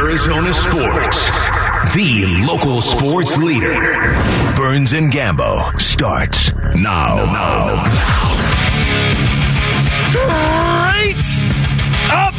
Arizona 0.00 0.50
sports. 0.54 1.28
The 1.94 2.24
local 2.46 2.80
sports 2.80 3.36
leader. 3.36 3.74
Burns 4.56 4.94
and 4.94 5.12
Gambo 5.12 5.78
starts 5.78 6.54
now. 6.74 7.16
Now. 7.16 7.84
Straight 10.08 11.26
up 12.10 12.34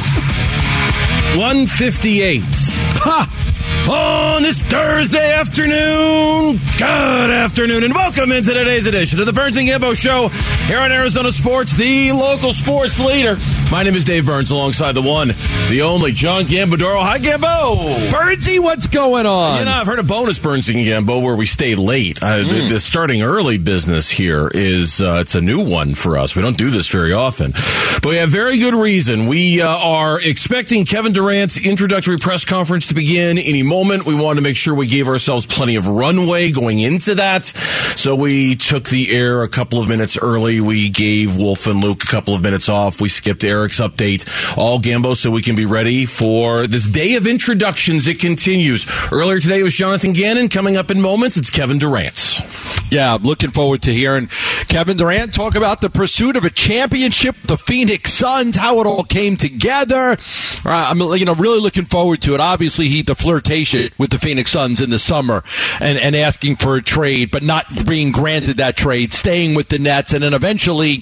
158. 1.38 2.42
Ha! 3.04 3.31
On 3.92 4.42
this 4.42 4.62
Thursday 4.62 5.34
afternoon, 5.34 6.58
good 6.78 7.30
afternoon, 7.30 7.84
and 7.84 7.94
welcome 7.94 8.32
into 8.32 8.54
today's 8.54 8.86
edition 8.86 9.20
of 9.20 9.26
the 9.26 9.34
Burns 9.34 9.58
and 9.58 9.68
Gambo 9.68 9.94
Show 9.94 10.30
here 10.68 10.80
on 10.80 10.94
Arizona 10.94 11.30
Sports, 11.30 11.74
the 11.74 12.14
local 12.14 12.54
sports 12.54 13.02
leader. 13.02 13.36
My 13.70 13.84
name 13.84 13.96
is 13.96 14.06
Dave 14.06 14.26
Burns, 14.26 14.50
alongside 14.50 14.94
the 14.94 15.02
one, 15.02 15.34
the 15.70 15.82
only 15.82 16.14
John 16.14 16.46
Gambadoro. 16.46 17.02
Hi, 17.02 17.20
Gambo. 17.20 18.10
Burnsy, 18.12 18.60
what's 18.60 18.88
going 18.88 19.26
on? 19.26 19.60
You 19.60 19.66
know, 19.66 19.72
I've 19.72 19.88
heard 19.88 20.00
a 20.00 20.04
bonus 20.04 20.40
Burns 20.40 20.70
and 20.70 20.78
Gambo 20.78 21.22
where 21.22 21.36
we 21.36 21.46
stay 21.46 21.76
late. 21.76 22.24
Uh, 22.24 22.38
the, 22.38 22.68
the 22.70 22.80
starting 22.80 23.24
early 23.24 23.58
business 23.58 24.10
here 24.10 24.50
is 24.54 25.02
uh, 25.02 25.18
it's 25.20 25.36
a 25.36 25.42
new 25.42 25.70
one 25.70 25.96
for 25.96 26.18
us. 26.18 26.34
We 26.34 26.42
don't 26.42 26.58
do 26.58 26.70
this 26.70 26.88
very 26.88 27.12
often, 27.12 27.52
but 28.02 28.06
we 28.06 28.16
have 28.18 28.30
very 28.30 28.58
good 28.58 28.74
reason. 28.74 29.28
We 29.28 29.62
uh, 29.62 29.68
are 29.68 30.18
expecting 30.22 30.86
Kevin 30.86 31.12
Durant's 31.12 31.58
introductory 31.58 32.18
press 32.20 32.46
conference 32.46 32.88
to 32.88 32.94
begin 32.94 33.38
any 33.38 33.64
moment. 33.64 33.81
We 33.82 34.16
wanted 34.16 34.36
to 34.36 34.42
make 34.42 34.56
sure 34.56 34.76
we 34.76 34.86
gave 34.86 35.08
ourselves 35.08 35.46
plenty 35.46 35.76
of 35.76 35.88
runway 35.88 36.52
going 36.52 36.80
into 36.80 37.16
that, 37.16 37.46
so 37.46 38.16
we 38.16 38.56
took 38.56 38.86
the 38.86 39.12
air 39.12 39.42
a 39.42 39.50
couple 39.50 39.82
of 39.82 39.90
minutes 39.90 40.18
early. 40.18 40.62
We 40.62 40.90
gave 40.90 41.36
Wolf 41.36 41.66
and 41.66 41.82
Luke 41.82 42.04
a 42.04 42.08
couple 42.08 42.36
of 42.36 42.44
minutes 42.44 42.70
off. 42.70 43.02
We 43.02 43.10
skipped 43.10 43.44
Eric's 43.44 43.80
update, 43.80 44.58
all 44.58 44.78
Gambo, 44.78 45.16
so 45.16 45.32
we 45.32 45.42
can 45.42 45.56
be 45.56 45.66
ready 45.66 46.06
for 46.06 46.68
this 46.68 46.88
day 46.88 47.16
of 47.16 47.26
introductions. 47.26 48.08
It 48.08 48.20
continues. 48.20 48.86
Earlier 49.12 49.40
today 49.40 49.64
was 49.64 49.74
Jonathan 49.74 50.14
Gannon. 50.14 50.48
Coming 50.50 50.78
up 50.78 50.92
in 50.92 51.02
moments, 51.02 51.38
it's 51.38 51.50
Kevin 51.50 51.80
Durant. 51.80 52.40
Yeah, 52.92 53.16
I'm 53.16 53.24
looking 53.24 53.52
forward 53.52 53.82
to 53.84 53.94
hearing 53.94 54.28
Kevin 54.68 54.98
Durant 54.98 55.34
talk 55.34 55.56
about 55.56 55.82
the 55.82 55.90
pursuit 55.90 56.36
of 56.36 56.44
a 56.44 56.50
championship, 56.50 57.36
the 57.46 57.58
Phoenix 57.58 58.12
Suns, 58.14 58.58
how 58.58 58.82
it 58.82 58.86
all 58.86 59.04
came 59.04 59.38
together. 59.38 60.18
Uh, 60.66 60.88
I'm 60.90 61.00
you 61.00 61.26
know 61.26 61.36
really 61.36 61.62
looking 61.62 61.86
forward 61.86 62.22
to 62.24 62.34
it. 62.34 62.42
Obviously, 62.42 62.90
he 62.90 63.02
the 63.02 63.16
flirtation 63.16 63.61
with 63.98 64.10
the 64.10 64.20
Phoenix 64.20 64.52
Suns 64.52 64.82
in 64.82 64.90
the 64.90 65.00
summer 65.00 65.44
and 65.80 66.00
and 66.00 66.16
asking 66.16 66.58
for 66.58 66.76
a 66.76 66.82
trade, 66.82 67.32
but 67.32 67.44
not 67.44 67.66
being 67.88 68.12
granted 68.12 68.58
that 68.58 68.78
trade, 68.78 69.14
staying 69.14 69.56
with 69.56 69.70
the 69.70 69.80
Nets, 69.80 70.14
and 70.14 70.24
then 70.24 70.34
eventually, 70.34 71.02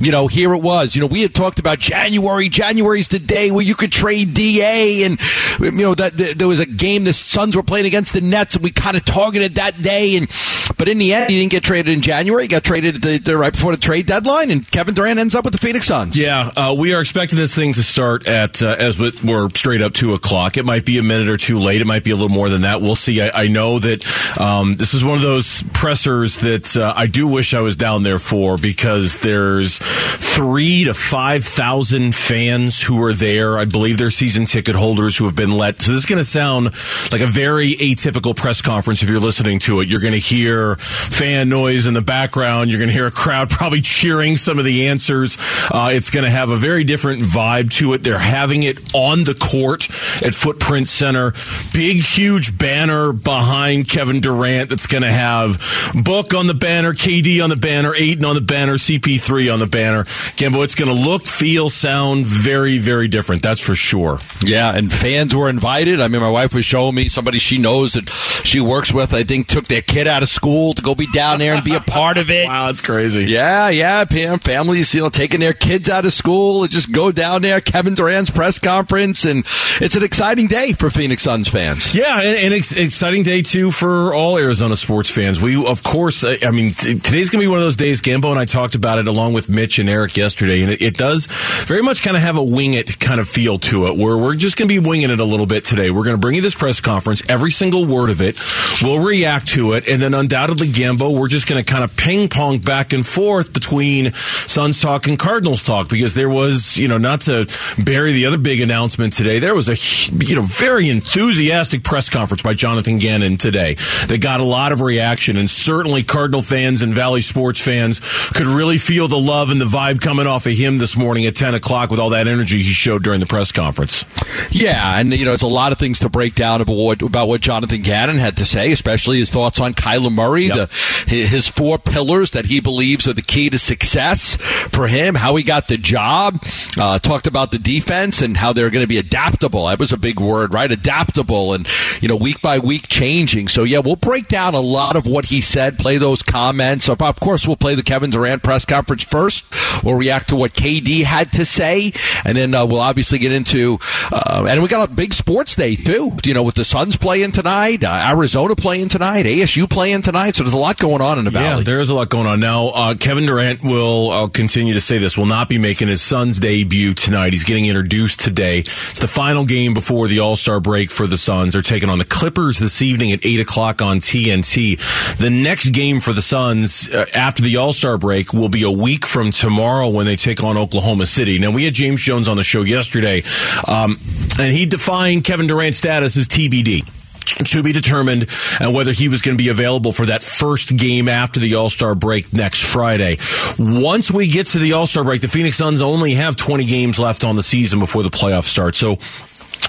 you 0.00 0.10
know, 0.10 0.26
here 0.26 0.52
it 0.54 0.62
was. 0.62 0.94
You 0.94 1.00
know, 1.00 1.06
we 1.06 1.22
had 1.22 1.34
talked 1.34 1.58
about 1.58 1.78
January. 1.78 2.48
January's 2.48 3.08
the 3.08 3.18
day 3.18 3.50
where 3.50 3.64
you 3.64 3.74
could 3.74 3.92
trade 3.92 4.34
Da, 4.34 5.04
and 5.04 5.20
you 5.60 5.70
know 5.72 5.94
that, 5.94 6.16
that 6.16 6.38
there 6.38 6.48
was 6.48 6.60
a 6.60 6.66
game 6.66 7.04
the 7.04 7.12
Suns 7.12 7.56
were 7.56 7.62
playing 7.62 7.86
against 7.86 8.12
the 8.12 8.20
Nets, 8.20 8.54
and 8.54 8.64
we 8.64 8.70
kind 8.70 8.96
of 8.96 9.04
targeted 9.04 9.56
that 9.56 9.80
day, 9.82 10.16
and 10.16 10.28
but 10.78 10.88
in 10.88 10.98
the 10.98 11.12
end, 11.12 11.28
he 11.28 11.40
didn't 11.40 11.50
get 11.50 11.64
traded 11.64 11.92
in 11.92 12.00
January. 12.00 12.44
He 12.44 12.48
got 12.48 12.62
traded 12.62 13.02
the, 13.02 13.18
the, 13.18 13.36
right 13.36 13.52
before 13.52 13.72
the 13.72 13.78
trade 13.78 14.06
deadline, 14.06 14.50
and 14.50 14.68
Kevin 14.70 14.94
Durant 14.94 15.18
ends 15.18 15.34
up 15.34 15.44
with 15.44 15.52
the 15.52 15.58
Phoenix 15.58 15.86
Suns. 15.86 16.16
Yeah, 16.16 16.48
uh, 16.56 16.74
we 16.78 16.94
are 16.94 17.00
expecting 17.00 17.36
this 17.36 17.54
thing 17.54 17.72
to 17.72 17.82
start 17.82 18.28
at 18.28 18.62
uh, 18.62 18.76
as 18.78 18.98
we're 18.98 19.50
straight 19.50 19.82
up 19.82 19.92
two 19.92 20.14
o'clock. 20.14 20.56
It 20.56 20.64
might 20.64 20.84
be 20.84 20.98
a 20.98 21.02
minute 21.02 21.28
or 21.28 21.36
two 21.36 21.58
late. 21.58 21.80
It 21.80 21.86
might 21.86 22.04
be 22.04 22.12
a 22.12 22.14
little 22.14 22.28
more 22.28 22.48
than 22.48 22.62
that. 22.62 22.80
We'll 22.80 22.94
see. 22.94 23.20
I, 23.20 23.44
I 23.44 23.48
know 23.48 23.78
that 23.80 24.38
um, 24.38 24.76
this 24.76 24.94
is 24.94 25.02
one 25.02 25.16
of 25.16 25.22
those 25.22 25.64
pressers 25.72 26.38
that 26.38 26.76
uh, 26.76 26.94
I 26.96 27.06
do 27.06 27.26
wish 27.26 27.54
I 27.54 27.60
was 27.60 27.74
down 27.74 28.04
there 28.04 28.20
for 28.20 28.56
because 28.56 29.18
there's 29.18 29.78
three 29.78 30.84
to 30.84 30.94
five 30.94 31.44
thousand 31.44 32.14
fans 32.14 32.80
who 32.80 33.02
are 33.02 33.12
there. 33.12 33.58
I 33.58 33.64
believe 33.64 33.98
they're 33.98 34.10
season 34.10 34.44
ticket 34.44 34.76
holders 34.76 35.16
who 35.16 35.24
have 35.24 35.34
been 35.34 35.50
let. 35.50 35.80
So 35.80 35.92
this 35.92 36.00
is 36.00 36.06
going 36.06 36.18
to 36.18 36.24
sound 36.24 36.66
like 37.10 37.20
a 37.20 37.26
very 37.26 37.72
atypical 37.74 38.36
press 38.36 38.62
conference 38.62 39.02
if 39.02 39.08
you're 39.08 39.20
listening 39.20 39.58
to 39.60 39.80
it. 39.80 39.88
You're 39.88 40.00
going 40.00 40.12
to 40.12 40.18
hear 40.18 40.67
fan 40.76 41.48
noise 41.48 41.86
in 41.86 41.94
the 41.94 42.02
background. 42.02 42.70
You're 42.70 42.78
going 42.78 42.88
to 42.88 42.94
hear 42.94 43.06
a 43.06 43.12
crowd 43.12 43.50
probably 43.50 43.80
cheering 43.80 44.36
some 44.36 44.58
of 44.58 44.64
the 44.64 44.88
answers. 44.88 45.36
Uh, 45.70 45.90
it's 45.92 46.10
going 46.10 46.24
to 46.24 46.30
have 46.30 46.50
a 46.50 46.56
very 46.56 46.84
different 46.84 47.22
vibe 47.22 47.72
to 47.74 47.92
it. 47.92 48.04
They're 48.04 48.18
having 48.18 48.62
it 48.62 48.78
on 48.94 49.24
the 49.24 49.34
court 49.34 49.88
at 50.24 50.34
Footprint 50.34 50.88
Center. 50.88 51.32
Big, 51.72 51.98
huge 51.98 52.56
banner 52.56 53.12
behind 53.12 53.88
Kevin 53.88 54.20
Durant 54.20 54.70
that's 54.70 54.86
going 54.86 55.02
to 55.02 55.12
have 55.12 55.58
Book 55.94 56.34
on 56.34 56.46
the 56.46 56.54
banner, 56.54 56.92
KD 56.92 57.42
on 57.42 57.50
the 57.50 57.56
banner, 57.56 57.94
Ayton 57.94 58.24
on 58.24 58.34
the 58.34 58.40
banner, 58.40 58.74
CP3 58.74 59.52
on 59.52 59.58
the 59.58 59.66
banner. 59.66 60.04
Gambo, 60.04 60.64
it's 60.64 60.74
going 60.74 60.94
to 60.94 61.00
look, 61.00 61.24
feel, 61.24 61.70
sound 61.70 62.26
very, 62.26 62.78
very 62.78 63.08
different. 63.08 63.42
That's 63.42 63.60
for 63.60 63.74
sure. 63.74 64.18
Yeah, 64.42 64.74
and 64.74 64.92
fans 64.92 65.34
were 65.34 65.48
invited. 65.48 66.00
I 66.00 66.08
mean, 66.08 66.20
my 66.20 66.30
wife 66.30 66.54
was 66.54 66.64
showing 66.64 66.94
me 66.94 67.08
somebody 67.08 67.38
she 67.38 67.58
knows 67.58 67.94
that 67.94 68.08
she 68.44 68.60
works 68.60 68.92
with. 68.92 69.14
I 69.14 69.24
think 69.24 69.46
took 69.46 69.66
their 69.66 69.82
kid 69.82 70.06
out 70.06 70.22
of 70.22 70.28
school 70.28 70.57
to 70.58 70.82
go 70.82 70.94
be 70.94 71.06
down 71.12 71.38
there 71.38 71.54
and 71.54 71.64
be 71.64 71.74
a 71.74 71.80
part 71.80 72.18
of 72.18 72.30
it. 72.30 72.46
wow, 72.48 72.66
that's 72.66 72.80
crazy. 72.80 73.24
Yeah, 73.24 73.68
yeah, 73.68 74.04
Pam. 74.04 74.38
Families, 74.38 74.92
you 74.94 75.02
know, 75.02 75.08
taking 75.08 75.40
their 75.40 75.52
kids 75.52 75.88
out 75.88 76.04
of 76.04 76.12
school 76.12 76.62
and 76.62 76.70
just 76.70 76.92
go 76.92 77.12
down 77.12 77.42
there. 77.42 77.60
Kevin 77.60 77.94
Durant's 77.94 78.30
press 78.30 78.58
conference, 78.58 79.24
and 79.24 79.44
it's 79.80 79.94
an 79.94 80.02
exciting 80.02 80.46
day 80.46 80.72
for 80.72 80.90
Phoenix 80.90 81.22
Suns 81.22 81.48
fans. 81.48 81.94
Yeah, 81.94 82.20
and, 82.20 82.36
and 82.36 82.54
ex- 82.54 82.72
exciting 82.72 83.22
day 83.22 83.42
too 83.42 83.70
for 83.70 84.12
all 84.14 84.38
Arizona 84.38 84.76
sports 84.76 85.10
fans. 85.10 85.40
We, 85.40 85.64
of 85.64 85.82
course, 85.82 86.24
I, 86.24 86.36
I 86.42 86.50
mean, 86.50 86.70
t- 86.72 86.98
today's 86.98 87.30
gonna 87.30 87.42
be 87.42 87.48
one 87.48 87.58
of 87.58 87.64
those 87.64 87.76
days. 87.76 88.00
Gambo 88.00 88.30
and 88.30 88.38
I 88.38 88.44
talked 88.44 88.74
about 88.74 88.98
it 88.98 89.06
along 89.06 89.32
with 89.34 89.48
Mitch 89.48 89.78
and 89.78 89.88
Eric 89.88 90.16
yesterday, 90.16 90.62
and 90.62 90.72
it, 90.72 90.82
it 90.82 90.96
does 90.96 91.26
very 91.66 91.82
much 91.82 92.02
kind 92.02 92.16
of 92.16 92.22
have 92.22 92.36
a 92.36 92.42
wing 92.42 92.74
it 92.74 92.98
kind 92.98 93.20
of 93.20 93.28
feel 93.28 93.58
to 93.58 93.86
it, 93.86 93.96
where 93.96 94.16
we're 94.16 94.34
just 94.34 94.56
gonna 94.56 94.68
be 94.68 94.78
winging 94.78 95.10
it 95.10 95.20
a 95.20 95.24
little 95.24 95.46
bit 95.46 95.64
today. 95.64 95.90
We're 95.90 96.04
gonna 96.04 96.18
bring 96.18 96.36
you 96.36 96.42
this 96.42 96.54
press 96.54 96.80
conference, 96.80 97.22
every 97.28 97.50
single 97.50 97.84
word 97.84 98.10
of 98.10 98.20
it. 98.22 98.40
We'll 98.82 99.00
react 99.04 99.48
to 99.48 99.74
it, 99.74 99.88
and 99.88 100.00
then 100.00 100.14
undoubtedly, 100.14 100.47
Gambo, 100.56 101.18
we're 101.18 101.28
just 101.28 101.46
gonna 101.46 101.64
kind 101.64 101.84
of 101.84 101.96
ping 101.96 102.28
pong 102.28 102.58
back 102.58 102.92
and 102.92 103.04
forth 103.06 103.52
between 103.52 104.12
Suns 104.12 104.80
talk 104.80 105.06
and 105.06 105.18
Cardinals 105.18 105.64
talk 105.64 105.88
because 105.88 106.14
there 106.14 106.28
was, 106.28 106.76
you 106.76 106.88
know, 106.88 106.98
not 106.98 107.22
to 107.22 107.46
bury 107.82 108.12
the 108.12 108.26
other 108.26 108.38
big 108.38 108.60
announcement 108.60 109.12
today, 109.12 109.38
there 109.38 109.54
was 109.54 109.68
a, 109.68 109.76
you 110.24 110.34
know, 110.34 110.42
very 110.42 110.88
enthusiastic 110.88 111.84
press 111.84 112.08
conference 112.08 112.42
by 112.42 112.54
Jonathan 112.54 112.98
Gannon 112.98 113.36
today 113.36 113.74
that 114.08 114.20
got 114.20 114.40
a 114.40 114.44
lot 114.44 114.72
of 114.72 114.80
reaction 114.80 115.36
and 115.36 115.50
certainly 115.50 116.02
Cardinal 116.02 116.42
fans 116.42 116.82
and 116.82 116.94
Valley 116.94 117.20
sports 117.20 117.60
fans 117.60 118.00
could 118.30 118.46
really 118.46 118.78
feel 118.78 119.08
the 119.08 119.18
love 119.18 119.50
and 119.50 119.60
the 119.60 119.64
vibe 119.64 120.00
coming 120.00 120.26
off 120.26 120.46
of 120.46 120.52
him 120.52 120.78
this 120.78 120.96
morning 120.96 121.26
at 121.26 121.34
10 121.34 121.54
o'clock 121.54 121.90
with 121.90 122.00
all 122.00 122.10
that 122.10 122.26
energy 122.26 122.58
he 122.58 122.62
showed 122.62 123.02
during 123.02 123.20
the 123.20 123.26
press 123.26 123.52
conference. 123.52 124.04
Yeah, 124.50 124.98
and 124.98 125.12
you 125.12 125.24
know, 125.24 125.32
it's 125.32 125.42
a 125.42 125.46
lot 125.46 125.72
of 125.72 125.78
things 125.78 126.00
to 126.00 126.08
break 126.08 126.34
down 126.34 126.60
about 126.60 126.74
what, 126.74 127.02
about 127.02 127.28
what 127.28 127.40
Jonathan 127.40 127.82
Gannon 127.82 128.16
had 128.18 128.38
to 128.38 128.44
say, 128.44 128.72
especially 128.72 129.18
his 129.18 129.30
thoughts 129.30 129.60
on 129.60 129.74
Kyler 129.74 130.12
Murray, 130.12 130.37
Yep. 130.46 130.70
the, 131.08 131.26
his 131.26 131.48
four 131.48 131.78
pillars 131.78 132.32
that 132.32 132.46
he 132.46 132.60
believes 132.60 133.08
are 133.08 133.12
the 133.12 133.22
key 133.22 133.50
to 133.50 133.58
success 133.58 134.36
for 134.70 134.86
him, 134.86 135.14
how 135.14 135.36
he 135.36 135.42
got 135.42 135.68
the 135.68 135.76
job. 135.76 136.42
Uh, 136.78 136.98
talked 136.98 137.26
about 137.26 137.50
the 137.50 137.58
defense 137.58 138.22
and 138.22 138.36
how 138.36 138.52
they're 138.52 138.70
going 138.70 138.84
to 138.84 138.88
be 138.88 138.98
adaptable. 138.98 139.66
That 139.66 139.78
was 139.78 139.92
a 139.92 139.96
big 139.96 140.20
word, 140.20 140.54
right? 140.54 140.70
Adaptable 140.70 141.54
and 141.54 141.68
you 142.00 142.08
know, 142.08 142.16
week 142.16 142.40
by 142.40 142.58
week 142.58 142.88
changing. 142.88 143.48
So 143.48 143.64
yeah, 143.64 143.78
we'll 143.78 143.96
break 143.96 144.28
down 144.28 144.54
a 144.54 144.60
lot 144.60 144.96
of 144.96 145.06
what 145.06 145.26
he 145.26 145.40
said, 145.40 145.78
play 145.78 145.98
those 145.98 146.22
comments. 146.22 146.88
Of 146.88 147.02
of 147.02 147.20
course, 147.20 147.46
we'll 147.46 147.56
play 147.56 147.74
the 147.74 147.82
Kevin 147.82 148.10
Durant 148.10 148.42
press 148.42 148.64
conference 148.64 149.04
first. 149.04 149.44
We'll 149.84 149.96
react 149.96 150.28
to 150.28 150.36
what 150.36 150.52
KD 150.52 151.04
had 151.04 151.32
to 151.32 151.44
say, 151.44 151.92
and 152.24 152.36
then 152.36 152.54
uh, 152.54 152.66
we'll 152.66 152.80
obviously 152.80 153.18
get 153.18 153.32
into. 153.32 153.78
Uh, 154.12 154.46
and 154.48 154.62
we 154.62 154.68
got 154.68 154.88
a 154.88 154.92
big 154.92 155.14
sports 155.14 155.56
day 155.56 155.76
too. 155.76 156.12
You 156.24 156.34
know, 156.34 156.42
with 156.42 156.54
the 156.54 156.64
Suns 156.64 156.96
playing 156.96 157.32
tonight, 157.32 157.84
uh, 157.84 158.06
Arizona 158.08 158.54
playing 158.54 158.88
tonight, 158.88 159.24
ASU 159.26 159.68
playing 159.68 160.02
tonight. 160.02 160.27
So 160.34 160.44
there's 160.44 160.54
a 160.54 160.58
lot 160.58 160.78
going 160.78 161.00
on 161.00 161.18
in 161.18 161.24
the 161.24 161.30
valley. 161.30 161.58
Yeah, 161.58 161.62
there 161.64 161.80
is 161.80 161.90
a 161.90 161.94
lot 161.94 162.08
going 162.08 162.26
on 162.26 162.40
now. 162.40 162.68
Uh, 162.74 162.94
Kevin 162.94 163.26
Durant 163.26 163.62
will, 163.62 164.10
I'll 164.10 164.28
continue 164.28 164.74
to 164.74 164.80
say 164.80 164.98
this, 164.98 165.16
will 165.16 165.26
not 165.26 165.48
be 165.48 165.58
making 165.58 165.88
his 165.88 166.02
Suns 166.02 166.38
debut 166.38 166.94
tonight. 166.94 167.32
He's 167.32 167.44
getting 167.44 167.66
introduced 167.66 168.20
today. 168.20 168.60
It's 168.60 169.00
the 169.00 169.06
final 169.08 169.44
game 169.44 169.74
before 169.74 170.08
the 170.08 170.20
All 170.20 170.36
Star 170.36 170.60
break 170.60 170.90
for 170.90 171.06
the 171.06 171.16
Suns. 171.16 171.52
They're 171.52 171.62
taking 171.62 171.88
on 171.88 171.98
the 171.98 172.04
Clippers 172.04 172.58
this 172.58 172.82
evening 172.82 173.12
at 173.12 173.24
8 173.24 173.40
o'clock 173.40 173.82
on 173.82 173.98
TNT. 173.98 174.78
The 175.18 175.30
next 175.30 175.70
game 175.70 176.00
for 176.00 176.12
the 176.12 176.22
Suns 176.22 176.88
uh, 176.92 177.06
after 177.14 177.42
the 177.42 177.56
All 177.56 177.72
Star 177.72 177.98
break 177.98 178.32
will 178.32 178.48
be 178.48 178.62
a 178.64 178.70
week 178.70 179.06
from 179.06 179.30
tomorrow 179.30 179.88
when 179.88 180.06
they 180.06 180.16
take 180.16 180.42
on 180.42 180.56
Oklahoma 180.56 181.06
City. 181.06 181.38
Now, 181.38 181.50
we 181.50 181.64
had 181.64 181.74
James 181.74 182.00
Jones 182.00 182.28
on 182.28 182.36
the 182.36 182.44
show 182.44 182.62
yesterday, 182.62 183.22
um, 183.66 183.98
and 184.38 184.52
he 184.52 184.66
defined 184.66 185.24
Kevin 185.24 185.46
Durant's 185.46 185.78
status 185.78 186.16
as 186.16 186.28
TBD 186.28 186.86
to 187.34 187.62
be 187.62 187.72
determined 187.72 188.26
and 188.60 188.74
whether 188.74 188.92
he 188.92 189.08
was 189.08 189.22
going 189.22 189.36
to 189.36 189.42
be 189.42 189.50
available 189.50 189.92
for 189.92 190.06
that 190.06 190.22
first 190.22 190.76
game 190.76 191.08
after 191.08 191.40
the 191.40 191.54
All-Star 191.54 191.94
break 191.94 192.32
next 192.32 192.64
Friday. 192.64 193.18
Once 193.58 194.10
we 194.10 194.28
get 194.28 194.48
to 194.48 194.58
the 194.58 194.72
All-Star 194.72 195.04
break, 195.04 195.20
the 195.20 195.28
Phoenix 195.28 195.56
Suns 195.56 195.82
only 195.82 196.14
have 196.14 196.36
20 196.36 196.64
games 196.64 196.98
left 196.98 197.24
on 197.24 197.36
the 197.36 197.42
season 197.42 197.78
before 197.78 198.02
the 198.02 198.10
playoffs 198.10 198.44
start. 198.44 198.74
So 198.74 198.98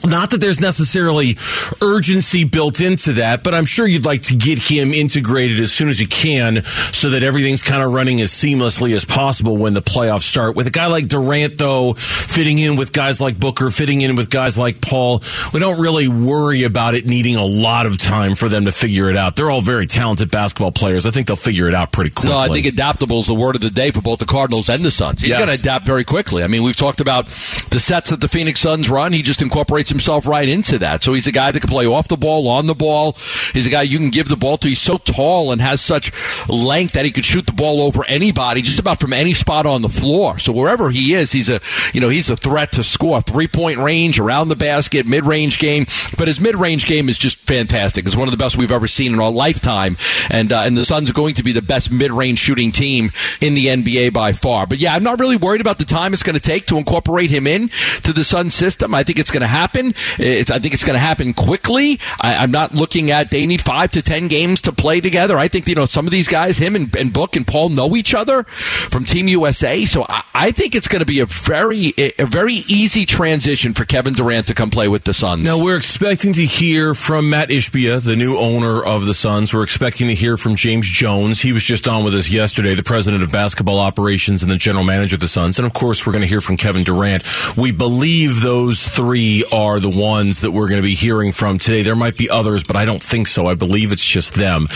not 0.06 0.32
that 0.32 0.40
there's 0.40 0.60
necessarily 0.60 1.38
urgency 1.82 2.44
built 2.44 2.82
into 2.82 3.14
that, 3.14 3.44
but 3.44 3.54
I'm 3.54 3.66
sure 3.66 3.86
you'd 3.86 4.06
like 4.06 4.24
to 4.24 4.36
get 4.36 4.60
him 4.60 4.94
integrated 4.94 5.60
as 5.60 5.72
soon 5.72 5.90
as 5.90 6.00
you 6.00 6.08
can 6.08 6.64
so 6.64 7.12
that 7.12 7.24
everything's 7.24 7.64
kind 7.64 7.84
of 7.84 7.92
running 7.92 8.22
as 8.22 8.32
seamlessly 8.32 8.94
as 8.96 9.06
possible 9.06 9.58
when 9.58 9.74
the 9.74 9.82
playoffs 9.82 10.22
start. 10.22 10.56
With 10.56 10.68
a 10.68 10.72
guy 10.72 10.88
like 10.88 11.08
Durant, 11.08 11.58
though, 11.58 11.94
fitting 11.94 12.60
in 12.60 12.76
with 12.76 12.94
guys 12.94 13.20
like 13.20 13.40
Booker, 13.40 13.70
fitting 13.70 14.02
in 14.02 14.16
with 14.16 14.30
guys 14.30 14.58
like 14.58 14.82
Paul, 14.82 15.22
we 15.54 15.60
don't 15.60 15.80
really 15.80 16.08
worry 16.08 16.64
about 16.64 16.96
it 16.96 17.06
needing 17.06 17.36
a 17.36 17.46
lot 17.46 17.86
of 17.86 17.98
time 17.98 18.36
for 18.36 18.50
them 18.50 18.66
to 18.66 18.72
figure 18.72 19.10
it 19.10 19.18
out. 19.18 19.36
They're 19.36 19.52
all 19.52 19.62
very 19.62 19.88
talented 19.88 20.32
basketball 20.32 20.72
players. 20.72 21.06
I 21.06 21.12
think 21.12 21.28
they'll 21.28 21.36
figure 21.36 21.68
it 21.68 21.76
out 21.76 21.92
pretty 21.92 22.12
quickly. 22.12 22.32
No, 22.32 22.38
I 22.38 22.50
think 22.50 22.66
adaptable 22.66 23.20
is 23.20 23.28
the 23.28 23.34
word 23.34 23.56
of 23.56 23.62
the 23.62 23.70
day 23.70 23.92
for 23.92 24.02
both 24.02 24.20
the 24.20 24.26
Cardinals 24.26 24.70
and 24.70 24.84
the 24.84 24.92
Suns. 24.92 25.22
He's 25.22 25.30
yes. 25.30 25.40
going 25.40 25.50
to 25.50 25.60
adapt 25.60 25.86
very 25.86 26.04
quickly. 26.04 26.44
I 26.44 26.48
mean, 26.48 26.64
we've 26.64 26.76
talked 26.76 27.02
about 27.02 27.28
the 27.70 27.80
sets 27.80 28.10
that 28.12 28.22
the 28.22 28.28
Phoenix 28.28 28.60
Suns 28.60 28.90
run. 28.90 29.12
He 29.12 29.22
just 29.22 29.42
incorporates 29.42 29.89
himself 29.90 30.28
right 30.28 30.48
into 30.48 30.80
that. 30.80 31.04
So 31.04 31.14
he's 31.14 31.28
a 31.28 31.32
guy 31.32 31.52
that 31.52 31.60
can 31.60 31.70
play 31.70 31.86
off 31.86 32.08
the 32.08 32.18
ball, 32.18 32.48
on 32.48 32.68
the 32.68 32.76
ball. 32.76 33.14
He's 33.54 33.68
a 33.68 33.70
guy 33.70 33.84
you 33.84 33.98
can 33.98 34.10
give 34.10 34.28
the 34.28 34.38
ball 34.38 34.58
to. 34.58 34.68
He's 34.68 34.82
so 34.82 34.98
tall 34.98 35.52
and 35.52 35.62
has 35.62 35.82
such 35.82 36.12
length 36.48 36.94
that 36.94 37.06
he 37.06 37.12
could 37.12 37.26
shoot 37.26 37.46
the 37.46 37.54
ball 37.54 37.82
over 37.82 38.04
anybody, 38.06 38.62
just 38.62 38.80
about 38.80 39.00
from 39.00 39.14
any 39.14 39.34
spot 39.34 39.66
on 39.66 39.82
the 39.82 39.90
floor. 39.90 40.40
So 40.40 40.52
wherever 40.52 40.90
he 40.90 41.14
is, 41.14 41.32
he's 41.32 41.50
a 41.50 41.60
you 41.94 42.02
know 42.02 42.10
he's 42.10 42.30
a 42.30 42.38
threat 42.38 42.72
to 42.74 42.84
score. 42.84 43.22
Three 43.22 43.48
point 43.48 43.80
range, 43.80 44.20
around 44.20 44.50
the 44.50 44.56
basket, 44.56 45.06
mid 45.06 45.26
range 45.26 45.60
game. 45.60 45.86
But 46.18 46.28
his 46.28 46.40
mid 46.40 46.56
range 46.56 46.86
game 46.86 47.10
is 47.10 47.18
just 47.18 47.38
fantastic. 47.40 48.06
It's 48.06 48.16
one 48.16 48.28
of 48.28 48.32
the 48.32 48.38
best 48.38 48.58
we've 48.58 48.72
ever 48.72 48.88
seen 48.88 49.14
in 49.14 49.20
our 49.20 49.32
lifetime. 49.32 49.98
And 50.30 50.52
uh, 50.52 50.62
and 50.62 50.78
the 50.78 50.86
Suns 50.86 51.10
are 51.10 51.14
going 51.14 51.36
to 51.36 51.44
be 51.44 51.52
the 51.52 51.62
best 51.62 51.92
mid 51.92 52.12
range 52.12 52.40
shooting 52.40 52.72
team 52.72 53.12
in 53.42 53.54
the 53.54 53.68
NBA 53.68 54.14
by 54.14 54.34
far. 54.34 54.68
But 54.68 54.80
yeah, 54.80 54.94
I'm 54.94 55.04
not 55.04 55.20
really 55.20 55.38
worried 55.38 55.62
about 55.62 55.78
the 55.78 55.86
time 55.86 56.14
it's 56.14 56.24
going 56.24 56.36
to 56.36 56.40
take 56.40 56.66
to 56.68 56.78
incorporate 56.78 57.30
him 57.30 57.48
in 57.48 57.70
to 58.04 58.14
the 58.14 58.24
Sun 58.24 58.50
system. 58.50 58.94
I 58.94 59.04
think 59.04 59.20
it's 59.20 59.32
going 59.32 59.42
to 59.42 59.48
happen. 59.48 59.79
It's, 60.18 60.52
I 60.52 60.60
think 60.60 60.74
it's 60.74 60.84
going 60.84 60.96
to 60.96 61.00
happen 61.00 61.34
quickly. 61.34 62.00
I, 62.20 62.44
am 62.44 62.52
not 62.52 62.74
looking 62.74 63.12
at 63.12 63.32
they 63.32 63.46
need 63.46 63.62
five 63.62 63.92
to 63.92 64.02
ten 64.02 64.28
games 64.28 64.62
to 64.62 64.72
play 64.72 65.02
together. 65.02 65.38
I 65.38 65.48
think 65.48 65.68
you 65.68 65.76
know 65.76 65.86
some 65.86 66.06
of 66.06 66.12
these 66.12 66.28
guys, 66.28 66.58
him 66.58 66.76
and, 66.76 66.96
and 66.96 67.14
Book 67.14 67.36
and 67.36 67.46
Paul, 67.46 67.70
know 67.70 67.96
each 67.96 68.14
other 68.14 68.44
from 68.44 69.06
Team 69.06 69.28
USA. 69.28 69.86
So 69.86 70.06
I, 70.08 70.24
I 70.34 70.52
think 70.52 70.76
it's 70.76 70.88
going 70.88 71.00
to 71.00 71.06
be 71.06 71.20
a 71.20 71.26
very 71.26 71.94
a 71.98 72.26
very 72.26 72.56
easy 72.70 73.06
transition 73.06 73.74
for 73.74 73.86
Kevin 73.86 74.14
Durant 74.14 74.48
to 74.48 74.54
come 74.54 74.70
play 74.70 74.88
with 74.88 75.04
the 75.04 75.14
Suns. 75.14 75.44
Now 75.44 75.64
we're 75.64 75.78
expecting 75.78 76.34
to 76.34 76.46
hear 76.46 76.94
from 76.94 77.30
Matt 77.30 77.50
Ishbia, 77.50 78.04
the 78.04 78.16
new 78.16 78.38
owner 78.38 78.84
of 78.84 79.06
the 79.06 79.14
Suns. 79.14 79.54
We're 79.54 79.64
expecting 79.64 80.08
to 80.08 80.16
hear 80.16 80.38
from 80.38 80.56
James 80.56 80.88
Jones. 80.88 81.42
He 81.42 81.52
was 81.54 81.64
just 81.64 81.88
on 81.88 82.04
with 82.04 82.16
us 82.16 82.30
yesterday, 82.30 82.74
the 82.74 82.84
president 82.84 83.24
of 83.24 83.32
basketball 83.32 83.80
operations 83.80 84.42
and 84.44 84.52
the 84.52 84.58
general 84.58 84.84
manager 84.86 85.16
of 85.16 85.20
the 85.20 85.28
Suns. 85.28 85.60
And 85.60 85.66
of 85.66 85.74
course, 85.74 86.06
we're 86.06 86.14
going 86.14 86.24
to 86.24 86.28
hear 86.28 86.42
from 86.42 86.58
Kevin 86.58 86.84
Durant. 86.84 87.24
We 87.58 87.72
believe 87.72 88.42
those 88.42 88.88
three 88.88 89.44
are 89.52 89.69
the 89.78 89.90
ones 89.90 90.40
that 90.40 90.52
we're 90.52 90.70
going 90.70 90.82
to 90.82 90.88
be 90.88 90.94
hearing 90.94 91.34
from 91.34 91.60
today. 91.60 91.82
There 91.82 91.98
might 91.98 92.16
be 92.16 92.30
others, 92.30 92.64
but 92.64 92.78
I 92.78 92.86
don't 92.86 93.04
think 93.04 93.28
so. 93.28 93.48
I 93.48 93.56
believe 93.56 93.92
it's 93.92 94.06
just 94.06 94.36
them. 94.36 94.70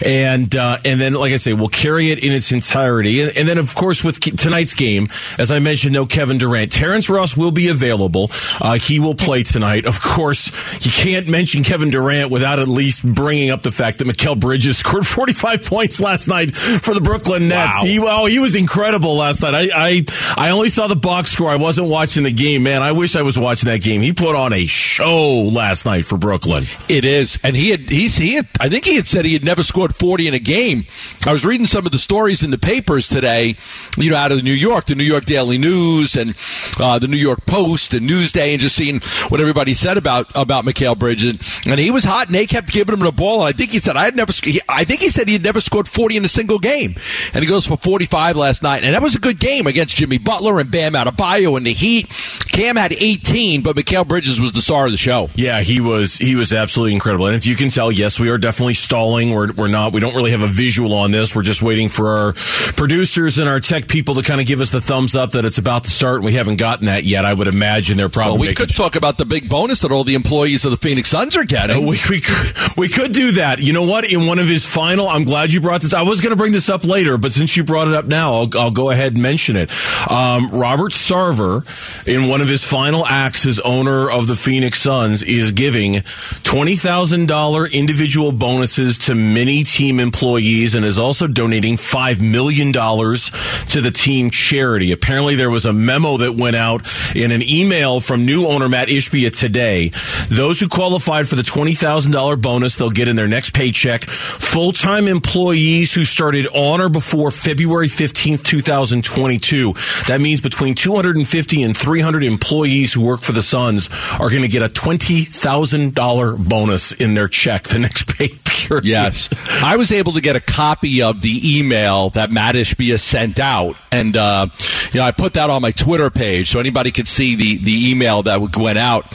And 0.00 0.54
uh, 0.54 0.78
and 0.84 1.00
then, 1.00 1.14
like 1.14 1.32
I 1.32 1.38
say, 1.38 1.54
we'll 1.54 1.68
carry 1.68 2.12
it 2.12 2.22
in 2.22 2.30
its 2.30 2.52
entirety. 2.52 3.22
And, 3.22 3.36
and 3.36 3.48
then, 3.48 3.58
of 3.58 3.74
course, 3.74 4.04
with 4.04 4.20
tonight's 4.20 4.74
game, 4.74 5.08
as 5.38 5.50
I 5.50 5.58
mentioned, 5.58 5.94
no 5.94 6.06
Kevin 6.06 6.38
Durant. 6.38 6.70
Terrence 6.70 7.08
Ross 7.08 7.36
will 7.36 7.50
be 7.50 7.66
available. 7.66 8.30
Uh, 8.60 8.74
he 8.74 9.00
will 9.00 9.16
play 9.16 9.42
tonight. 9.42 9.86
Of 9.86 10.00
course, 10.00 10.52
you 10.86 10.92
can't 10.92 11.26
mention 11.26 11.64
Kevin 11.64 11.90
Durant 11.90 12.30
without 12.30 12.60
at 12.60 12.68
least 12.68 13.04
bringing 13.04 13.50
up 13.50 13.64
the 13.64 13.72
fact 13.72 13.98
that 13.98 14.06
Mikal 14.06 14.38
Bridges 14.38 14.78
scored 14.78 15.06
45 15.06 15.64
points 15.64 16.00
last 16.00 16.28
night 16.28 16.54
for 16.54 16.94
the 16.94 17.00
Brooklyn 17.00 17.48
Nets. 17.48 17.74
Wow. 17.82 17.88
He, 17.88 17.98
well, 17.98 18.26
he 18.26 18.38
was 18.38 18.54
incredible 18.54 19.16
last 19.16 19.42
night. 19.42 19.72
I, 19.72 19.88
I 19.88 20.04
I 20.36 20.50
only 20.50 20.68
saw 20.68 20.86
the 20.86 20.96
box 20.96 21.30
score. 21.30 21.50
I 21.50 21.56
wasn't 21.56 21.88
watching 21.88 22.22
the 22.22 22.30
game. 22.30 22.62
Man, 22.62 22.82
I 22.82 22.92
wish 22.92 23.16
I 23.16 23.22
was 23.22 23.38
watching 23.38 23.70
that 23.70 23.80
game. 23.80 24.02
He 24.02 24.12
put 24.12 24.36
on 24.38 24.52
a 24.52 24.66
show 24.66 25.42
last 25.52 25.84
night 25.84 26.04
for 26.04 26.16
Brooklyn. 26.16 26.64
It 26.88 27.04
is, 27.04 27.38
and 27.42 27.56
he 27.56 27.70
had 27.70 27.90
he's 27.90 28.16
he 28.16 28.34
had, 28.34 28.48
I 28.60 28.68
think 28.68 28.84
he 28.84 28.96
had 28.96 29.08
said 29.08 29.24
he 29.24 29.32
had 29.32 29.44
never 29.44 29.62
scored 29.62 29.94
forty 29.94 30.28
in 30.28 30.34
a 30.34 30.38
game. 30.38 30.86
I 31.26 31.32
was 31.32 31.44
reading 31.44 31.66
some 31.66 31.84
of 31.84 31.92
the 31.92 31.98
stories 31.98 32.42
in 32.42 32.50
the 32.50 32.58
papers 32.58 33.08
today, 33.08 33.56
you 33.96 34.10
know, 34.10 34.16
out 34.16 34.32
of 34.32 34.42
New 34.42 34.52
York, 34.52 34.86
the 34.86 34.94
New 34.94 35.04
York 35.04 35.24
Daily 35.24 35.58
News 35.58 36.16
and 36.16 36.34
uh, 36.80 36.98
the 36.98 37.08
New 37.08 37.16
York 37.16 37.44
Post 37.46 37.92
and 37.92 38.08
Newsday, 38.08 38.52
and 38.52 38.60
just 38.60 38.76
seeing 38.76 39.00
what 39.28 39.40
everybody 39.40 39.74
said 39.74 39.96
about 39.96 40.30
about 40.34 40.64
Mikal 40.64 40.98
Bridges, 40.98 41.60
and 41.66 41.78
he 41.78 41.90
was 41.90 42.04
hot, 42.04 42.26
and 42.26 42.34
they 42.34 42.46
kept 42.46 42.72
giving 42.72 42.94
him 42.94 43.00
the 43.00 43.12
ball. 43.12 43.42
I 43.42 43.52
think 43.52 43.72
he 43.72 43.80
said 43.80 43.96
I 43.96 44.04
had 44.04 44.16
never, 44.16 44.32
I 44.68 44.84
think 44.84 45.00
he 45.00 45.10
said 45.10 45.26
he 45.26 45.34
had 45.34 45.42
never 45.42 45.60
scored 45.60 45.88
forty 45.88 46.16
in 46.16 46.24
a 46.24 46.28
single 46.28 46.58
game, 46.58 46.94
and 47.34 47.42
he 47.42 47.50
goes 47.50 47.66
for 47.66 47.76
forty 47.76 48.06
five 48.06 48.36
last 48.36 48.62
night, 48.62 48.84
and 48.84 48.94
that 48.94 49.02
was 49.02 49.16
a 49.16 49.20
good 49.20 49.40
game 49.40 49.66
against 49.66 49.96
Jimmy 49.96 50.18
Butler 50.18 50.60
and 50.60 50.70
Bam 50.70 50.92
Adebayo 50.92 51.56
and 51.56 51.66
the 51.66 51.72
Heat. 51.72 52.08
Cam 52.52 52.76
had 52.76 52.92
eighteen, 52.92 53.62
but 53.62 53.76
Mikal 53.76 54.06
Bridges 54.06 54.27
was 54.40 54.52
the 54.52 54.60
star 54.62 54.86
of 54.86 54.92
the 54.92 54.98
show. 54.98 55.30
Yeah, 55.34 55.62
he 55.62 55.80
was 55.80 56.16
he 56.16 56.34
was 56.36 56.52
absolutely 56.52 56.94
incredible. 56.94 57.26
And 57.26 57.36
if 57.36 57.46
you 57.46 57.56
can 57.56 57.70
tell, 57.70 57.90
yes, 57.90 58.20
we 58.20 58.28
are 58.30 58.38
definitely 58.38 58.74
stalling. 58.74 59.30
We're 59.30 59.52
we're 59.52 59.68
not 59.68 59.92
we 59.92 60.00
don't 60.00 60.14
really 60.14 60.32
have 60.32 60.42
a 60.42 60.46
visual 60.48 60.92
on 60.92 61.10
this. 61.10 61.34
We're 61.34 61.42
just 61.42 61.62
waiting 61.62 61.88
for 61.88 62.08
our 62.08 62.32
producers 62.76 63.38
and 63.38 63.48
our 63.48 63.60
tech 63.60 63.88
people 63.88 64.14
to 64.16 64.22
kind 64.22 64.40
of 64.40 64.46
give 64.46 64.60
us 64.60 64.70
the 64.70 64.80
thumbs 64.80 65.16
up 65.16 65.32
that 65.32 65.44
it's 65.44 65.58
about 65.58 65.84
to 65.84 65.90
start. 65.90 66.16
And 66.16 66.24
we 66.24 66.34
haven't 66.34 66.56
gotten 66.56 66.86
that 66.86 67.04
yet. 67.04 67.24
I 67.24 67.32
would 67.32 67.48
imagine 67.48 67.96
they're 67.96 68.08
probably. 68.08 68.38
Well, 68.38 68.48
we 68.48 68.54
could 68.54 68.74
talk 68.74 68.96
about 68.96 69.18
the 69.18 69.24
big 69.24 69.48
bonus 69.48 69.80
that 69.80 69.92
all 69.92 70.04
the 70.04 70.14
employees 70.14 70.64
of 70.64 70.70
the 70.70 70.76
Phoenix 70.76 71.08
Suns 71.08 71.36
are 71.36 71.44
getting. 71.44 71.86
we, 71.86 71.98
we 72.08 72.20
could, 72.20 72.76
we 72.76 72.88
could 72.88 73.12
do 73.12 73.32
that. 73.32 73.60
You 73.60 73.72
know 73.72 73.84
what? 73.84 74.10
In 74.10 74.26
one 74.26 74.38
of 74.38 74.46
his 74.46 74.66
final, 74.66 75.08
I'm 75.08 75.24
glad 75.24 75.52
you 75.52 75.60
brought 75.60 75.80
this. 75.80 75.94
I 75.94 76.02
was 76.02 76.20
going 76.20 76.30
to 76.30 76.36
bring 76.36 76.52
this 76.52 76.68
up 76.68 76.84
later, 76.84 77.18
but 77.18 77.32
since 77.32 77.56
you 77.56 77.64
brought 77.64 77.88
it 77.88 77.94
up 77.94 78.06
now, 78.06 78.34
I'll, 78.34 78.48
I'll 78.58 78.70
go 78.70 78.90
ahead 78.90 79.14
and 79.14 79.22
mention 79.22 79.56
it. 79.56 79.70
Um, 80.10 80.50
Robert 80.50 80.92
Sarver, 80.92 81.64
in 82.06 82.28
one 82.28 82.40
of 82.40 82.48
his 82.48 82.64
final 82.64 83.06
acts 83.06 83.46
as 83.46 83.58
owner 83.60 84.10
of 84.18 84.26
the 84.26 84.36
Phoenix 84.36 84.80
Suns, 84.80 85.22
is 85.22 85.52
giving 85.52 85.94
$20,000 85.94 87.72
individual 87.72 88.32
bonuses 88.32 88.98
to 88.98 89.14
many 89.14 89.62
team 89.62 90.00
employees 90.00 90.74
and 90.74 90.84
is 90.84 90.98
also 90.98 91.26
donating 91.26 91.76
$5 91.76 92.20
million 92.20 92.72
to 92.72 93.80
the 93.80 93.90
team 93.90 94.30
charity. 94.30 94.92
Apparently, 94.92 95.34
there 95.34 95.50
was 95.50 95.64
a 95.64 95.72
memo 95.72 96.18
that 96.18 96.34
went 96.34 96.56
out 96.56 96.86
in 97.14 97.30
an 97.30 97.42
email 97.42 98.00
from 98.00 98.26
new 98.26 98.46
owner 98.46 98.68
Matt 98.68 98.88
Ishbia 98.88 99.36
today. 99.36 99.90
Those 100.28 100.60
who 100.60 100.68
qualified 100.68 101.28
for 101.28 101.36
the 101.36 101.42
$20,000 101.42 102.40
bonus 102.40 102.76
they'll 102.76 102.90
get 102.90 103.08
in 103.08 103.16
their 103.16 103.28
next 103.28 103.54
paycheck, 103.54 104.02
full 104.04 104.72
time 104.72 105.08
employees 105.08 105.94
who 105.94 106.04
started 106.04 106.46
on 106.54 106.80
or 106.80 106.88
before 106.88 107.30
February 107.30 107.88
15th, 107.88 108.44
2022. 108.44 109.72
That 110.06 110.20
means 110.20 110.40
between 110.40 110.74
250 110.74 111.62
and 111.62 111.76
300 111.76 112.24
employees 112.24 112.92
who 112.92 113.02
work 113.02 113.20
for 113.20 113.32
the 113.32 113.42
Suns 113.42 113.88
are 114.20 114.30
going 114.30 114.42
to 114.42 114.48
get 114.48 114.62
a 114.62 114.68
$20,000 114.68 116.48
bonus 116.48 116.92
in 116.92 117.14
their 117.14 117.28
check 117.28 117.64
the 117.64 117.78
next 117.78 118.14
pay 118.14 118.28
period. 118.28 118.86
Yes. 118.86 119.28
I 119.62 119.76
was 119.76 119.92
able 119.92 120.12
to 120.12 120.20
get 120.20 120.36
a 120.36 120.40
copy 120.40 121.02
of 121.02 121.22
the 121.22 121.58
email 121.58 122.10
that 122.10 122.30
Matt 122.30 122.54
Ishbia 122.54 122.98
sent 122.98 123.38
out. 123.38 123.76
And, 123.90 124.16
uh, 124.16 124.48
you 124.92 125.00
know, 125.00 125.06
I 125.06 125.12
put 125.12 125.34
that 125.34 125.50
on 125.50 125.62
my 125.62 125.70
Twitter 125.70 126.10
page 126.10 126.50
so 126.50 126.60
anybody 126.60 126.90
could 126.90 127.08
see 127.08 127.34
the, 127.34 127.56
the 127.56 127.90
email 127.90 128.22
that 128.24 128.56
went 128.56 128.78
out. 128.78 129.06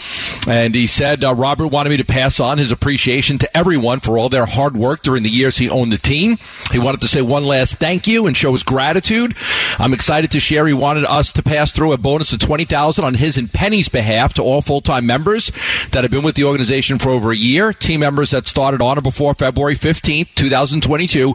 And 0.48 0.74
he 0.76 0.88
said, 0.88 1.24
uh, 1.24 1.34
Robert 1.34 1.68
wanted 1.68 1.90
me 1.90 1.98
to 1.98 2.06
pass 2.06 2.40
on 2.40 2.58
his 2.58 2.72
appreciation 2.72 3.38
to 3.40 3.58
everyone 3.58 4.00
for 4.00 4.18
all 4.18 4.30
their 4.30 4.46
hard 4.46 4.76
work 4.76 5.02
during 5.02 5.24
the 5.24 5.30
years 5.30 5.58
he 5.58 5.70
owned 5.70 5.92
the 5.92 5.98
team. 5.98 6.38
He 6.72 6.80
wanted 6.80 7.02
to 7.02 7.08
say 7.08 7.22
one 7.22 7.46
last 7.46 7.76
thank 7.76 8.08
you 8.08 8.28
and 8.28 8.36
show 8.36 8.52
his 8.52 8.64
gratitude. 8.64 9.36
I'm 9.80 9.94
excited 9.94 10.32
to 10.32 10.40
share 10.40 10.68
he 10.68 10.74
wanted 10.74 11.06
us 11.06 11.32
to 11.34 11.44
pass 11.44 11.72
through 11.72 11.94
a 11.94 11.98
bonus 11.98 12.34
of 12.34 12.40
20000 12.40 13.04
on 13.04 13.14
his 13.14 13.38
and 13.38 13.52
Penny's 13.52 13.90
behalf 13.90 14.34
to 14.36 14.44
all 14.44 14.62
full-time 14.74 15.06
members 15.06 15.52
that 15.92 16.04
have 16.04 16.10
been 16.10 16.24
with 16.24 16.34
the 16.34 16.44
organization 16.46 16.98
for 16.98 17.10
over 17.10 17.32
a 17.32 17.36
year. 17.36 17.74
Team 17.74 18.00
members 18.00 18.32
that 18.32 18.48
started 18.48 18.82
on 18.82 18.98
or 18.98 19.02
before 19.02 19.36
February 19.36 19.76
15th, 19.76 20.34
2022 20.34 21.32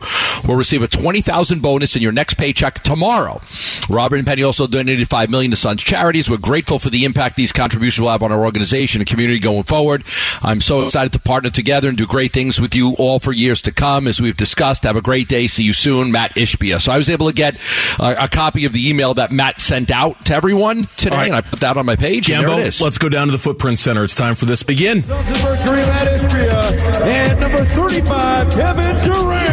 will 0.48 0.56
receive 0.56 0.82
a 0.82 0.88
20000 0.88 1.62
bonus 1.62 1.94
in 1.94 2.02
your 2.02 2.10
next 2.10 2.34
paycheck 2.34 2.82
tomorrow. 2.82 3.40
Robert 3.88 4.16
and 4.16 4.26
Penny 4.26 4.42
also 4.42 4.66
donated 4.66 5.08
5 5.08 5.30
million 5.30 5.52
to 5.52 5.56
Suns 5.56 5.84
charities. 5.84 6.28
We're 6.28 6.38
grateful 6.38 6.80
for 6.80 6.90
the 6.90 7.04
impact 7.04 7.36
these 7.36 7.52
contributions 7.52 8.02
will 8.02 8.10
have 8.10 8.24
on 8.24 8.32
our 8.32 8.44
organization 8.44 9.00
and 9.00 9.08
community 9.08 9.38
going 9.38 9.62
forward. 9.62 10.02
I'm 10.42 10.60
so 10.60 10.84
excited 10.84 11.12
to 11.12 11.20
partner 11.20 11.50
together 11.50 11.88
and 11.88 11.96
do 11.96 12.06
great 12.08 12.32
things 12.32 12.60
with 12.60 12.74
you 12.74 12.96
all 12.98 13.20
for 13.20 13.30
years 13.30 13.62
to 13.62 13.72
come. 13.72 14.08
As 14.08 14.20
we've 14.20 14.36
discussed, 14.36 14.82
have 14.82 14.96
a 14.96 15.00
great 15.00 15.28
day. 15.28 15.46
See 15.46 15.62
you 15.62 15.72
soon, 15.72 16.10
Matt 16.10 16.34
Ishbia. 16.34 16.80
So 16.80 16.90
I 16.90 16.96
was 16.96 17.08
able 17.08 17.28
to 17.28 17.34
get 17.34 17.56
uh, 18.00 18.16
a 18.18 18.26
copy 18.26 18.64
of 18.64 18.72
the 18.72 18.88
email 18.88 19.14
that 19.14 19.30
Matt 19.30 19.60
sent 19.60 19.92
out 19.92 20.24
to 20.26 20.34
everyone 20.34 20.86
today, 20.96 21.16
right. 21.16 21.26
and 21.28 21.36
I 21.36 21.40
put 21.42 21.60
that 21.60 21.76
on 21.76 21.86
my 21.86 21.94
page. 21.94 22.26
Gambo, 22.26 22.80
let's 22.80 22.98
go 22.98 23.08
down 23.08 23.27
to 23.28 23.32
the 23.32 23.38
Footprint 23.38 23.78
Center. 23.78 24.04
It's 24.04 24.14
time 24.14 24.34
for 24.34 24.44
this 24.44 24.62
begin. 24.62 24.98
and 24.98 25.08
number 27.40 27.64
35, 27.64 28.50
Kevin 28.50 28.98
Durant. 29.04 29.47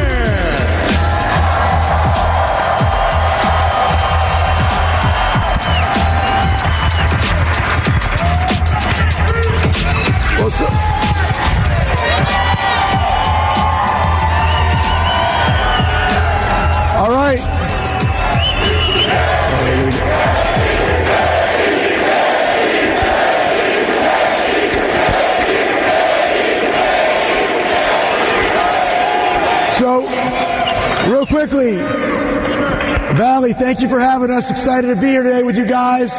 Thank 33.66 33.82
you 33.82 33.90
for 33.90 34.00
having 34.00 34.30
us. 34.30 34.52
Excited 34.52 34.94
to 34.94 35.02
be 35.02 35.08
here 35.08 35.24
today 35.24 35.42
with 35.42 35.58
you 35.58 35.66
guys. 35.66 36.14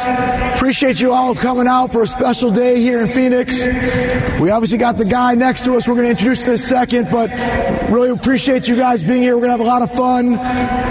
Appreciate 0.55 0.99
you 0.99 1.13
all 1.13 1.33
coming 1.33 1.65
out 1.65 1.93
for 1.93 2.03
a 2.03 2.07
special 2.07 2.51
day 2.51 2.81
here 2.81 2.99
in 2.99 3.07
Phoenix. 3.07 3.65
We 4.41 4.49
obviously 4.49 4.77
got 4.77 4.97
the 4.97 5.05
guy 5.05 5.33
next 5.33 5.63
to 5.63 5.75
us 5.77 5.87
we're 5.87 5.93
going 5.93 6.07
to 6.07 6.09
introduce 6.09 6.45
in 6.45 6.55
a 6.55 6.57
second, 6.57 7.07
but 7.09 7.29
really 7.89 8.09
appreciate 8.09 8.67
you 8.67 8.75
guys 8.75 9.01
being 9.01 9.21
here. 9.21 9.35
We're 9.35 9.47
going 9.47 9.57
to 9.57 9.63
have 9.63 9.65
a 9.65 9.69
lot 9.69 9.81
of 9.81 9.89
fun. 9.89 10.33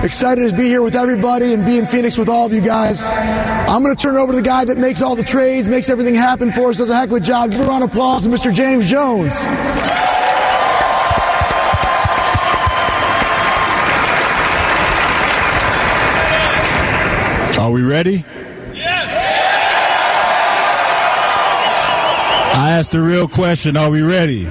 Excited 0.02 0.50
to 0.50 0.56
be 0.56 0.64
here 0.64 0.80
with 0.80 0.96
everybody 0.96 1.52
and 1.52 1.62
be 1.66 1.76
in 1.76 1.84
Phoenix 1.84 2.16
with 2.16 2.30
all 2.30 2.46
of 2.46 2.54
you 2.54 2.62
guys. 2.62 3.04
I'm 3.04 3.82
going 3.82 3.94
to 3.94 4.02
turn 4.02 4.14
it 4.14 4.18
over 4.18 4.32
to 4.32 4.36
the 4.36 4.42
guy 4.42 4.64
that 4.64 4.78
makes 4.78 5.02
all 5.02 5.14
the 5.14 5.24
trades, 5.24 5.68
makes 5.68 5.90
everything 5.90 6.14
happen 6.14 6.52
for 6.52 6.70
us, 6.70 6.78
does 6.78 6.88
a 6.88 6.96
heck 6.96 7.10
of 7.10 7.16
a 7.16 7.20
job. 7.20 7.50
Give 7.50 7.60
a 7.60 7.66
round 7.66 7.84
of 7.84 7.90
applause 7.90 8.24
to 8.24 8.30
Mr. 8.30 8.50
James 8.50 8.88
Jones. 8.88 9.34
Are 17.66 17.72
we 17.72 17.82
ready? 17.82 18.24
Yes! 18.74 19.08
I 22.54 22.70
asked 22.78 22.92
the 22.92 23.00
real 23.00 23.26
question. 23.26 23.76
Are 23.76 23.90
we 23.90 24.02
ready? 24.02 24.46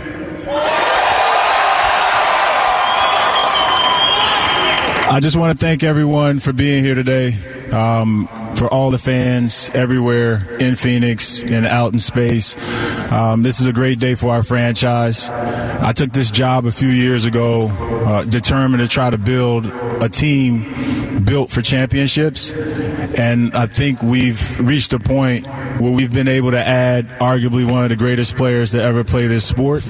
I 5.08 5.20
just 5.22 5.38
want 5.38 5.58
to 5.58 5.66
thank 5.66 5.82
everyone 5.82 6.42
for 6.42 6.52
being 6.52 6.84
here 6.84 6.94
today. 6.96 7.32
Um, 7.72 8.28
for 8.56 8.74
all 8.74 8.90
the 8.90 8.98
fans 8.98 9.70
everywhere 9.74 10.58
in 10.60 10.76
Phoenix 10.76 11.44
and 11.44 11.66
out 11.66 11.94
in 11.94 12.00
space. 12.00 12.56
Um, 13.12 13.44
this 13.44 13.60
is 13.60 13.66
a 13.66 13.74
great 13.74 14.00
day 14.00 14.16
for 14.16 14.32
our 14.32 14.44
franchise. 14.44 15.30
I 15.30 15.92
took 15.94 16.14
this 16.14 16.32
job 16.32 16.66
a 16.66 16.72
few 16.72 16.90
years 16.90 17.26
ago, 17.26 17.68
uh, 17.68 18.24
determined 18.24 18.82
to 18.82 18.88
try 18.88 19.10
to 19.10 19.18
build 19.18 19.66
a 19.68 20.10
team 20.10 21.24
built 21.24 21.52
for 21.52 21.62
championships. 21.62 22.54
And 22.54 23.56
I 23.56 23.68
think 23.68 24.02
we've 24.02 24.60
reached 24.60 24.94
a 24.94 25.00
point 25.00 25.48
where 25.80 25.92
we've 25.92 26.14
been 26.14 26.28
able 26.28 26.52
to 26.52 26.66
add 26.66 27.08
arguably 27.20 27.70
one 27.70 27.84
of 27.84 27.90
the 27.90 27.96
greatest 27.96 28.36
players 28.36 28.72
to 28.72 28.82
ever 28.82 29.04
play 29.04 29.28
this 29.28 29.46
sport. 29.46 29.84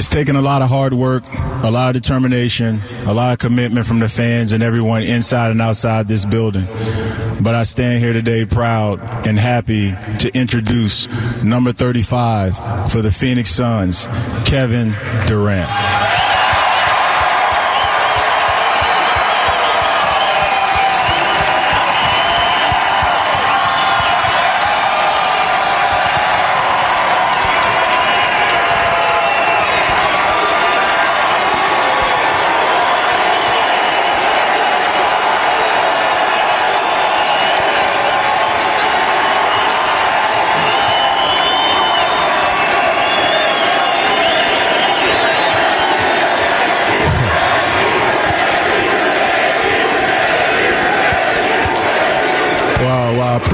It's 0.00 0.08
taken 0.08 0.34
a 0.34 0.40
lot 0.40 0.62
of 0.62 0.70
hard 0.70 0.94
work, 0.94 1.24
a 1.62 1.70
lot 1.70 1.94
of 1.94 2.02
determination, 2.02 2.80
a 3.04 3.12
lot 3.12 3.34
of 3.34 3.38
commitment 3.38 3.84
from 3.84 3.98
the 3.98 4.08
fans 4.08 4.54
and 4.54 4.62
everyone 4.62 5.02
inside 5.02 5.50
and 5.50 5.60
outside 5.60 6.08
this 6.08 6.24
building. 6.24 6.64
But 7.42 7.54
I 7.54 7.64
stand 7.64 8.02
here 8.02 8.14
today 8.14 8.46
proud 8.46 8.98
and 9.28 9.38
happy 9.38 9.90
to 10.20 10.30
introduce 10.34 11.06
number 11.42 11.72
35 11.74 12.90
for 12.90 13.02
the 13.02 13.10
Phoenix 13.10 13.50
Suns, 13.50 14.06
Kevin 14.46 14.94
Durant. 15.26 16.09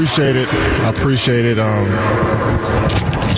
Appreciate 0.06 0.36
it. 0.36 0.48
I 0.54 0.90
appreciate 0.90 1.44
it. 1.44 1.58
Um, 1.58 1.86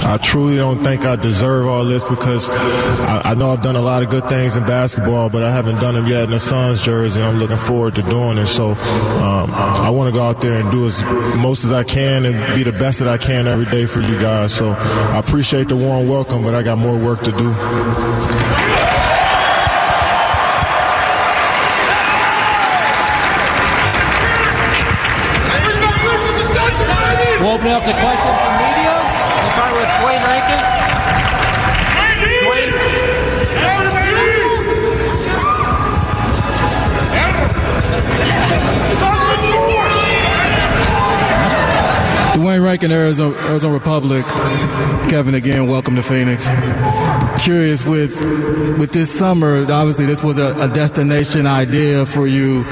I 0.05 0.19
truly 0.23 0.57
don't 0.57 0.79
think 0.85 1.07
I 1.07 1.17
deserve 1.17 1.67
all 1.67 1.83
this 1.85 2.07
because 2.07 2.51
I, 2.51 3.23
I, 3.25 3.35
know 3.35 3.51
I've 3.51 3.63
done 3.63 3.77
a 3.77 3.81
lot 3.81 4.03
of 4.03 4.11
good 4.11 4.29
things 4.29 4.55
in 4.55 4.65
basketball, 4.65 5.31
but 5.31 5.43
I 5.43 5.51
haven't 5.51 5.81
done 5.81 5.95
them 5.95 6.07
yet 6.07 6.25
in 6.25 6.31
the 6.31 6.39
Suns 6.39 6.85
jersey, 6.85 7.21
and 7.21 7.29
I'm 7.29 7.39
looking 7.39 7.57
forward 7.57 7.95
to 7.95 8.03
doing 8.03 8.37
it. 8.37 8.47
So 8.47 8.73
um, 8.73 9.51
I 9.51 9.89
want 9.89 10.13
to 10.13 10.19
go 10.19 10.23
out 10.23 10.43
there 10.43 10.61
and 10.61 10.71
do 10.71 10.85
as 10.85 11.03
most 11.37 11.65
as 11.65 11.73
I 11.73 11.85
can 11.85 12.27
and 12.27 12.55
be 12.55 12.65
the 12.65 12.79
best 12.79 12.99
that 12.99 13.09
I 13.09 13.17
can 13.17 13.47
every 13.47 13.67
day 13.67 13.87
for 13.87 14.01
you 14.01 14.19
guys. 14.21 14.53
So 14.53 14.73
I 14.73 15.19
appreciate 15.19 15.69
the 15.69 15.77
warm 15.77 16.07
welcome, 16.07 16.43
but 16.43 16.55
I 16.55 16.63
got 16.63 16.77
more 16.77 16.99
work 16.99 17.21
to 17.21 17.31
do. 17.31 17.49
We'll 27.79 27.87
open 27.87 27.97
it 27.97 28.48
Rankin, 42.69 42.93
Arizona, 42.93 43.35
Arizona 43.49 43.73
Republic. 43.73 44.27
Kevin, 45.09 45.35
again, 45.35 45.69
welcome 45.69 45.97
to 45.97 46.03
Phoenix. 46.03 46.47
Curious 47.43 47.87
with 47.87 48.15
with 48.79 48.93
this 48.93 49.11
summer, 49.11 49.63
obviously 49.73 50.05
this 50.05 50.23
was 50.23 50.39
a, 50.39 50.55
a 50.63 50.69
destination 50.69 51.47
idea 51.47 52.05
for 52.05 52.27
you, 52.27 52.65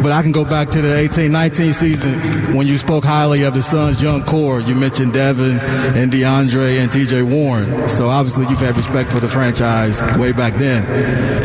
but 0.00 0.12
I 0.12 0.22
can 0.22 0.30
go 0.30 0.44
back 0.44 0.68
to 0.70 0.80
the 0.80 0.88
18-19 0.88 1.74
season 1.74 2.54
when 2.54 2.68
you 2.68 2.76
spoke 2.76 3.04
highly 3.04 3.42
of 3.42 3.54
the 3.54 3.62
Suns' 3.62 4.00
young 4.00 4.22
core. 4.24 4.60
You 4.60 4.76
mentioned 4.76 5.12
Devin 5.12 5.58
and 6.00 6.12
DeAndre 6.12 6.78
and 6.78 6.88
TJ 6.88 7.28
Warren. 7.28 7.88
So 7.88 8.10
obviously 8.10 8.46
you've 8.46 8.60
had 8.60 8.76
respect 8.76 9.10
for 9.10 9.18
the 9.18 9.28
franchise 9.28 10.00
way 10.18 10.30
back 10.30 10.54
then. 10.54 10.84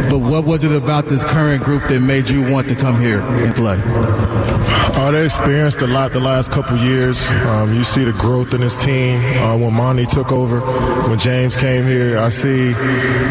But 0.07 0.19
what 0.19 0.45
was 0.45 0.63
it 0.63 0.71
about 0.71 1.05
this 1.05 1.23
current 1.23 1.63
group 1.63 1.81
that 1.87 1.99
made 1.99 2.29
you 2.29 2.43
want 2.43 2.69
to 2.69 2.75
come 2.75 2.99
here 2.99 3.21
and 3.21 3.55
play? 3.55 3.81
Uh, 4.99 5.11
they 5.11 5.25
experienced 5.25 5.81
a 5.81 5.87
lot 5.87 6.11
the 6.11 6.19
last 6.19 6.51
couple 6.51 6.75
years. 6.77 7.27
Um, 7.47 7.73
you 7.73 7.83
see 7.88 8.03
the 8.03 8.12
growth 8.12 8.53
in 8.53 8.62
this 8.62 8.77
team. 8.84 9.20
Uh, 9.41 9.58
when 9.58 9.74
Monty 9.74 10.06
took 10.06 10.32
over, 10.32 10.60
when 11.10 11.17
James 11.17 11.56
came 11.56 11.86
here, 11.86 12.20
I 12.20 12.29
see 12.29 12.74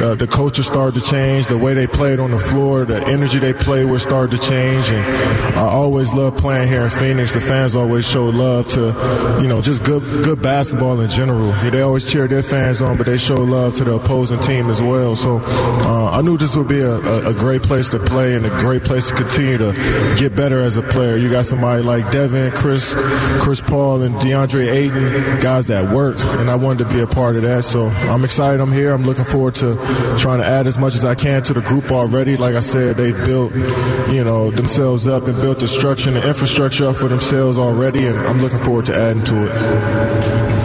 the, 0.00 0.16
the 0.18 0.26
coaches 0.26 0.66
started 0.66 1.00
to 1.00 1.06
change. 1.08 1.46
The 1.46 1.58
way 1.58 1.74
they 1.74 1.86
played 1.86 2.18
on 2.18 2.30
the 2.30 2.38
floor, 2.38 2.84
the 2.84 3.06
energy 3.06 3.38
they 3.38 3.52
played 3.52 3.90
with 3.90 4.02
started 4.02 4.40
to 4.40 4.48
change. 4.48 4.88
And 4.90 5.04
I 5.56 5.68
always 5.68 6.14
loved 6.14 6.38
playing 6.38 6.68
here 6.68 6.82
in 6.82 6.90
Phoenix. 6.90 7.34
The 7.34 7.40
fans 7.40 7.76
always 7.76 8.08
show 8.08 8.24
love 8.24 8.66
to, 8.68 9.40
you 9.42 9.48
know, 9.48 9.60
just 9.60 9.84
good 9.84 10.02
good 10.24 10.40
basketball 10.40 11.00
in 11.00 11.10
general. 11.10 11.52
They 11.70 11.82
always 11.82 12.10
cheer 12.10 12.26
their 12.26 12.42
fans 12.42 12.80
on, 12.80 12.96
but 12.96 13.06
they 13.06 13.18
show 13.18 13.36
love 13.36 13.74
to 13.76 13.84
the 13.84 13.94
opposing 13.94 14.40
team 14.40 14.70
as 14.70 14.80
well. 14.80 15.14
So 15.16 15.40
uh, 15.44 16.10
I 16.12 16.22
knew 16.22 16.38
this 16.38 16.56
would 16.56 16.68
be 16.68 16.80
a, 16.80 16.96
a, 16.96 17.30
a 17.30 17.34
great 17.34 17.62
place 17.62 17.90
to 17.90 17.98
play 17.98 18.34
and 18.34 18.46
a 18.46 18.50
great 18.60 18.84
place 18.84 19.08
to 19.08 19.14
continue 19.14 19.58
to 19.58 19.72
get 20.18 20.34
better 20.34 20.62
as 20.62 20.78
a 20.78 20.82
player. 20.82 21.16
You 21.16 21.30
got 21.30 21.44
somebody 21.44 21.82
like 21.82 22.10
Devin, 22.10 22.52
Chris, 22.52 22.94
Chris 23.40 23.60
Paul, 23.60 24.02
and 24.02 24.14
DeAndre 24.16 24.45
Ayton, 24.54 25.40
guys 25.40 25.66
that 25.68 25.92
work, 25.92 26.16
and 26.18 26.50
I 26.50 26.56
wanted 26.56 26.86
to 26.86 26.94
be 26.94 27.00
a 27.00 27.06
part 27.06 27.36
of 27.36 27.42
that. 27.42 27.64
So 27.64 27.86
I'm 27.88 28.24
excited. 28.24 28.60
I'm 28.60 28.72
here. 28.72 28.92
I'm 28.92 29.04
looking 29.04 29.24
forward 29.24 29.54
to 29.56 29.76
trying 30.18 30.38
to 30.38 30.46
add 30.46 30.66
as 30.66 30.78
much 30.78 30.94
as 30.94 31.04
I 31.04 31.14
can 31.14 31.42
to 31.44 31.52
the 31.52 31.60
group 31.60 31.90
already. 31.90 32.36
Like 32.36 32.54
I 32.54 32.60
said, 32.60 32.96
they 32.96 33.12
built, 33.12 33.54
you 33.54 34.24
know, 34.24 34.50
themselves 34.50 35.06
up 35.06 35.26
and 35.26 35.36
built 35.36 35.60
the 35.60 35.68
structure 35.68 36.08
and 36.08 36.16
the 36.16 36.28
infrastructure 36.28 36.88
up 36.88 36.96
for 36.96 37.08
themselves 37.08 37.58
already, 37.58 38.06
and 38.06 38.18
I'm 38.18 38.40
looking 38.40 38.58
forward 38.58 38.86
to 38.86 38.96
adding 38.96 39.24
to 39.24 39.46
it. 39.46 40.55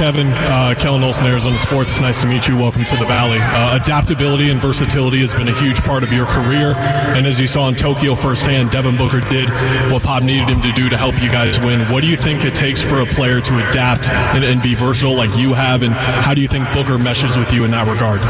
Kevin. 0.00 0.28
Uh, 0.28 0.74
Kellan 0.78 1.02
Olson, 1.02 1.26
Arizona 1.26 1.58
Sports. 1.58 2.00
Nice 2.00 2.22
to 2.22 2.26
meet 2.26 2.48
you. 2.48 2.56
Welcome 2.56 2.84
to 2.84 2.96
the 2.96 3.04
Valley. 3.04 3.36
Uh, 3.38 3.76
adaptability 3.76 4.48
and 4.48 4.58
versatility 4.58 5.18
has 5.18 5.34
been 5.34 5.46
a 5.46 5.52
huge 5.60 5.82
part 5.82 6.02
of 6.02 6.10
your 6.10 6.24
career. 6.24 6.72
And 7.14 7.26
as 7.26 7.38
you 7.38 7.46
saw 7.46 7.68
in 7.68 7.74
Tokyo 7.74 8.14
firsthand, 8.14 8.70
Devin 8.70 8.96
Booker 8.96 9.20
did 9.28 9.50
what 9.92 10.02
Pop 10.02 10.22
needed 10.22 10.48
him 10.48 10.62
to 10.62 10.72
do 10.72 10.88
to 10.88 10.96
help 10.96 11.22
you 11.22 11.28
guys 11.28 11.60
win. 11.60 11.80
What 11.92 12.00
do 12.00 12.06
you 12.06 12.16
think 12.16 12.46
it 12.46 12.54
takes 12.54 12.80
for 12.80 13.02
a 13.02 13.04
player 13.04 13.42
to 13.42 13.68
adapt 13.68 14.08
and, 14.08 14.42
and 14.42 14.62
be 14.62 14.74
versatile 14.74 15.14
like 15.14 15.36
you 15.36 15.52
have? 15.52 15.82
And 15.82 15.92
how 15.92 16.32
do 16.32 16.40
you 16.40 16.48
think 16.48 16.66
Booker 16.72 16.96
meshes 16.96 17.36
with 17.36 17.52
you 17.52 17.66
in 17.66 17.70
that 17.72 17.86
regard? 17.86 18.20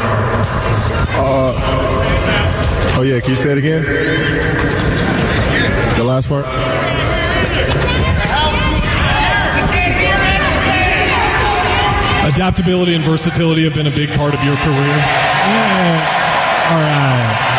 Uh, 1.15 1.53
oh, 2.97 3.03
yeah. 3.03 3.21
Can 3.21 3.29
you 3.29 3.37
say 3.37 3.53
it 3.53 3.57
again? 3.57 3.83
The 5.95 6.03
last 6.03 6.27
part? 6.27 6.43
Adaptability 12.33 12.95
and 12.95 13.03
versatility 13.03 13.65
have 13.65 13.73
been 13.73 13.87
a 13.87 13.91
big 13.91 14.09
part 14.11 14.33
of 14.33 14.41
your 14.43 14.55
career. 14.55 14.95
Yeah. 14.95 16.71
All 16.71 16.77
right. 16.77 17.50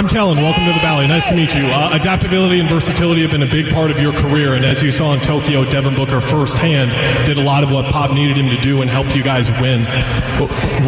I'm 0.00 0.08
Kellan. 0.08 0.38
Welcome 0.38 0.64
to 0.64 0.72
the 0.72 0.80
Valley. 0.80 1.06
Nice 1.06 1.28
to 1.28 1.34
meet 1.34 1.54
you. 1.54 1.60
Uh, 1.60 1.90
adaptability 1.92 2.58
and 2.58 2.66
versatility 2.66 3.20
have 3.20 3.32
been 3.32 3.42
a 3.42 3.46
big 3.46 3.68
part 3.68 3.90
of 3.90 4.00
your 4.00 4.14
career, 4.14 4.54
and 4.54 4.64
as 4.64 4.82
you 4.82 4.90
saw 4.90 5.12
in 5.12 5.20
Tokyo, 5.20 5.62
Devin 5.66 5.94
Booker 5.94 6.22
firsthand 6.22 6.90
did 7.26 7.36
a 7.36 7.42
lot 7.42 7.62
of 7.62 7.70
what 7.70 7.84
Pop 7.92 8.10
needed 8.14 8.38
him 8.38 8.48
to 8.48 8.56
do 8.62 8.80
and 8.80 8.90
helped 8.90 9.14
you 9.14 9.22
guys 9.22 9.50
win. 9.60 9.84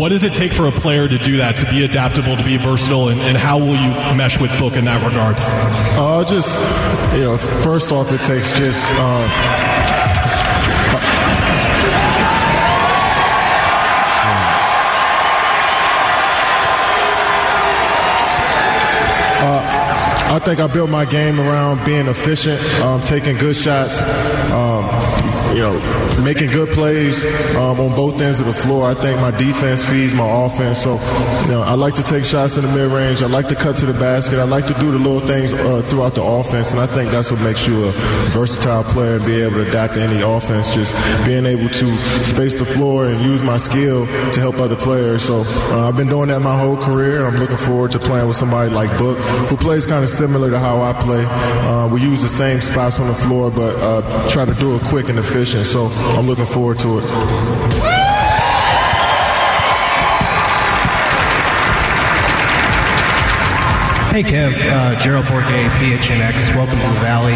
What 0.01 0.09
does 0.09 0.23
it 0.23 0.33
take 0.33 0.51
for 0.51 0.67
a 0.67 0.73
player 0.73 1.09
to 1.09 1.19
do 1.19 1.37
that, 1.37 1.59
to 1.59 1.71
be 1.71 1.85
adaptable, 1.85 2.37
to 2.37 2.43
be 2.43 2.57
versatile, 2.57 3.11
and, 3.11 3.21
and 3.21 3.37
how 3.37 3.59
will 3.59 3.77
you 3.77 4.17
mesh 4.17 4.41
with 4.41 4.51
Book 4.59 4.77
in 4.77 4.87
that 4.87 5.07
regard? 5.07 5.37
Uh, 5.39 6.25
just, 6.25 6.59
you 7.15 7.25
know, 7.25 7.37
first 7.37 7.93
off, 7.93 8.11
it 8.13 8.23
takes 8.23 8.57
just. 8.57 8.83
Uh, 8.93 9.82
I 20.33 20.39
think 20.39 20.61
I 20.61 20.67
built 20.67 20.89
my 20.89 21.05
game 21.05 21.39
around 21.39 21.85
being 21.85 22.07
efficient, 22.07 22.59
um, 22.81 23.03
taking 23.03 23.37
good 23.37 23.55
shots, 23.55 24.01
um, 24.51 24.83
you 25.53 25.61
know, 25.61 26.23
making 26.25 26.51
good 26.51 26.69
plays 26.71 27.25
um, 27.57 27.79
on 27.79 27.91
both 27.95 28.21
ends 28.21 28.41
of 28.41 28.47
the 28.47 28.53
floor. 28.55 28.89
I 28.89 28.95
think 28.95 29.21
my 29.21 29.31
defense 29.31 29.85
feeds 29.85 30.15
my 30.15 30.29
offense. 30.47 30.83
So, 30.83 30.95
you 31.43 31.53
know, 31.53 31.63
I 31.63 31.75
like 31.75 31.95
to 31.97 32.03
take 32.03 32.25
shots 32.25 32.57
in 32.57 32.63
the 32.65 32.73
mid 32.73 32.91
range. 32.91 33.23
I 33.23 33.27
like 33.27 33.49
to 33.49 33.55
cut 33.55 33.77
to 33.77 33.87
the 33.87 33.93
basket. 33.93 34.39
I 34.39 34.45
like 34.45 34.67
to 34.67 34.75
do 34.75 34.91
the 34.91 34.99
little 34.99 35.21
things 35.21 35.53
uh, 35.53 35.83
throughout 35.83 36.15
the 36.15 36.23
offense, 36.23 36.73
and 36.73 36.81
I 36.81 36.87
think 36.87 37.11
that's 37.11 37.31
what 37.31 37.41
makes 37.43 37.67
you 37.67 37.85
a 37.85 37.93
versatile 38.33 38.85
player 38.85 39.17
and 39.17 39.27
be 39.27 39.43
able 39.43 39.57
to 39.57 39.69
adapt 39.69 39.95
to 39.95 40.01
any 40.01 40.23
offense. 40.23 40.75
Just 40.75 40.95
being 41.27 41.45
able 41.45 41.69
to 41.69 41.87
space 42.25 42.59
the 42.59 42.65
floor 42.65 43.07
and 43.07 43.21
use 43.21 43.43
my 43.43 43.59
skill 43.59 44.07
to 44.07 44.41
help 44.41 44.57
other 44.57 44.77
players. 44.77 45.23
So, 45.23 45.43
uh, 45.47 45.89
I've 45.89 45.97
been 45.97 46.09
doing 46.09 46.29
that 46.29 46.41
my 46.41 46.59
whole 46.59 46.77
career. 46.77 47.27
I'm 47.27 47.37
looking 47.37 47.57
forward 47.59 47.93
to 47.93 47.99
playing 47.99 48.27
with 48.27 48.37
somebody 48.37 48.71
like 48.71 48.91
Book, 48.97 49.19
who 49.49 49.57
plays 49.57 49.87
kind 49.87 50.03
of 50.03 50.11
similar 50.11 50.51
to 50.51 50.59
how 50.59 50.81
I 50.83 50.93
play. 50.95 51.25
Uh, 51.27 51.89
we 51.89 52.01
use 52.01 52.23
the 52.23 52.29
same 52.29 52.61
spots 52.61 52.99
on 53.01 53.09
the 53.09 53.15
floor, 53.15 53.51
but 53.51 53.75
uh, 53.77 54.29
try 54.29 54.45
to 54.45 54.55
do 54.55 54.77
it 54.77 54.83
quick 54.85 55.09
and 55.09 55.19
efficient. 55.19 55.42
So 55.45 55.89
I'm 55.89 56.27
looking 56.29 56.47
forward 56.47 56.79
to 56.79 56.99
it. 57.01 57.72
Hey, 64.13 64.23
Kev. 64.23 64.53
Uh, 64.69 64.93
Gerald 65.01 65.25
Bourguet, 65.25 65.73
PHNX. 65.81 66.55
Welcome 66.55 66.77
to 66.77 66.85
the 66.85 67.01
Valley. 67.01 67.33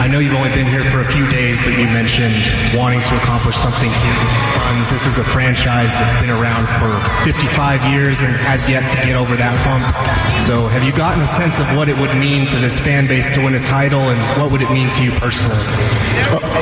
I 0.00 0.08
know 0.08 0.20
you've 0.20 0.32
only 0.32 0.48
been 0.48 0.64
here 0.64 0.88
for 0.88 1.00
a 1.00 1.04
few 1.04 1.28
days, 1.28 1.60
but 1.60 1.76
you 1.76 1.84
mentioned 1.92 2.32
wanting 2.72 3.04
to 3.04 3.14
accomplish 3.20 3.56
something 3.56 3.92
here 3.92 4.16
with 4.16 4.32
the 4.32 4.40
Suns. 4.56 4.88
This 4.88 5.04
is 5.04 5.18
a 5.18 5.22
franchise 5.22 5.92
that's 5.92 6.16
been 6.18 6.32
around 6.32 6.64
for 6.80 6.96
55 7.28 7.84
years 7.92 8.22
and 8.22 8.32
has 8.48 8.66
yet 8.70 8.88
to 8.88 8.96
get 9.04 9.16
over 9.20 9.36
that 9.36 9.52
hump. 9.68 9.84
So, 10.48 10.66
have 10.72 10.82
you 10.82 10.96
gotten 10.96 11.20
a 11.20 11.26
sense 11.26 11.60
of 11.60 11.68
what 11.76 11.90
it 11.90 11.98
would 12.00 12.16
mean 12.16 12.48
to 12.48 12.56
this 12.56 12.80
fan 12.80 13.06
base 13.06 13.28
to 13.36 13.44
win 13.44 13.54
a 13.54 13.62
title, 13.62 14.00
and 14.00 14.18
what 14.40 14.50
would 14.50 14.62
it 14.62 14.70
mean 14.72 14.88
to 14.96 15.04
you 15.04 15.12
personally? 15.20 15.60
Uh, 16.32 16.52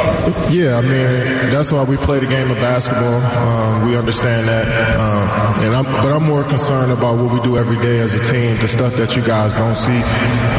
yeah, 0.50 0.76
I 0.76 0.82
mean 0.82 1.50
that's 1.50 1.72
why 1.72 1.84
we 1.84 1.96
play 1.96 2.18
the 2.18 2.26
game 2.26 2.50
of 2.50 2.56
basketball. 2.58 3.22
Um, 3.22 3.86
we 3.86 3.96
understand 3.96 4.48
that, 4.48 4.66
um, 4.98 5.64
and 5.64 5.74
I'm, 5.74 5.84
but 5.84 6.12
I'm 6.12 6.24
more 6.24 6.44
concerned 6.44 6.92
about 6.92 7.16
what 7.16 7.32
we 7.32 7.40
do 7.40 7.56
every 7.56 7.78
day 7.78 8.00
as 8.00 8.14
a 8.14 8.22
team, 8.22 8.56
the 8.60 8.68
stuff 8.68 8.96
that 8.96 9.16
you 9.16 9.19
guys 9.20 9.54
don't 9.54 9.74
see. 9.74 10.00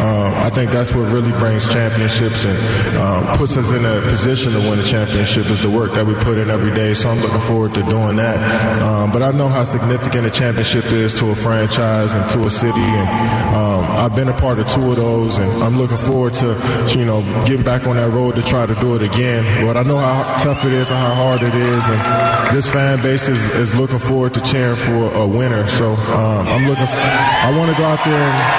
Um, 0.01 0.33
I 0.41 0.49
think 0.49 0.71
that's 0.71 0.93
what 0.93 1.11
really 1.11 1.31
brings 1.33 1.71
championships 1.71 2.45
and 2.45 2.57
um, 2.97 3.37
puts 3.37 3.57
us 3.57 3.71
in 3.71 3.85
a 3.85 4.01
position 4.09 4.51
to 4.53 4.59
win 4.59 4.79
a 4.79 4.83
championship 4.83 5.45
is 5.47 5.61
the 5.61 5.69
work 5.69 5.91
that 5.93 6.05
we 6.05 6.13
put 6.15 6.37
in 6.37 6.49
every 6.49 6.73
day. 6.73 6.93
So 6.93 7.09
I'm 7.09 7.19
looking 7.19 7.39
forward 7.41 7.73
to 7.75 7.83
doing 7.83 8.17
that. 8.17 8.37
Um, 8.81 9.11
but 9.11 9.21
I 9.21 9.31
know 9.31 9.47
how 9.47 9.63
significant 9.63 10.27
a 10.27 10.31
championship 10.31 10.85
is 10.85 11.13
to 11.19 11.29
a 11.29 11.35
franchise 11.35 12.13
and 12.13 12.27
to 12.31 12.45
a 12.45 12.49
city, 12.49 12.79
and 12.79 13.55
um, 13.55 13.85
I've 13.97 14.15
been 14.15 14.29
a 14.29 14.33
part 14.33 14.59
of 14.59 14.67
two 14.69 14.89
of 14.89 14.95
those, 14.95 15.37
and 15.37 15.51
I'm 15.63 15.77
looking 15.77 15.97
forward 15.97 16.33
to 16.35 16.57
you 16.97 17.05
know 17.05 17.21
getting 17.45 17.63
back 17.63 17.87
on 17.87 17.95
that 17.95 18.09
road 18.09 18.35
to 18.35 18.41
try 18.41 18.65
to 18.65 18.75
do 18.75 18.95
it 18.95 19.03
again. 19.03 19.43
But 19.65 19.77
I 19.77 19.83
know 19.83 19.97
how 19.97 20.37
tough 20.37 20.65
it 20.65 20.73
is 20.73 20.89
and 20.89 20.99
how 20.99 21.13
hard 21.13 21.41
it 21.41 21.53
is, 21.53 21.83
and 21.87 22.55
this 22.55 22.67
fan 22.67 23.01
base 23.01 23.27
is, 23.27 23.55
is 23.55 23.75
looking 23.75 23.99
forward 23.99 24.33
to 24.33 24.41
cheering 24.41 24.75
for 24.75 25.13
a 25.13 25.27
winner. 25.27 25.67
So 25.67 25.93
um, 25.93 26.47
I'm 26.47 26.67
looking. 26.67 26.87
For, 26.87 27.01
I 27.01 27.53
want 27.57 27.71
to 27.71 27.77
go 27.77 27.85
out 27.85 28.03
there 28.05 28.13
and 28.13 28.50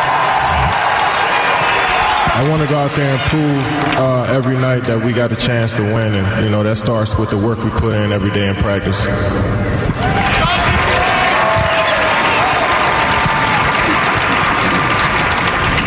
I 2.34 2.48
want 2.48 2.62
to 2.62 2.68
go 2.68 2.76
out 2.76 2.90
there 2.92 3.08
and 3.08 3.20
prove 3.30 3.98
uh, 3.98 4.24
every 4.30 4.56
night 4.56 4.84
that 4.84 5.04
we 5.04 5.12
got 5.12 5.30
a 5.30 5.36
chance 5.36 5.74
to 5.74 5.82
win, 5.82 6.14
and 6.14 6.44
you 6.44 6.50
know 6.50 6.62
that 6.64 6.76
starts 6.76 7.16
with 7.16 7.30
the 7.30 7.38
work 7.38 7.62
we 7.62 7.70
put 7.70 7.94
in 7.94 8.10
every 8.10 8.30
day 8.30 8.48
in 8.48 8.56
practice. 8.56 9.04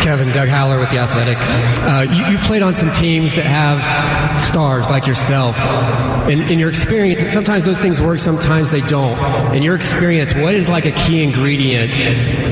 Kevin, 0.06 0.28
Doug 0.28 0.48
Haller 0.48 0.78
with 0.78 0.88
The 0.90 0.98
Athletic. 0.98 1.36
Uh, 1.36 2.02
you, 2.02 2.22
have 2.22 2.46
played 2.46 2.62
on 2.62 2.76
some 2.76 2.92
teams 2.92 3.34
that 3.34 3.44
have 3.44 3.82
stars 4.38 4.88
like 4.88 5.04
yourself. 5.04 5.58
In, 6.30 6.42
in 6.42 6.60
your 6.60 6.68
experience, 6.68 7.22
and 7.22 7.28
sometimes 7.28 7.64
those 7.64 7.80
things 7.80 8.00
work, 8.00 8.18
sometimes 8.20 8.70
they 8.70 8.82
don't. 8.82 9.18
In 9.52 9.64
your 9.64 9.74
experience, 9.74 10.32
what 10.32 10.54
is 10.54 10.68
like 10.68 10.84
a 10.84 10.92
key 10.92 11.24
ingredient 11.24 11.92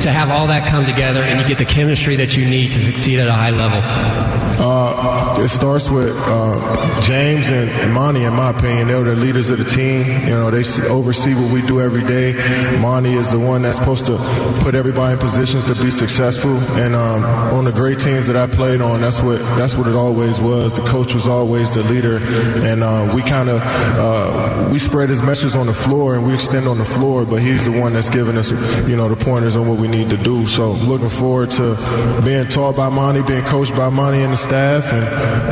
to 0.03 0.11
have 0.11 0.31
all 0.31 0.49
that 0.49 0.67
come 0.69 0.85
together 0.85 1.23
and 1.23 1.41
you 1.41 1.47
get 1.47 1.59
the 1.59 1.65
chemistry 1.65 2.17
that 2.17 2.37
you 2.37 2.45
need 2.45 2.73
to 2.73 2.81
succeed 2.81 3.21
at 3.21 3.29
a 3.29 3.33
high 3.33 3.51
level? 3.51 4.44
Uh, 4.59 5.37
it 5.39 5.49
starts 5.49 5.89
with 5.89 6.15
uh, 6.17 7.01
James 7.03 7.51
and, 7.51 7.93
Monty, 7.93 8.25
in 8.25 8.33
my 8.35 8.51
opinion. 8.51 8.89
They're 8.89 9.03
the 9.03 9.17
leaders 9.17 9.51
of 9.51 9.59
the 9.59 9.65
team. 9.65 10.07
You 10.23 10.35
know, 10.35 10.51
they 10.51 10.65
oversee 10.89 11.35
what 11.35 11.53
we 11.53 11.63
do 11.63 11.81
every 11.81 12.03
day. 12.03 12.33
Monty 12.81 13.15
is 13.15 13.31
the 13.31 13.39
one 13.39 13.63
that's 13.63 13.79
supposed 13.79 14.07
to 14.07 14.17
put 14.61 14.75
everybody 14.75 15.15
in 15.15 15.19
positions 15.19 15.65
to 15.65 15.75
be 15.83 15.91
successful. 15.91 16.57
And 16.77 16.95
um, 16.95 17.25
on 17.55 17.65
the 17.65 17.73
great 17.73 17.99
teams 17.99 18.27
that 18.27 18.37
I 18.37 18.47
played 18.47 18.81
on, 18.81 19.01
that's 19.01 19.21
what 19.21 19.39
that's 19.57 19.75
what 19.75 19.87
it 19.87 19.95
always 19.95 20.41
was. 20.41 20.75
The 20.75 20.83
coach 20.83 21.15
was 21.15 21.29
always 21.29 21.75
the 21.75 21.85
leader, 21.85 22.19
and 22.67 22.83
uh, 22.83 23.11
we 23.15 23.23
kind 23.23 23.49
of 23.49 23.61
uh, 23.65 24.69
we 24.73 24.79
spread 24.79 25.09
his 25.09 25.23
message 25.23 25.55
on 25.55 25.67
the 25.67 25.75
floor 25.75 26.15
and 26.15 26.27
we 26.27 26.35
extend 26.35 26.67
on 26.67 26.79
the 26.79 26.85
floor. 26.85 27.25
But 27.25 27.43
he's 27.43 27.65
the 27.65 27.79
one 27.79 27.93
that's 27.93 28.11
giving 28.11 28.37
us, 28.37 28.51
you 28.89 28.97
know, 28.97 29.09
the 29.09 29.17
pointers 29.17 29.57
on 29.57 29.69
what 29.69 29.79
we 29.79 29.89
need 29.89 30.11
to 30.11 30.17
do. 30.17 30.47
So 30.47 30.73
looking 30.73 31.09
forward 31.09 31.51
to 31.53 31.77
being 32.25 32.49
taught 32.49 32.77
by 32.77 32.89
Monty, 32.89 33.23
being 33.23 33.45
coached 33.45 33.75
by 33.75 33.89
Monty 33.89 34.21
and 34.21 34.33
the 34.33 34.37
staff 34.45 34.93
and 34.93 35.05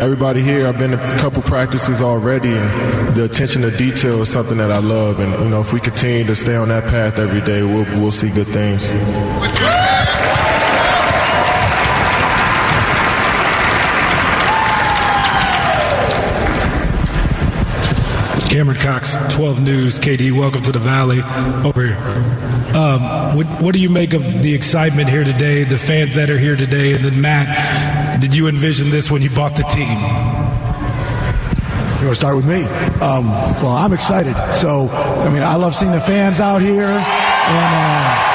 everybody 0.03 0.43
here. 0.43 0.67
I've 0.67 0.79
been 0.79 0.93
a 0.93 1.19
couple 1.19 1.43
practices 1.43 2.01
already, 2.01 2.51
and 2.51 3.17
the 3.17 3.25
attention 3.25 3.63
to 3.63 3.71
detail 3.77 4.21
is 4.23 4.29
something 4.29 4.59
that 4.59 4.71
I 4.71 4.79
love. 4.79 5.19
And 5.19 5.33
you 5.43 5.49
know, 5.49 5.61
if 5.61 5.73
we 5.73 5.81
continue 5.81 6.25
to 6.25 6.35
stay 6.35 6.55
on 6.55 6.69
that 6.69 6.85
path 6.85 7.19
every 7.19 7.41
day, 7.41 7.63
we'll 7.63 7.87
we'll 8.01 8.13
see 8.13 8.31
good 8.31 8.49
things. 8.49 8.91
Cameron 18.53 18.77
Cox, 18.77 19.17
12 19.35 19.65
News, 19.65 19.99
KD. 19.99 20.31
Welcome 20.31 20.61
to 20.61 20.73
the 20.73 20.79
Valley. 20.79 21.23
Over 21.67 21.87
here. 21.87 21.97
Um, 22.77 23.35
what, 23.35 23.47
what, 23.63 23.73
do 23.73 23.81
you 23.81 23.89
make 23.89 24.13
of 24.13 24.43
the 24.43 24.55
excitement 24.55 25.09
here 25.09 25.25
today, 25.25 25.65
the 25.65 25.79
fans 25.79 26.17
that 26.17 26.29
are 26.29 26.37
here 26.37 26.55
today, 26.55 26.93
and 26.93 27.03
then 27.03 27.19
Matt? 27.19 28.21
Did 28.21 28.37
you 28.37 28.49
envision 28.49 28.91
this 28.91 29.11
when 29.11 29.23
you 29.23 29.31
bought 29.31 29.57
the 29.57 29.63
team? 29.63 29.89
You 31.99 32.09
want 32.09 32.11
to 32.11 32.15
start 32.15 32.37
with 32.37 32.47
me? 32.47 32.65
Um, 33.01 33.31
well, 33.63 33.73
I'm 33.73 33.95
excited. 33.95 34.35
So, 34.53 34.91
I 34.91 35.33
mean, 35.33 35.43
I 35.43 35.57
love 35.57 35.75
seeing 35.75 35.93
the 35.93 36.01
fans 36.01 36.39
out 36.39 36.61
here, 36.61 36.85
and 36.85 37.05
uh, 37.57 38.33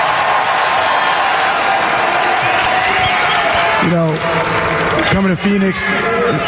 you 3.85 3.91
know 3.91 4.36
coming 5.11 5.35
to 5.35 5.37
Phoenix, 5.37 5.81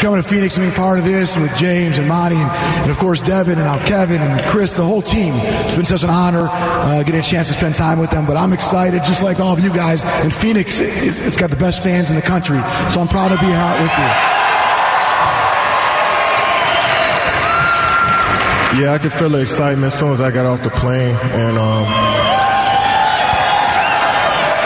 coming 0.01 0.21
to 0.21 0.27
Phoenix 0.27 0.55
and 0.57 0.63
being 0.63 0.75
part 0.75 0.99
of 0.99 1.05
this 1.05 1.35
with 1.35 1.55
James 1.55 1.97
and 1.97 2.07
Monty 2.07 2.35
and, 2.35 2.49
and, 2.81 2.91
of 2.91 2.97
course 2.97 3.21
Devin 3.21 3.57
and 3.57 3.65
now 3.65 3.83
Kevin 3.85 4.21
and 4.21 4.41
Chris, 4.47 4.75
the 4.75 4.83
whole 4.83 5.01
team. 5.01 5.33
It's 5.35 5.75
been 5.75 5.85
such 5.85 6.03
an 6.03 6.09
honor 6.09 6.47
uh, 6.49 7.03
getting 7.03 7.19
a 7.19 7.23
chance 7.23 7.47
to 7.47 7.53
spend 7.53 7.75
time 7.75 7.99
with 7.99 8.11
them. 8.11 8.25
But 8.25 8.37
I'm 8.37 8.53
excited, 8.53 9.03
just 9.03 9.23
like 9.23 9.39
all 9.39 9.53
of 9.53 9.59
you 9.59 9.69
guys. 9.69 10.03
And 10.03 10.33
Phoenix, 10.33 10.79
it's, 10.79 11.19
it's 11.19 11.37
got 11.37 11.49
the 11.49 11.55
best 11.55 11.83
fans 11.83 12.09
in 12.09 12.15
the 12.15 12.21
country, 12.21 12.59
so 12.89 13.01
I'm 13.01 13.07
proud 13.07 13.29
to 13.29 13.37
be 13.37 13.45
here 13.45 13.81
with 13.81 13.91
you. 13.97 14.09
Yeah, 18.81 18.93
I 18.93 18.99
could 19.01 19.11
feel 19.11 19.29
the 19.29 19.41
excitement 19.41 19.87
as 19.87 19.97
soon 19.97 20.11
as 20.11 20.21
I 20.21 20.31
got 20.31 20.45
off 20.45 20.63
the 20.63 20.69
plane, 20.69 21.15
and. 21.33 21.57
Um, 21.57 22.18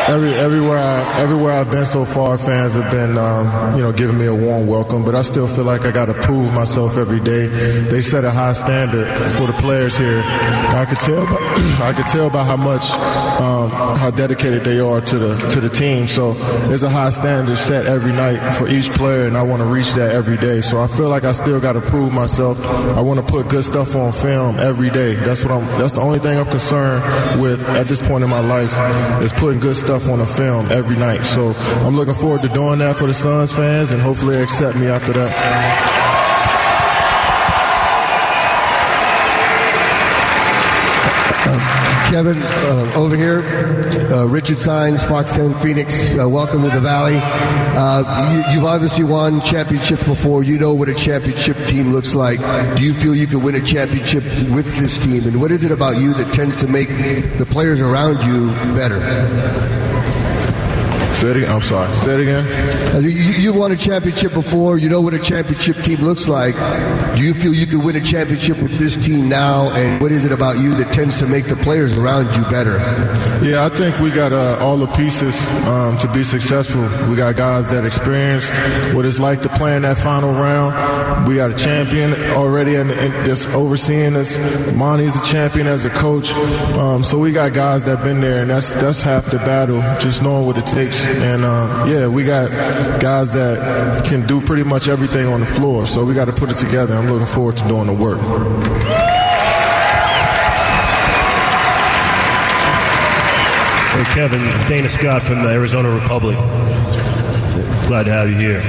Every, 0.05 0.33
everywhere 0.33 0.79
I, 0.79 1.21
everywhere 1.21 1.53
I've 1.53 1.71
been 1.71 1.85
so 1.85 2.03
far, 2.03 2.37
fans 2.37 2.73
have 2.73 2.91
been 2.91 3.17
um, 3.17 3.77
you 3.77 3.81
know 3.81 3.93
giving 3.93 4.17
me 4.17 4.25
a 4.25 4.35
warm 4.35 4.67
welcome. 4.67 5.05
But 5.05 5.15
I 5.15 5.21
still 5.21 5.47
feel 5.47 5.63
like 5.63 5.85
I 5.85 5.91
got 5.91 6.05
to 6.05 6.13
prove 6.13 6.53
myself 6.53 6.97
every 6.97 7.21
day. 7.21 7.47
They 7.47 8.01
set 8.01 8.25
a 8.25 8.31
high 8.31 8.51
standard 8.51 9.07
for 9.37 9.47
the 9.47 9.53
players 9.53 9.97
here. 9.97 10.21
I 10.25 10.85
could 10.89 10.99
tell 10.99 11.23
by, 11.25 11.37
I 11.89 11.93
could 11.95 12.07
tell 12.07 12.29
by 12.29 12.43
how 12.43 12.57
much 12.57 12.91
um, 12.91 13.52
Um, 13.63 13.69
how 13.97 14.11
dedicated 14.11 14.63
they 14.63 14.79
are 14.79 14.99
to 14.99 15.17
the 15.17 15.35
to 15.49 15.61
the 15.61 15.69
team. 15.69 16.07
So 16.07 16.33
there's 16.67 16.83
a 16.83 16.89
high 16.89 17.09
standard 17.09 17.57
set 17.57 17.85
every 17.85 18.11
night 18.11 18.39
for 18.55 18.67
each 18.67 18.91
player, 18.91 19.25
and 19.25 19.37
I 19.37 19.43
want 19.43 19.61
to 19.61 19.65
reach 19.65 19.93
that 19.93 20.11
every 20.11 20.37
day. 20.37 20.59
So 20.61 20.81
I 20.81 20.87
feel 20.87 21.07
like 21.07 21.23
I 21.23 21.31
still 21.31 21.61
got 21.61 21.73
to 21.73 21.81
prove 21.81 22.13
myself. 22.13 22.63
I 22.97 23.01
want 23.01 23.19
to 23.19 23.25
put 23.25 23.47
good 23.49 23.63
stuff 23.63 23.95
on 23.95 24.11
film 24.11 24.59
every 24.59 24.89
day. 24.89 25.15
That's 25.15 25.43
what 25.43 25.51
I'm. 25.53 25.65
That's 25.79 25.93
the 25.93 26.01
only 26.01 26.19
thing 26.19 26.37
I'm 26.37 26.49
concerned 26.49 27.41
with 27.41 27.63
at 27.69 27.87
this 27.87 28.01
point 28.05 28.23
in 28.23 28.29
my 28.29 28.41
life 28.41 28.73
is 29.21 29.31
putting 29.31 29.59
good 29.59 29.77
stuff 29.77 30.09
on 30.09 30.19
the 30.19 30.27
film 30.27 30.69
every 30.71 30.97
night. 30.97 31.23
So 31.23 31.53
I'm 31.85 31.95
looking 31.95 32.15
forward 32.15 32.41
to 32.41 32.49
doing 32.49 32.79
that 32.79 32.97
for 32.97 33.07
the 33.07 33.13
Suns 33.13 33.53
fans, 33.53 33.91
and 33.91 34.01
hopefully 34.01 34.41
accept 34.41 34.77
me 34.77 34.87
after 34.87 35.13
that. 35.13 36.02
Kevin, 42.13 42.37
uh, 42.37 42.93
over 42.95 43.15
here, 43.15 43.39
uh, 44.13 44.27
Richard 44.27 44.59
Signs, 44.59 45.03
Fox 45.03 45.31
10 45.31 45.51
Phoenix. 45.55 46.15
Uh, 46.15 46.29
welcome 46.29 46.61
to 46.61 46.69
the 46.69 46.79
Valley. 46.79 47.15
Uh, 47.15 48.43
you, 48.53 48.59
have 48.59 48.65
obviously 48.65 49.03
won 49.03 49.41
championships 49.41 50.03
before. 50.03 50.43
You 50.43 50.59
know 50.59 50.75
what 50.75 50.89
a 50.89 50.93
championship 50.93 51.57
team 51.65 51.91
looks 51.91 52.13
like. 52.13 52.37
Do 52.77 52.85
you 52.85 52.93
feel 52.93 53.15
you 53.15 53.25
can 53.25 53.41
win 53.41 53.55
a 53.55 53.61
championship 53.61 54.23
with 54.53 54.77
this 54.77 54.99
team? 54.99 55.23
And 55.25 55.41
what 55.41 55.49
is 55.49 55.63
it 55.63 55.71
about 55.71 55.97
you 55.97 56.13
that 56.13 56.31
tends 56.35 56.55
to 56.57 56.67
make 56.67 56.89
the 57.39 57.47
players 57.49 57.81
around 57.81 58.23
you 58.23 58.49
better? 58.75 59.82
Say 61.13 61.29
it 61.29 61.37
again. 61.37 61.51
I'm 61.51 61.61
sorry. 61.61 61.95
Say 61.95 62.13
it 62.15 62.19
again. 62.21 62.95
Uh, 62.95 62.99
you, 62.99 63.09
you 63.09 63.53
won 63.53 63.71
a 63.71 63.77
championship 63.77 64.33
before. 64.33 64.77
You 64.77 64.89
know 64.89 65.01
what 65.01 65.13
a 65.13 65.19
championship 65.19 65.77
team 65.77 65.99
looks 66.01 66.27
like. 66.27 66.55
Do 67.15 67.23
you 67.23 67.33
feel 67.33 67.53
you 67.53 67.67
can 67.67 67.83
win 67.83 67.95
a 67.95 68.01
championship 68.01 68.57
with 68.61 68.77
this 68.77 68.97
team 68.97 69.29
now? 69.29 69.69
And 69.73 70.01
what 70.01 70.11
is 70.11 70.25
it 70.25 70.31
about 70.31 70.57
you 70.57 70.73
that 70.75 70.91
tends 70.91 71.17
to 71.19 71.27
make 71.27 71.45
the 71.45 71.55
players 71.57 71.97
around 71.97 72.25
you 72.35 72.43
better? 72.51 72.77
Yeah, 73.45 73.65
I 73.65 73.69
think 73.69 73.99
we 73.99 74.09
got 74.09 74.33
uh, 74.33 74.57
all 74.59 74.77
the 74.77 74.87
pieces 74.87 75.39
um, 75.67 75.97
to 75.99 76.11
be 76.11 76.23
successful. 76.23 76.81
We 77.09 77.15
got 77.15 77.35
guys 77.35 77.69
that 77.71 77.85
experience 77.85 78.49
what 78.93 79.05
it's 79.05 79.19
like 79.19 79.41
to 79.41 79.49
play 79.49 79.75
in 79.75 79.83
that 79.83 79.97
final 79.97 80.31
round. 80.31 81.27
We 81.27 81.35
got 81.35 81.51
a 81.51 81.55
champion 81.55 82.13
already 82.31 82.75
and, 82.75 82.89
that's 82.89 83.47
overseeing 83.53 84.15
us. 84.15 84.37
Monty's 84.73 85.15
a 85.15 85.25
champion 85.25 85.67
as 85.67 85.85
a 85.85 85.89
coach. 85.89 86.31
Um, 86.77 87.03
so 87.03 87.19
we 87.19 87.31
got 87.31 87.53
guys 87.53 87.83
that 87.83 87.97
have 87.97 88.05
been 88.05 88.21
there, 88.21 88.41
and 88.41 88.49
that's 88.49 88.73
that's 88.75 89.01
half 89.01 89.25
the 89.25 89.37
battle. 89.37 89.79
Just 89.99 90.21
knowing 90.21 90.45
what 90.45 90.57
it 90.57 90.65
takes 90.65 91.02
and 91.05 91.43
uh, 91.43 91.85
yeah, 91.87 92.07
we 92.07 92.23
got 92.23 92.49
guys 93.01 93.33
that 93.33 94.05
can 94.05 94.25
do 94.25 94.41
pretty 94.41 94.63
much 94.63 94.87
everything 94.87 95.27
on 95.27 95.41
the 95.41 95.45
floor. 95.45 95.85
So 95.85 96.05
we 96.05 96.13
got 96.13 96.25
to 96.25 96.33
put 96.33 96.49
it 96.49 96.57
together. 96.57 96.95
I'm 96.95 97.07
looking 97.07 97.27
forward 97.27 97.57
to 97.57 97.67
doing 97.67 97.87
the 97.87 97.93
work. 97.93 98.19
Hey, 103.93 104.03
Kevin, 104.15 104.41
Dana 104.67 104.89
Scott 104.89 105.21
from 105.21 105.43
the 105.43 105.49
Arizona 105.49 105.89
Republic. 105.89 106.35
Glad 107.87 108.03
to 108.03 108.11
have 108.11 108.29
you 108.29 108.35
here. 108.35 108.61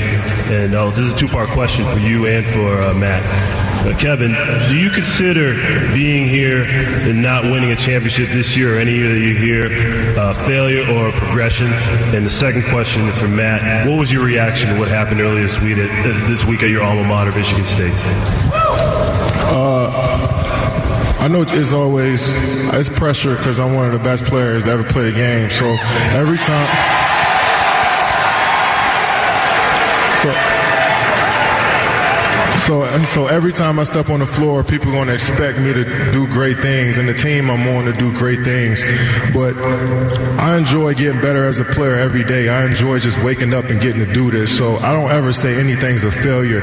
And 0.53 0.75
uh, 0.75 0.91
this 0.91 0.99
is 0.99 1.13
a 1.13 1.17
two 1.17 1.29
part 1.29 1.49
question 1.49 1.85
for 1.87 1.99
you 1.99 2.27
and 2.27 2.45
for 2.45 2.81
uh, 2.81 2.95
Matt. 2.95 3.54
Uh, 3.85 3.95
Kevin, 3.99 4.35
do 4.71 4.79
you 4.79 4.89
consider 4.89 5.53
being 5.93 6.27
here 6.27 6.65
and 6.65 7.21
not 7.21 7.45
winning 7.45 7.71
a 7.71 7.77
championship 7.77 8.31
this 8.31 8.57
year 8.57 8.77
or 8.77 8.79
any 8.79 8.95
year 8.95 9.13
that 9.13 9.21
you're 9.21 9.39
here 9.39 10.19
uh, 10.19 10.33
failure 10.33 10.89
or 10.91 11.13
progression? 11.13 11.67
And 12.15 12.25
the 12.25 12.31
second 12.31 12.65
question 12.71 13.13
for 13.13 13.29
Matt, 13.29 13.87
what 13.87 13.99
was 13.99 14.11
your 14.11 14.25
reaction 14.25 14.73
to 14.73 14.79
what 14.79 14.89
happened 14.89 15.21
earlier 15.21 15.43
this 15.43 15.61
week 15.61 15.77
at, 15.77 15.91
uh, 16.07 16.27
this 16.27 16.47
week 16.47 16.63
at 16.63 16.71
your 16.71 16.83
alma 16.83 17.05
mater, 17.07 17.33
Michigan 17.33 17.67
State? 17.67 17.93
Uh, 19.53 19.91
I 21.21 21.29
know 21.29 21.43
it's 21.43 21.73
always 21.75 22.31
it's 22.73 22.89
pressure 22.89 23.37
because 23.37 23.61
I'm 23.61 23.75
one 23.75 23.85
of 23.85 23.93
the 23.93 23.99
best 23.99 24.25
players 24.25 24.65
to 24.65 24.71
ever 24.71 24.85
play 24.85 25.11
the 25.11 25.17
game. 25.17 25.51
So 25.51 25.67
every 26.17 26.39
time. 26.39 26.69
So 30.23 30.54
so, 32.67 32.87
so 33.05 33.27
every 33.27 33.53
time 33.53 33.79
I 33.79 33.85
step 33.85 34.09
on 34.09 34.21
the 34.21 34.27
floor, 34.27 34.65
people 34.65 34.89
are 34.89 34.93
going 34.93 35.09
to 35.09 35.15
expect 35.15 35.59
me 35.59 35.73
to 35.73 35.85
do 36.13 36.27
great 36.29 36.59
things, 36.59 36.99
and 36.99 37.09
the 37.09 37.15
team 37.15 37.51
I'm 37.51 37.67
on 37.69 37.85
to 37.85 37.93
do 37.93 38.13
great 38.15 38.43
things. 38.43 38.83
But 39.35 39.55
I 40.39 40.57
enjoy 40.57 40.95
getting 40.95 41.21
better 41.21 41.45
as 41.45 41.61
a 41.61 41.65
player 41.65 41.95
every 41.95 42.25
day. 42.25 42.49
I 42.49 42.67
enjoy 42.67 42.99
just 43.01 43.23
waking 43.23 43.53
up 43.53 43.67
and 43.67 43.81
getting 43.81 44.05
to 44.05 44.13
do 44.13 44.31
this. 44.31 44.57
So 44.57 44.77
I 44.77 44.93
don't 44.93 45.11
ever 45.11 45.33
say 45.33 45.57
anything's 45.57 46.05
a 46.05 46.11
failure 46.11 46.63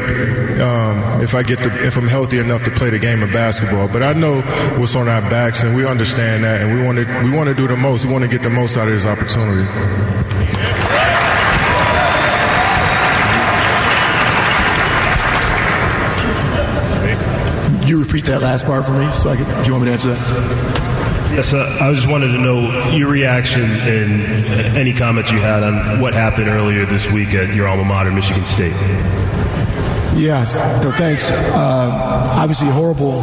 um, 0.61 1.21
if 1.21 1.35
I 1.35 1.43
get 1.43 1.59
if 1.61 1.97
I'm 1.97 2.07
healthy 2.07 2.39
enough 2.39 2.63
to 2.63 2.71
play 2.71 2.89
the 2.89 2.99
game 2.99 3.21
of 3.21 3.31
basketball. 3.31 3.87
But 3.87 4.03
I 4.03 4.13
know 4.13 4.41
what's 4.79 4.95
on 4.95 5.07
our 5.07 5.21
backs, 5.29 5.63
and 5.63 5.75
we 5.75 5.85
understand 5.85 6.43
that, 6.43 6.61
and 6.61 6.73
we 6.73 6.83
want 6.83 6.97
to 6.97 7.05
we 7.23 7.35
want 7.35 7.49
to 7.49 7.55
do 7.55 7.67
the 7.67 7.77
most. 7.77 8.05
We 8.05 8.11
want 8.11 8.23
to 8.23 8.29
get 8.29 8.41
the 8.41 8.49
most 8.49 8.77
out 8.77 8.87
of 8.87 8.93
this 8.93 9.05
opportunity. 9.05 10.40
Repeat 18.12 18.26
that 18.26 18.41
last 18.41 18.65
part 18.65 18.86
for 18.86 18.91
me 18.91 19.10
so 19.13 19.30
I 19.30 19.38
can, 19.38 19.45
do 19.63 19.67
you 19.67 19.71
want 19.71 19.86
me 19.86 19.88
to 19.88 19.93
answer 19.93 20.10
that? 20.10 21.32
Yes, 21.32 21.54
uh, 21.54 21.78
I 21.80 21.93
just 21.93 22.10
wanted 22.10 22.28
to 22.34 22.39
know 22.39 22.91
your 22.91 23.10
reaction 23.10 23.63
and 23.63 24.21
any 24.76 24.91
comments 24.91 25.32
you 25.32 25.39
had 25.39 25.63
on 25.63 26.02
what 26.02 26.13
happened 26.13 26.50
earlier 26.50 26.86
this 26.86 27.10
week 27.10 27.34
at 27.34 27.56
your 27.56 27.69
alma 27.69 27.86
mater, 27.86 28.12
Michigan 28.12 28.43
State. 28.43 28.74
Yeah, 30.15 30.43
so 30.43 30.91
thanks. 30.91 31.32
Uh, 31.32 32.36
obviously, 32.38 32.67
horrible, 32.67 33.21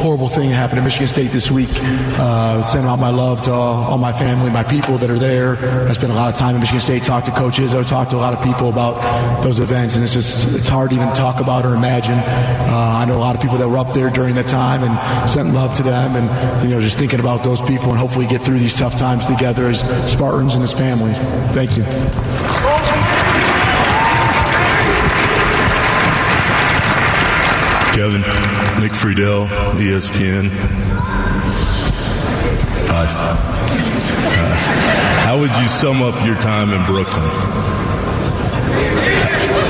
horrible 0.00 0.28
thing 0.28 0.50
happened 0.50 0.78
at 0.78 0.84
Michigan 0.84 1.06
State 1.06 1.30
this 1.30 1.50
week. 1.50 1.68
Uh, 1.72 2.62
send 2.62 2.86
out 2.86 2.98
my 2.98 3.10
love 3.10 3.42
to 3.42 3.52
all, 3.52 3.84
all, 3.84 3.98
my 3.98 4.12
family, 4.12 4.50
my 4.50 4.64
people 4.64 4.96
that 4.98 5.10
are 5.10 5.18
there. 5.18 5.56
I 5.88 5.92
spent 5.92 6.10
a 6.10 6.14
lot 6.14 6.32
of 6.32 6.38
time 6.38 6.56
at 6.56 6.60
Michigan 6.60 6.80
State, 6.80 7.04
talked 7.04 7.26
to 7.26 7.32
coaches, 7.32 7.74
I 7.74 7.82
talked 7.84 8.10
to 8.12 8.16
a 8.16 8.18
lot 8.18 8.32
of 8.32 8.42
people 8.42 8.70
about 8.70 9.42
those 9.42 9.60
events, 9.60 9.96
and 9.96 10.04
it's 10.04 10.14
just 10.14 10.56
it's 10.56 10.68
hard 10.68 10.90
to 10.90 10.96
even 10.96 11.12
talk 11.12 11.40
about 11.40 11.66
or 11.66 11.74
imagine. 11.74 12.18
Uh, 12.18 13.00
I 13.02 13.04
know 13.04 13.16
a 13.16 13.20
lot 13.20 13.36
of 13.36 13.42
people 13.42 13.58
that 13.58 13.68
were 13.68 13.78
up 13.78 13.92
there 13.92 14.10
during 14.10 14.34
that 14.36 14.48
time 14.48 14.82
and 14.82 15.28
sent 15.28 15.52
love 15.52 15.76
to 15.76 15.82
them, 15.82 16.16
and 16.16 16.64
you 16.64 16.70
know 16.70 16.80
just 16.80 16.98
thinking 16.98 17.20
about 17.20 17.44
those 17.44 17.60
people 17.60 17.90
and 17.90 17.98
hopefully 17.98 18.26
get 18.26 18.40
through 18.40 18.58
these 18.58 18.74
tough 18.74 18.96
times 18.96 19.26
together 19.26 19.66
as 19.66 19.80
Spartans 20.10 20.54
and 20.54 20.64
as 20.64 20.72
families. 20.72 21.18
Thank 21.52 21.76
you. 21.76 22.71
Kevin, 28.02 28.22
Nick 28.82 28.90
Friedell, 28.90 29.46
ESPN. 29.78 30.48
Hi. 32.88 33.06
Uh, 33.06 33.36
how 35.24 35.38
would 35.38 35.52
you 35.62 35.68
sum 35.68 36.02
up 36.02 36.26
your 36.26 36.34
time 36.34 36.72
in 36.72 36.84
Brooklyn? 36.84 37.30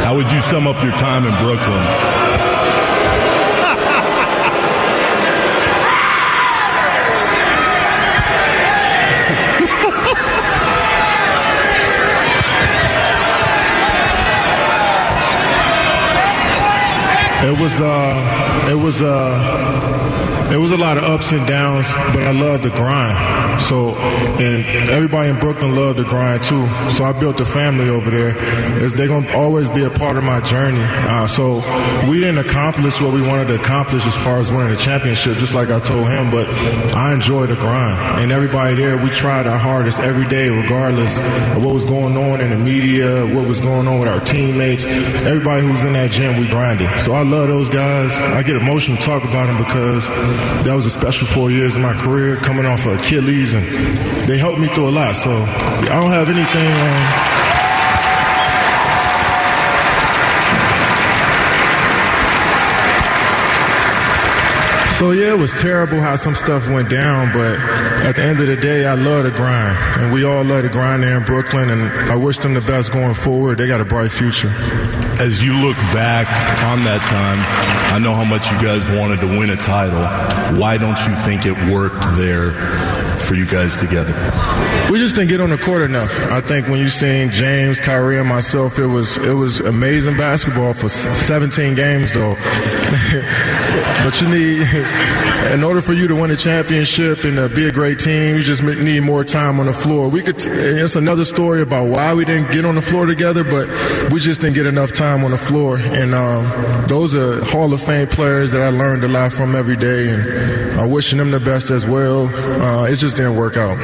How 0.02 0.16
would 0.16 0.32
you 0.32 0.40
sum 0.40 0.66
up 0.66 0.82
your 0.82 0.92
time 0.92 1.26
in 1.26 1.34
Brooklyn? 1.44 2.51
It 17.52 17.60
was 17.60 17.80
uh, 17.82 18.66
it 18.70 18.74
was 18.74 19.02
uh, 19.02 20.01
it 20.52 20.58
was 20.58 20.70
a 20.70 20.76
lot 20.76 20.98
of 20.98 21.04
ups 21.04 21.32
and 21.32 21.46
downs, 21.46 21.88
but 22.12 22.24
I 22.24 22.32
love 22.32 22.62
the 22.62 22.70
grind. 22.70 23.60
So, 23.60 23.94
and 24.38 24.64
everybody 24.90 25.30
in 25.30 25.38
Brooklyn 25.38 25.74
loved 25.74 25.98
the 25.98 26.04
grind 26.04 26.42
too. 26.42 26.66
So 26.90 27.04
I 27.04 27.12
built 27.18 27.40
a 27.40 27.44
family 27.44 27.88
over 27.88 28.10
there. 28.10 28.32
They're 28.88 29.08
gonna 29.08 29.32
always 29.34 29.70
be 29.70 29.84
a 29.84 29.90
part 29.90 30.16
of 30.16 30.24
my 30.24 30.40
journey. 30.40 30.82
Uh, 30.82 31.26
so 31.26 31.56
we 32.08 32.20
didn't 32.20 32.44
accomplish 32.44 33.00
what 33.00 33.14
we 33.14 33.26
wanted 33.26 33.46
to 33.48 33.54
accomplish 33.54 34.04
as 34.04 34.14
far 34.16 34.40
as 34.40 34.50
winning 34.50 34.72
a 34.72 34.76
championship, 34.76 35.38
just 35.38 35.54
like 35.54 35.70
I 35.70 35.80
told 35.80 36.06
him. 36.08 36.30
But 36.30 36.48
I 36.94 37.14
enjoy 37.14 37.46
the 37.46 37.56
grind, 37.56 38.20
and 38.20 38.32
everybody 38.32 38.74
there, 38.74 38.96
we 38.96 39.08
tried 39.10 39.46
our 39.46 39.58
hardest 39.58 40.00
every 40.00 40.28
day, 40.28 40.48
regardless 40.48 41.18
of 41.56 41.64
what 41.64 41.74
was 41.74 41.84
going 41.84 42.16
on 42.16 42.40
in 42.40 42.50
the 42.50 42.58
media, 42.58 43.24
what 43.34 43.46
was 43.48 43.60
going 43.60 43.86
on 43.86 43.98
with 44.00 44.08
our 44.08 44.20
teammates. 44.20 44.84
Everybody 44.84 45.66
who's 45.66 45.82
in 45.82 45.94
that 45.94 46.10
gym, 46.10 46.38
we 46.38 46.48
grinded. 46.48 46.90
So 47.00 47.12
I 47.14 47.22
love 47.22 47.48
those 47.48 47.68
guys. 47.70 48.12
I 48.36 48.42
get 48.42 48.56
emotional 48.56 48.98
talking 48.98 49.30
about 49.30 49.46
them 49.46 49.58
because 49.58 50.06
that 50.64 50.74
was 50.74 50.86
a 50.86 50.90
special 50.90 51.26
four 51.26 51.50
years 51.50 51.74
of 51.74 51.82
my 51.82 51.94
career, 51.94 52.36
coming 52.36 52.66
off 52.66 52.86
of 52.86 52.98
Achilles 53.00 53.54
and 53.54 53.66
they 54.28 54.38
helped 54.38 54.58
me 54.58 54.68
through 54.68 54.88
a 54.88 54.90
lot. 54.90 55.14
So 55.16 55.30
I 55.30 55.84
don't 55.84 56.10
have 56.10 56.28
anything. 56.28 56.72
Um, 56.72 57.41
So 65.02 65.10
yeah, 65.10 65.32
it 65.32 65.38
was 65.38 65.52
terrible 65.54 65.98
how 65.98 66.14
some 66.14 66.36
stuff 66.36 66.70
went 66.70 66.88
down, 66.88 67.32
but 67.32 67.58
at 68.06 68.14
the 68.14 68.22
end 68.22 68.38
of 68.38 68.46
the 68.46 68.56
day, 68.56 68.86
I 68.86 68.94
love 68.94 69.24
the 69.24 69.32
grind, 69.32 69.76
and 69.98 70.12
we 70.12 70.22
all 70.22 70.44
love 70.44 70.62
the 70.62 70.68
grind 70.68 71.02
there 71.02 71.16
in 71.16 71.24
Brooklyn, 71.24 71.70
and 71.70 71.90
I 72.08 72.14
wish 72.14 72.38
them 72.38 72.54
the 72.54 72.60
best 72.60 72.92
going 72.92 73.14
forward. 73.14 73.58
They 73.58 73.66
got 73.66 73.80
a 73.80 73.84
bright 73.84 74.12
future. 74.12 74.50
As 75.18 75.44
you 75.44 75.54
look 75.54 75.76
back 75.90 76.28
on 76.70 76.84
that 76.84 77.00
time, 77.10 77.40
I 77.92 77.98
know 77.98 78.14
how 78.14 78.22
much 78.22 78.46
you 78.52 78.62
guys 78.62 78.88
wanted 78.96 79.18
to 79.22 79.26
win 79.26 79.50
a 79.50 79.56
title. 79.56 80.06
Why 80.56 80.78
don't 80.78 80.96
you 81.04 81.16
think 81.26 81.46
it 81.46 81.58
worked 81.68 81.98
there 82.14 82.52
for 83.32 83.38
you 83.38 83.46
guys 83.46 83.78
together? 83.78 84.12
We 84.90 84.98
just 84.98 85.16
didn't 85.16 85.30
get 85.30 85.40
on 85.40 85.48
the 85.48 85.56
court 85.56 85.80
enough. 85.80 86.14
I 86.30 86.42
think 86.42 86.68
when 86.68 86.78
you 86.78 86.90
seen 86.90 87.30
James, 87.30 87.80
Kyrie, 87.80 88.18
and 88.18 88.28
myself, 88.28 88.78
it 88.78 88.86
was 88.86 89.16
it 89.16 89.32
was 89.32 89.60
amazing 89.60 90.18
basketball 90.18 90.74
for 90.74 90.90
17 90.90 91.74
games 91.74 92.12
though. 92.12 92.34
but 94.04 94.20
you 94.20 94.28
need, 94.28 94.68
in 95.52 95.64
order 95.64 95.80
for 95.80 95.94
you 95.94 96.08
to 96.08 96.14
win 96.14 96.30
a 96.30 96.36
championship 96.36 97.24
and 97.24 97.38
uh, 97.38 97.48
be 97.48 97.66
a 97.66 97.72
great 97.72 97.98
team, 97.98 98.36
you 98.36 98.42
just 98.42 98.62
need 98.62 99.00
more 99.00 99.24
time 99.24 99.58
on 99.60 99.66
the 99.66 99.72
floor. 99.72 100.08
We 100.08 100.22
could. 100.22 100.36
It's 100.38 100.96
another 100.96 101.24
story 101.24 101.62
about 101.62 101.88
why 101.88 102.12
we 102.12 102.26
didn't 102.26 102.52
get 102.52 102.66
on 102.66 102.74
the 102.74 102.82
floor 102.82 103.06
together, 103.06 103.44
but 103.44 103.68
we 104.12 104.20
just 104.20 104.42
didn't 104.42 104.54
get 104.54 104.66
enough 104.66 104.92
time 104.92 105.24
on 105.24 105.30
the 105.30 105.38
floor. 105.38 105.78
And 105.78 106.14
um, 106.14 106.86
those 106.86 107.14
are 107.14 107.42
Hall 107.46 107.72
of 107.72 107.80
Fame 107.80 108.08
players 108.08 108.52
that 108.52 108.60
I 108.60 108.68
learned 108.68 109.04
a 109.04 109.08
lot 109.08 109.32
from 109.32 109.56
every 109.56 109.76
day, 109.76 110.10
and 110.10 110.80
I'm 110.80 110.90
wishing 110.90 111.16
them 111.16 111.30
the 111.30 111.40
best 111.40 111.70
as 111.70 111.86
well. 111.86 112.26
Uh, 112.60 112.84
it 112.84 112.96
just 112.96 113.16
didn't 113.22 113.36
work 113.36 113.56
out. 113.56 113.78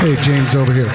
Hey, 0.00 0.16
James, 0.16 0.56
over 0.56 0.72
here. 0.72 0.86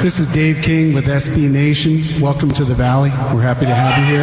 This 0.00 0.18
is 0.18 0.26
Dave 0.28 0.62
King 0.62 0.94
with 0.94 1.04
SB 1.04 1.50
Nation. 1.50 2.00
Welcome 2.22 2.50
to 2.52 2.64
the 2.64 2.74
Valley. 2.74 3.10
We're 3.34 3.42
happy 3.42 3.66
to 3.66 3.74
have 3.74 3.98
you 3.98 4.06
here. 4.06 4.22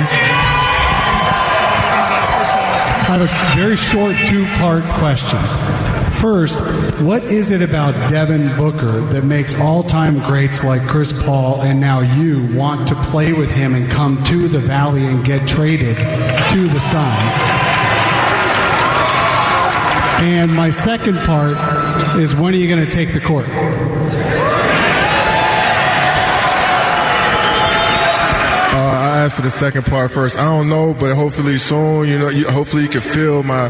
I 3.08 3.18
have 3.18 3.22
a 3.22 3.56
very 3.56 3.76
short 3.76 4.16
two 4.26 4.46
part 4.58 4.84
question. 4.98 5.38
First, 6.20 6.60
what 7.02 7.24
is 7.26 7.52
it 7.52 7.62
about 7.62 8.10
Devin 8.10 8.56
Booker 8.58 9.00
that 9.12 9.24
makes 9.24 9.60
all 9.60 9.84
time 9.84 10.18
greats 10.20 10.64
like 10.64 10.82
Chris 10.84 11.14
Paul 11.24 11.62
and 11.62 11.80
now 11.80 12.00
you 12.00 12.48
want 12.58 12.88
to 12.88 12.96
play 12.96 13.34
with 13.34 13.52
him 13.52 13.76
and 13.76 13.90
come 13.92 14.24
to 14.24 14.48
the 14.48 14.60
Valley 14.60 15.06
and 15.06 15.24
get 15.24 15.48
traded 15.48 15.98
to 15.98 16.68
the 16.68 16.80
Suns? 16.80 17.71
And 20.22 20.54
my 20.54 20.70
second 20.70 21.18
part 21.20 21.58
is 22.18 22.36
when 22.36 22.54
are 22.54 22.58
you 22.58 22.68
going 22.68 22.86
to 22.86 22.92
take 22.92 23.14
the 23.14 23.20
court? 23.20 23.48
Uh, 28.74 28.78
I 28.78 29.24
answer 29.24 29.42
the 29.42 29.50
second 29.50 29.86
part 29.86 30.12
first. 30.12 30.38
I 30.38 30.44
don't 30.44 30.70
know, 30.70 30.94
but 30.94 31.16
hopefully 31.16 31.58
soon, 31.58 32.08
you 32.08 32.20
know, 32.20 32.30
you, 32.30 32.48
hopefully 32.48 32.84
you 32.84 32.90
can 32.90 33.02
feel 33.02 33.44
my 33.44 33.66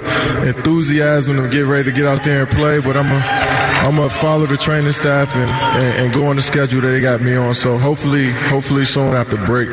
enthusiasm 0.46 1.40
and 1.40 1.52
get 1.52 1.62
ready 1.62 1.86
to 1.90 1.96
get 1.96 2.06
out 2.06 2.24
there 2.24 2.42
and 2.42 2.50
play. 2.50 2.80
But 2.80 2.98
I'm 2.98 3.08
a, 3.08 3.61
I'm 3.82 3.96
gonna 3.96 4.12
follow 4.12 4.46
the 4.46 4.58
training 4.58 4.92
staff 4.92 5.36
and, 5.36 5.50
and, 5.50 6.04
and, 6.04 6.14
go 6.14 6.28
on 6.28 6.36
the 6.36 6.44
schedule 6.44 6.82
that 6.82 6.92
they 6.92 7.02
got 7.02 7.20
me 7.20 7.36
on. 7.36 7.56
So 7.56 7.80
hopefully, 7.80 8.32
hopefully 8.32 8.86
soon 8.86 9.16
after 9.16 9.38
break. 9.38 9.70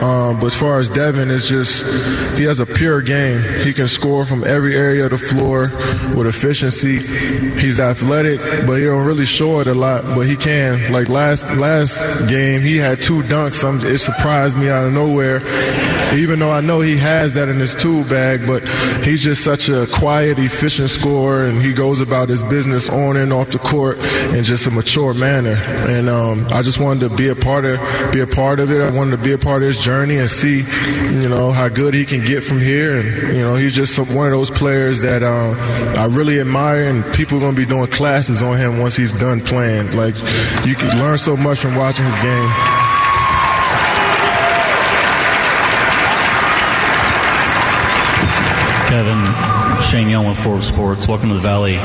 Um, 0.00 0.38
but 0.38 0.46
as 0.46 0.54
far 0.54 0.78
as 0.78 0.88
Devin, 0.88 1.32
it's 1.32 1.48
just 1.48 1.84
he 2.38 2.44
has 2.44 2.60
a 2.60 2.66
pure 2.66 3.02
game. 3.02 3.42
He 3.64 3.72
can 3.72 3.88
score 3.88 4.24
from 4.24 4.44
every 4.44 4.76
area 4.76 5.06
of 5.06 5.10
the 5.10 5.18
floor 5.18 5.62
with 6.16 6.28
efficiency. 6.28 6.98
He's 7.58 7.80
athletic, 7.80 8.38
but 8.66 8.76
he 8.76 8.84
don't 8.84 9.04
really 9.04 9.26
show 9.26 9.58
it 9.58 9.66
a 9.66 9.74
lot. 9.74 10.04
But 10.04 10.26
he 10.26 10.36
can. 10.36 10.92
Like 10.92 11.08
last 11.08 11.44
last 11.56 12.28
game, 12.28 12.60
he 12.60 12.76
had 12.76 13.02
two 13.02 13.22
dunks. 13.22 13.68
I'm, 13.68 13.84
it 13.84 13.98
surprised 13.98 14.58
me 14.58 14.68
out 14.68 14.86
of 14.86 14.92
nowhere. 14.92 15.40
Even 16.14 16.38
though 16.38 16.50
I 16.50 16.60
know 16.60 16.80
he 16.80 16.96
has 16.96 17.34
that 17.34 17.48
in 17.48 17.56
his 17.56 17.74
tool 17.74 18.04
bag, 18.04 18.46
but 18.46 18.66
he's 19.04 19.22
just 19.22 19.44
such 19.44 19.68
a 19.68 19.86
quiet, 19.86 20.38
efficient 20.38 20.90
scorer, 20.90 21.44
and 21.44 21.60
he 21.60 21.72
goes 21.72 22.00
about 22.00 22.28
his 22.28 22.42
business 22.44 22.88
on 22.88 23.16
and 23.16 23.32
off 23.40 23.50
the 23.50 23.58
court 23.58 23.96
in 24.34 24.44
just 24.44 24.66
a 24.66 24.70
mature 24.70 25.14
manner. 25.14 25.54
And 25.88 26.08
um, 26.08 26.46
I 26.50 26.60
just 26.60 26.78
wanted 26.78 27.08
to 27.08 27.16
be 27.16 27.28
a 27.28 27.34
part 27.34 27.64
of 27.64 27.80
be 28.12 28.20
a 28.20 28.26
part 28.26 28.60
of 28.60 28.70
it. 28.70 28.80
I 28.82 28.90
wanted 28.90 29.16
to 29.16 29.22
be 29.22 29.32
a 29.32 29.38
part 29.38 29.62
of 29.62 29.68
his 29.68 29.78
journey 29.78 30.18
and 30.18 30.28
see, 30.28 30.58
you 31.22 31.28
know, 31.28 31.50
how 31.50 31.68
good 31.68 31.94
he 31.94 32.04
can 32.04 32.24
get 32.24 32.44
from 32.44 32.60
here. 32.60 33.00
And 33.00 33.36
you 33.36 33.42
know, 33.42 33.54
he's 33.56 33.74
just 33.74 33.98
one 33.98 34.26
of 34.26 34.32
those 34.32 34.50
players 34.50 35.00
that 35.02 35.22
uh, 35.22 35.54
I 35.98 36.04
really 36.06 36.38
admire, 36.38 36.84
and 36.84 37.04
people 37.14 37.38
are 37.38 37.40
going 37.40 37.54
to 37.54 37.60
be 37.60 37.66
doing 37.66 37.86
classes 37.86 38.42
on 38.42 38.58
him 38.58 38.78
once 38.78 38.94
he's 38.94 39.18
done 39.18 39.40
playing. 39.40 39.92
Like 39.96 40.16
you 40.66 40.74
can 40.74 40.98
learn 40.98 41.16
so 41.16 41.36
much 41.36 41.60
from 41.60 41.76
watching 41.76 42.04
his 42.04 42.18
game. 42.18 42.50
Kevin, 48.90 49.22
Shane 49.90 50.08
Young 50.08 50.28
with 50.28 50.38
Forbes 50.38 50.68
Sports. 50.68 51.08
Welcome 51.08 51.30
to 51.30 51.34
the 51.34 51.40
Valley. 51.40 51.76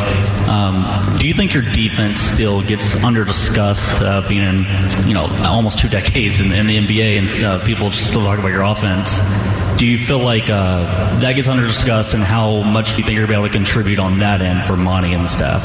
Um, 0.47 0.85
do 1.17 1.27
you 1.27 1.33
think 1.33 1.55
your 1.55 1.63
defense 1.63 2.19
still 2.19 2.61
gets 2.61 2.93
under 3.03 3.25
discussed, 3.25 3.99
uh, 3.99 4.21
being 4.29 4.43
in 4.43 4.63
you 5.07 5.15
know 5.15 5.25
almost 5.43 5.79
two 5.79 5.89
decades 5.89 6.39
in, 6.39 6.51
in 6.51 6.67
the 6.67 6.77
NBA, 6.77 7.17
and 7.17 7.43
uh, 7.43 7.65
people 7.65 7.89
still 7.89 8.21
talk 8.21 8.37
about 8.37 8.49
your 8.49 8.61
offense? 8.61 9.17
Do 9.77 9.85
you 9.85 9.97
feel 9.97 10.19
like 10.19 10.49
uh, 10.49 11.19
that 11.19 11.35
gets 11.35 11.49
under 11.49 11.67
discussed, 11.67 12.13
and 12.13 12.23
how 12.23 12.61
much 12.61 12.91
do 12.91 12.97
you 12.97 13.03
think 13.03 13.17
you're 13.17 13.27
going 13.27 13.37
to 13.37 13.41
be 13.41 13.45
able 13.45 13.47
to 13.47 13.53
contribute 13.53 13.99
on 13.99 14.19
that 14.19 14.41
end 14.41 14.63
for 14.63 14.77
Monty 14.77 15.13
and 15.13 15.23
the 15.23 15.27
staff? 15.27 15.61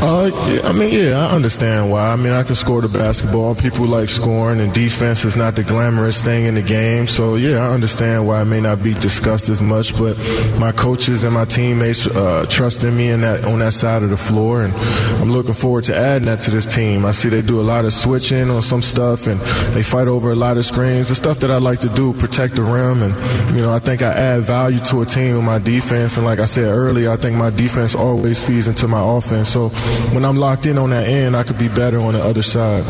Uh, 0.00 0.30
I 0.64 0.72
mean, 0.72 0.92
yeah, 0.92 1.26
I 1.26 1.34
understand 1.34 1.90
why. 1.90 2.12
I 2.12 2.16
mean, 2.16 2.32
I 2.32 2.42
can 2.44 2.54
score 2.54 2.82
the 2.82 2.88
basketball. 2.88 3.54
People 3.54 3.86
like 3.86 4.08
scoring, 4.08 4.60
and 4.60 4.72
defense 4.72 5.24
is 5.24 5.36
not 5.36 5.56
the 5.56 5.64
glamorous 5.64 6.22
thing 6.22 6.44
in 6.44 6.54
the 6.54 6.62
game. 6.62 7.06
So, 7.06 7.34
yeah, 7.34 7.66
I 7.66 7.70
understand 7.70 8.26
why 8.28 8.42
it 8.42 8.44
may 8.44 8.60
not 8.60 8.82
be 8.82 8.94
discussed 8.94 9.48
as 9.48 9.60
much. 9.60 9.96
But 9.98 10.16
my 10.60 10.70
coaches 10.70 11.24
and 11.24 11.34
my 11.34 11.46
teammates 11.46 12.06
uh, 12.06 12.46
trust 12.48 12.84
in 12.84 12.96
me 12.96 13.08
in 13.08 13.22
that 13.22 13.44
on 13.44 13.58
that 13.60 13.72
side 13.72 14.02
of 14.02 14.10
the 14.10 14.16
floor, 14.16 14.62
and 14.62 14.74
I'm 15.20 15.32
looking 15.32 15.54
forward 15.54 15.84
to 15.84 15.96
adding 15.96 16.26
that 16.26 16.40
to 16.40 16.50
this 16.50 16.66
team. 16.66 17.04
I 17.04 17.12
see 17.12 17.28
they 17.28 17.42
do 17.42 17.60
a 17.60 17.62
lot 17.62 17.84
of 17.84 17.92
switching 17.92 18.50
on 18.50 18.62
some 18.62 18.82
stuff, 18.82 19.26
and 19.26 19.40
they 19.74 19.82
fight 19.82 20.06
over 20.06 20.30
a 20.30 20.36
lot 20.36 20.58
of 20.58 20.64
screens. 20.64 21.08
The 21.08 21.16
stuff 21.16 21.38
that 21.40 21.50
I 21.50 21.58
like 21.58 21.80
to 21.80 21.88
do, 21.88 22.12
protect 22.12 22.54
the 22.54 22.62
rim, 22.62 23.02
and 23.02 23.14
you 23.54 23.62
know, 23.62 23.72
I 23.72 23.78
think 23.78 24.02
I 24.02 24.08
add 24.08 24.42
value 24.42 24.78
to 24.80 25.02
a 25.02 25.04
team 25.04 25.36
with 25.36 25.44
my 25.44 25.58
defense. 25.58 26.16
And 26.16 26.24
like 26.26 26.38
I 26.38 26.44
said 26.44 26.68
earlier, 26.68 27.10
I 27.10 27.16
think 27.16 27.36
my 27.36 27.50
defense 27.50 27.94
always 27.94 28.40
feeds 28.40 28.68
into 28.68 28.88
my 28.88 29.00
offense. 29.00 29.48
So 29.48 29.68
when 30.14 30.24
I'm 30.24 30.36
locked 30.36 30.66
in 30.66 30.78
on 30.78 30.90
that 30.90 31.08
end, 31.08 31.36
I 31.36 31.42
could 31.42 31.58
be 31.58 31.68
better 31.68 31.98
on 31.98 32.14
the 32.14 32.22
other 32.22 32.42
side. 32.42 32.84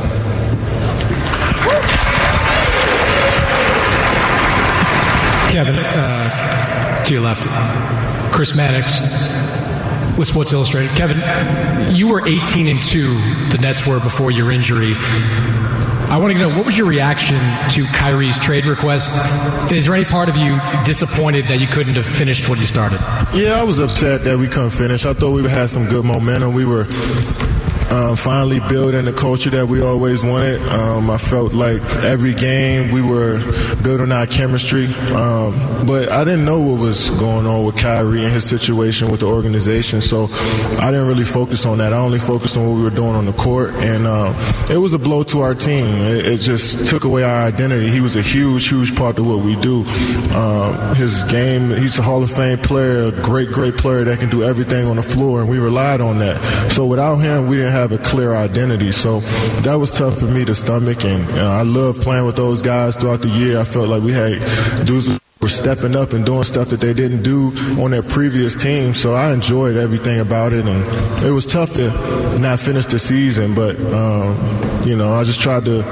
Kevin, 5.52 5.76
uh, 5.78 7.04
to 7.04 7.14
your 7.14 7.22
left, 7.22 7.46
Chris 8.34 8.54
Mannix 8.54 9.00
with 10.18 10.28
Sports 10.28 10.52
Illustrated. 10.52 10.90
Kevin, 10.96 11.16
you 11.94 12.08
were 12.08 12.26
18 12.26 12.66
and 12.66 12.82
2, 12.82 13.02
the 13.50 13.58
Nets 13.60 13.86
were 13.86 14.00
before 14.00 14.30
your 14.30 14.50
injury. 14.50 14.92
I 16.10 16.16
want 16.16 16.32
to 16.32 16.38
know 16.38 16.48
what 16.48 16.64
was 16.64 16.78
your 16.78 16.88
reaction 16.88 17.36
to 17.36 17.84
Kyrie's 17.92 18.38
trade 18.38 18.64
request? 18.64 19.14
Is 19.70 19.84
there 19.84 19.94
any 19.94 20.06
part 20.06 20.30
of 20.30 20.38
you 20.38 20.58
disappointed 20.82 21.44
that 21.46 21.60
you 21.60 21.66
couldn't 21.66 21.96
have 21.96 22.06
finished 22.06 22.48
what 22.48 22.58
you 22.58 22.64
started? 22.64 22.98
Yeah, 23.34 23.60
I 23.60 23.62
was 23.62 23.78
upset 23.78 24.22
that 24.22 24.38
we 24.38 24.48
couldn't 24.48 24.70
finish. 24.70 25.04
I 25.04 25.12
thought 25.12 25.32
we 25.32 25.46
had 25.46 25.68
some 25.68 25.84
good 25.84 26.06
momentum. 26.06 26.54
We 26.54 26.64
were 26.64 26.86
um, 27.90 28.16
finally 28.16 28.60
building 28.68 29.04
the 29.04 29.12
culture 29.12 29.50
that 29.50 29.66
we 29.66 29.80
always 29.82 30.22
wanted. 30.22 30.60
Um, 30.68 31.10
I 31.10 31.18
felt 31.18 31.52
like 31.54 31.80
every 31.96 32.34
game 32.34 32.92
we 32.92 33.02
were 33.02 33.38
building 33.82 34.12
our 34.12 34.26
chemistry, 34.26 34.86
um, 35.12 35.54
but 35.86 36.10
I 36.10 36.24
didn't 36.24 36.44
know 36.44 36.60
what 36.60 36.80
was 36.80 37.10
going 37.10 37.46
on 37.46 37.64
with 37.64 37.78
Kyrie 37.78 38.24
and 38.24 38.32
his 38.32 38.44
situation 38.44 39.10
with 39.10 39.20
the 39.20 39.26
organization, 39.26 40.00
so 40.00 40.28
I 40.78 40.90
didn't 40.90 41.08
really 41.08 41.24
focus 41.24 41.64
on 41.64 41.78
that. 41.78 41.92
I 41.92 41.98
only 41.98 42.18
focused 42.18 42.56
on 42.56 42.66
what 42.66 42.76
we 42.76 42.82
were 42.82 42.90
doing 42.90 43.14
on 43.14 43.24
the 43.24 43.32
court, 43.32 43.70
and 43.76 44.06
uh, 44.06 44.32
it 44.70 44.78
was 44.78 44.92
a 44.92 44.98
blow 44.98 45.22
to 45.24 45.40
our 45.40 45.54
team. 45.54 45.86
It, 45.86 46.26
it, 46.26 46.38
just 46.38 46.86
took 46.86 47.04
away 47.04 47.24
our 47.24 47.46
identity. 47.46 47.88
He 47.88 48.00
was 48.00 48.16
a 48.16 48.22
huge, 48.22 48.68
huge 48.68 48.94
part 48.94 49.18
of 49.18 49.26
what 49.26 49.40
we 49.40 49.56
do. 49.56 49.84
Um, 50.34 50.94
his 50.94 51.24
game, 51.24 51.70
he's 51.70 51.98
a 51.98 52.02
Hall 52.02 52.22
of 52.22 52.30
Fame 52.30 52.58
player, 52.58 53.08
a 53.08 53.10
great, 53.22 53.48
great 53.48 53.76
player 53.76 54.04
that 54.04 54.20
can 54.20 54.30
do 54.30 54.44
everything 54.44 54.86
on 54.86 54.96
the 54.96 55.02
floor, 55.02 55.40
and 55.40 55.48
we 55.48 55.58
relied 55.58 56.00
on 56.00 56.20
that. 56.20 56.40
So 56.70 56.86
without 56.86 57.16
him, 57.16 57.48
we 57.48 57.56
didn't 57.56 57.72
have 57.72 57.77
have 57.78 57.92
a 57.92 57.98
clear 57.98 58.34
identity. 58.34 58.90
So 58.92 59.20
that 59.62 59.76
was 59.76 59.90
tough 59.92 60.18
for 60.18 60.26
me 60.26 60.44
to 60.44 60.54
stomach. 60.54 61.04
And 61.04 61.26
you 61.28 61.36
know, 61.36 61.50
I 61.50 61.62
love 61.62 62.00
playing 62.00 62.26
with 62.26 62.36
those 62.36 62.60
guys 62.60 62.96
throughout 62.96 63.20
the 63.20 63.28
year. 63.28 63.60
I 63.60 63.64
felt 63.64 63.88
like 63.88 64.02
we 64.02 64.12
had 64.12 64.38
dudes 64.84 65.08
were 65.40 65.48
stepping 65.48 65.94
up 65.94 66.12
and 66.12 66.26
doing 66.26 66.42
stuff 66.42 66.68
that 66.70 66.80
they 66.80 66.92
didn't 66.92 67.22
do 67.22 67.52
on 67.80 67.92
their 67.92 68.02
previous 68.02 68.56
team. 68.56 68.94
So 68.94 69.14
I 69.14 69.32
enjoyed 69.32 69.76
everything 69.76 70.18
about 70.18 70.52
it, 70.52 70.66
and 70.66 71.24
it 71.24 71.30
was 71.30 71.46
tough 71.46 71.72
to 71.74 72.38
not 72.38 72.58
finish 72.58 72.86
the 72.86 72.98
season. 72.98 73.54
But 73.54 73.76
um, 73.92 74.34
you 74.84 74.96
know, 74.96 75.14
I 75.14 75.22
just 75.24 75.40
tried 75.40 75.64
to 75.66 75.84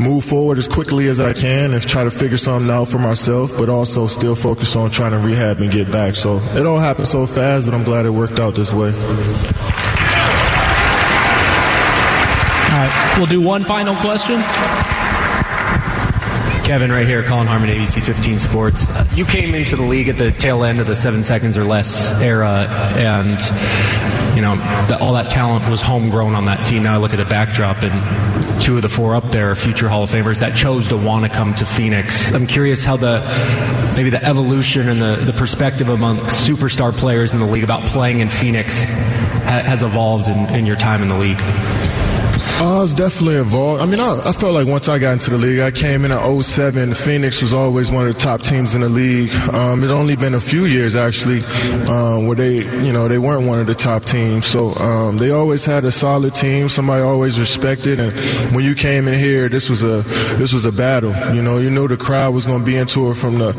move 0.00 0.24
forward 0.24 0.58
as 0.58 0.66
quickly 0.66 1.08
as 1.08 1.20
I 1.20 1.32
can 1.32 1.72
and 1.74 1.82
try 1.82 2.04
to 2.04 2.10
figure 2.10 2.38
something 2.38 2.70
out 2.70 2.88
for 2.88 2.98
myself, 2.98 3.52
but 3.58 3.68
also 3.68 4.06
still 4.06 4.34
focus 4.34 4.74
on 4.74 4.90
trying 4.90 5.12
to 5.12 5.18
rehab 5.18 5.58
and 5.60 5.70
get 5.70 5.92
back. 5.92 6.14
So 6.14 6.38
it 6.38 6.66
all 6.66 6.78
happened 6.78 7.08
so 7.08 7.26
fast, 7.26 7.66
but 7.66 7.74
I'm 7.74 7.84
glad 7.84 8.06
it 8.06 8.10
worked 8.10 8.40
out 8.40 8.54
this 8.54 8.72
way. 8.72 8.88
All 12.72 12.78
right, 12.78 13.01
we'll 13.16 13.26
do 13.26 13.40
one 13.40 13.64
final 13.64 13.94
question. 13.96 14.40
Kevin, 16.64 16.92
right 16.92 17.06
here, 17.06 17.22
Colin 17.24 17.48
Harmon, 17.48 17.68
ABC 17.68 18.00
15 18.00 18.38
Sports. 18.38 18.88
Uh, 18.88 19.04
you 19.14 19.24
came 19.24 19.54
into 19.54 19.74
the 19.76 19.82
league 19.82 20.08
at 20.08 20.16
the 20.16 20.30
tail 20.30 20.62
end 20.64 20.78
of 20.78 20.86
the 20.86 20.94
seven 20.94 21.22
seconds 21.22 21.58
or 21.58 21.64
less 21.64 22.18
era, 22.22 22.66
and 22.96 23.38
you 24.36 24.40
know 24.40 24.54
the, 24.86 24.96
all 25.00 25.12
that 25.12 25.28
talent 25.28 25.68
was 25.68 25.82
homegrown 25.82 26.34
on 26.34 26.44
that 26.44 26.64
team. 26.64 26.84
Now 26.84 26.94
I 26.94 26.98
look 26.98 27.12
at 27.12 27.18
the 27.18 27.24
backdrop, 27.24 27.82
and 27.82 28.62
two 28.62 28.76
of 28.76 28.82
the 28.82 28.88
four 28.88 29.14
up 29.16 29.24
there 29.24 29.50
are 29.50 29.54
future 29.56 29.88
Hall 29.88 30.04
of 30.04 30.10
Famers 30.10 30.38
that 30.38 30.56
chose 30.56 30.88
to 30.88 30.96
want 30.96 31.24
to 31.24 31.30
come 31.30 31.52
to 31.56 31.66
Phoenix. 31.66 32.32
I'm 32.32 32.46
curious 32.46 32.84
how 32.84 32.96
the 32.96 33.20
maybe 33.96 34.08
the 34.08 34.24
evolution 34.24 34.88
and 34.88 35.02
the, 35.02 35.16
the 35.16 35.32
perspective 35.32 35.88
among 35.88 36.18
superstar 36.18 36.96
players 36.96 37.34
in 37.34 37.40
the 37.40 37.46
league 37.46 37.64
about 37.64 37.82
playing 37.82 38.20
in 38.20 38.30
Phoenix 38.30 38.84
ha- 38.88 39.62
has 39.64 39.82
evolved 39.82 40.28
in, 40.28 40.48
in 40.54 40.64
your 40.64 40.76
time 40.76 41.02
in 41.02 41.08
the 41.08 41.18
league. 41.18 41.40
Uh, 42.62 42.82
was 42.82 42.96
definitely 42.96 43.36
involved. 43.36 43.80
I 43.80 43.86
mean, 43.86 44.00
I, 44.00 44.20
I, 44.24 44.32
felt 44.32 44.54
like 44.54 44.66
once 44.66 44.88
I 44.88 44.98
got 44.98 45.12
into 45.12 45.30
the 45.30 45.38
league, 45.38 45.60
I 45.60 45.70
came 45.70 46.04
in 46.04 46.10
at 46.10 46.42
07. 46.42 46.94
Phoenix 46.94 47.40
was 47.40 47.52
always 47.52 47.92
one 47.92 48.06
of 48.06 48.12
the 48.12 48.20
top 48.20 48.40
teams 48.40 48.74
in 48.74 48.80
the 48.80 48.88
league. 48.88 49.30
Um, 49.54 49.84
it 49.84 49.90
only 49.90 50.16
been 50.16 50.34
a 50.34 50.40
few 50.40 50.64
years 50.64 50.96
actually 50.96 51.44
um, 51.88 52.26
where 52.26 52.34
they, 52.34 52.58
you 52.84 52.92
know, 52.92 53.06
they 53.06 53.18
weren't 53.18 53.46
one 53.46 53.60
of 53.60 53.66
the 53.66 53.74
top 53.74 54.02
teams. 54.02 54.46
So 54.46 54.74
um, 54.74 55.18
they 55.18 55.30
always 55.30 55.64
had 55.64 55.84
a 55.84 55.92
solid 55.92 56.34
team. 56.34 56.68
Somebody 56.68 57.02
always 57.02 57.38
respected. 57.38 58.00
And 58.00 58.12
when 58.54 58.64
you 58.64 58.74
came 58.74 59.06
in 59.06 59.14
here, 59.14 59.48
this 59.48 59.70
was 59.70 59.82
a 59.82 60.02
this 60.36 60.52
was 60.52 60.64
a 60.64 60.72
battle. 60.72 61.12
You 61.34 61.42
know, 61.42 61.58
you 61.58 61.70
knew 61.70 61.86
the 61.86 61.96
crowd 61.96 62.34
was 62.34 62.46
going 62.46 62.60
to 62.60 62.66
be 62.66 62.76
into 62.76 63.10
it 63.10 63.14
from 63.14 63.38
the 63.38 63.50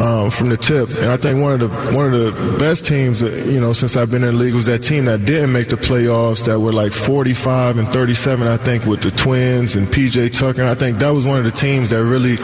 um, 0.00 0.30
from 0.30 0.50
the 0.50 0.56
tip. 0.56 0.88
And 1.00 1.10
I 1.10 1.16
think 1.16 1.42
one 1.42 1.52
of 1.52 1.60
the 1.60 1.68
one 1.94 2.04
of 2.06 2.12
the 2.12 2.58
best 2.58 2.86
teams, 2.86 3.20
that, 3.20 3.46
you 3.46 3.60
know, 3.60 3.72
since 3.72 3.96
I've 3.96 4.10
been 4.10 4.24
in 4.24 4.32
the 4.32 4.36
league 4.36 4.54
was 4.54 4.66
that 4.66 4.80
team 4.80 5.06
that 5.06 5.24
didn't 5.24 5.52
make 5.52 5.68
the 5.68 5.76
playoffs 5.76 6.46
that 6.46 6.60
were 6.60 6.72
like 6.72 6.92
45 6.92 7.78
and 7.78 7.88
37. 7.88 8.37
I 8.46 8.56
think 8.56 8.84
with 8.84 9.02
the 9.02 9.10
Twins 9.10 9.74
and 9.74 9.86
PJ 9.86 10.38
Tucker. 10.38 10.60
And 10.60 10.70
I 10.70 10.74
think 10.74 10.98
that 10.98 11.10
was 11.10 11.26
one 11.26 11.38
of 11.38 11.44
the 11.44 11.50
teams 11.50 11.90
that 11.90 12.04
really 12.04 12.36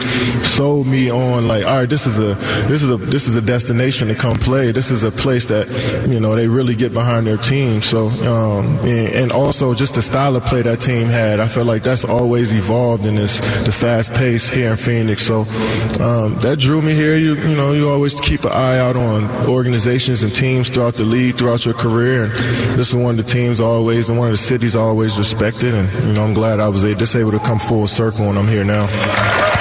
sold 0.43 0.87
me 0.87 1.11
on 1.11 1.47
like, 1.47 1.65
all 1.65 1.79
right, 1.79 1.89
this 1.89 2.05
is 2.05 2.17
a 2.17 2.35
this 2.67 2.83
is 2.83 2.89
a 2.89 2.97
this 2.97 3.27
is 3.27 3.35
a 3.35 3.41
destination 3.41 4.07
to 4.07 4.15
come 4.15 4.35
play. 4.35 4.71
This 4.71 4.91
is 4.91 5.03
a 5.03 5.11
place 5.11 5.47
that 5.47 5.67
you 6.09 6.19
know 6.19 6.35
they 6.35 6.47
really 6.47 6.75
get 6.75 6.93
behind 6.93 7.27
their 7.27 7.37
team. 7.37 7.81
So 7.81 8.07
um, 8.07 8.79
and 8.85 9.31
also 9.31 9.73
just 9.73 9.95
the 9.95 10.01
style 10.01 10.35
of 10.35 10.43
play 10.45 10.61
that 10.63 10.79
team 10.79 11.07
had, 11.07 11.39
I 11.39 11.47
feel 11.47 11.65
like 11.65 11.83
that's 11.83 12.05
always 12.05 12.53
evolved 12.53 13.05
in 13.05 13.15
this 13.15 13.39
the 13.65 13.71
fast 13.71 14.13
pace 14.13 14.49
here 14.49 14.71
in 14.71 14.77
Phoenix. 14.77 15.21
So 15.21 15.41
um, 16.01 16.35
that 16.39 16.57
drew 16.59 16.81
me 16.81 16.93
here. 16.93 17.15
You 17.17 17.35
you 17.35 17.55
know 17.55 17.73
you 17.73 17.89
always 17.89 18.19
keep 18.19 18.43
an 18.43 18.51
eye 18.51 18.79
out 18.79 18.95
on 18.95 19.23
organizations 19.47 20.23
and 20.23 20.33
teams 20.33 20.69
throughout 20.69 20.95
the 20.95 21.05
league 21.05 21.35
throughout 21.35 21.65
your 21.65 21.75
career, 21.75 22.25
and 22.25 22.33
this 22.79 22.89
is 22.89 22.95
one 22.95 23.11
of 23.11 23.17
the 23.17 23.23
teams 23.23 23.61
always 23.61 24.09
and 24.09 24.17
one 24.17 24.27
of 24.27 24.33
the 24.33 24.37
cities 24.37 24.75
always 24.75 25.17
respected 25.17 25.73
and 25.73 25.84
you 26.07 26.13
know, 26.13 26.23
I'm 26.23 26.33
glad 26.33 26.59
I 26.59 26.69
was 26.69 26.83
just 26.83 27.15
able 27.15 27.31
to 27.31 27.39
come 27.39 27.59
full 27.59 27.87
circle 27.87 28.29
and 28.29 28.37
I'm 28.37 28.47
here 28.47 28.63
now. 28.63 29.54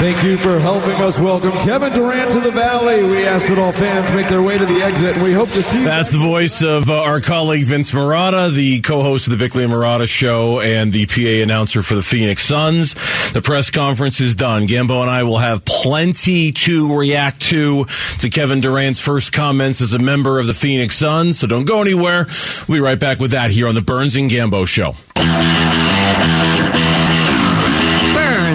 Thank 0.00 0.24
you 0.24 0.38
for 0.38 0.58
helping 0.58 0.94
us 1.02 1.18
welcome 1.18 1.52
Kevin 1.58 1.92
Durant 1.92 2.32
to 2.32 2.40
the 2.40 2.50
Valley. 2.50 3.02
We 3.02 3.26
ask 3.26 3.46
that 3.48 3.58
all 3.58 3.70
fans 3.70 4.10
make 4.14 4.28
their 4.28 4.40
way 4.40 4.56
to 4.56 4.64
the 4.64 4.82
exit, 4.82 5.16
and 5.16 5.22
we 5.22 5.34
hope 5.34 5.50
to 5.50 5.62
see. 5.62 5.80
You. 5.80 5.84
That's 5.84 6.08
the 6.08 6.16
voice 6.16 6.62
of 6.62 6.88
uh, 6.88 7.02
our 7.02 7.20
colleague 7.20 7.66
Vince 7.66 7.92
Marotta, 7.92 8.50
the 8.54 8.80
co-host 8.80 9.26
of 9.26 9.32
the 9.32 9.36
Bickley 9.36 9.62
and 9.62 9.70
Marotta 9.70 10.08
Show, 10.08 10.60
and 10.60 10.90
the 10.90 11.04
PA 11.04 11.42
announcer 11.42 11.82
for 11.82 11.96
the 11.96 12.02
Phoenix 12.02 12.42
Suns. 12.44 12.94
The 13.34 13.42
press 13.44 13.68
conference 13.68 14.22
is 14.22 14.34
done. 14.34 14.66
Gambo 14.66 15.02
and 15.02 15.10
I 15.10 15.24
will 15.24 15.36
have 15.36 15.66
plenty 15.66 16.50
to 16.52 16.96
react 16.96 17.42
to 17.50 17.84
to 18.20 18.30
Kevin 18.30 18.62
Durant's 18.62 19.00
first 19.00 19.34
comments 19.34 19.82
as 19.82 19.92
a 19.92 19.98
member 19.98 20.40
of 20.40 20.46
the 20.46 20.54
Phoenix 20.54 20.96
Suns. 20.96 21.38
So 21.38 21.46
don't 21.46 21.66
go 21.66 21.82
anywhere. 21.82 22.24
We'll 22.66 22.78
be 22.78 22.80
right 22.80 22.98
back 22.98 23.18
with 23.18 23.32
that 23.32 23.50
here 23.50 23.68
on 23.68 23.74
the 23.74 23.82
Burns 23.82 24.16
and 24.16 24.30
Gambo 24.30 24.66
Show. 24.66 24.94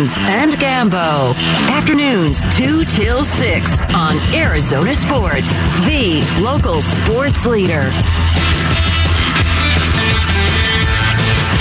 Burns 0.05 0.17
and 0.19 0.51
Gambo. 0.53 1.33
Afternoons 1.69 2.43
2 2.57 2.85
till 2.85 3.23
6 3.23 3.81
on 3.93 4.15
Arizona 4.35 4.93
Sports, 4.93 5.51
the 5.85 6.21
local 6.41 6.81
sports 6.81 7.45
leader. 7.45 7.91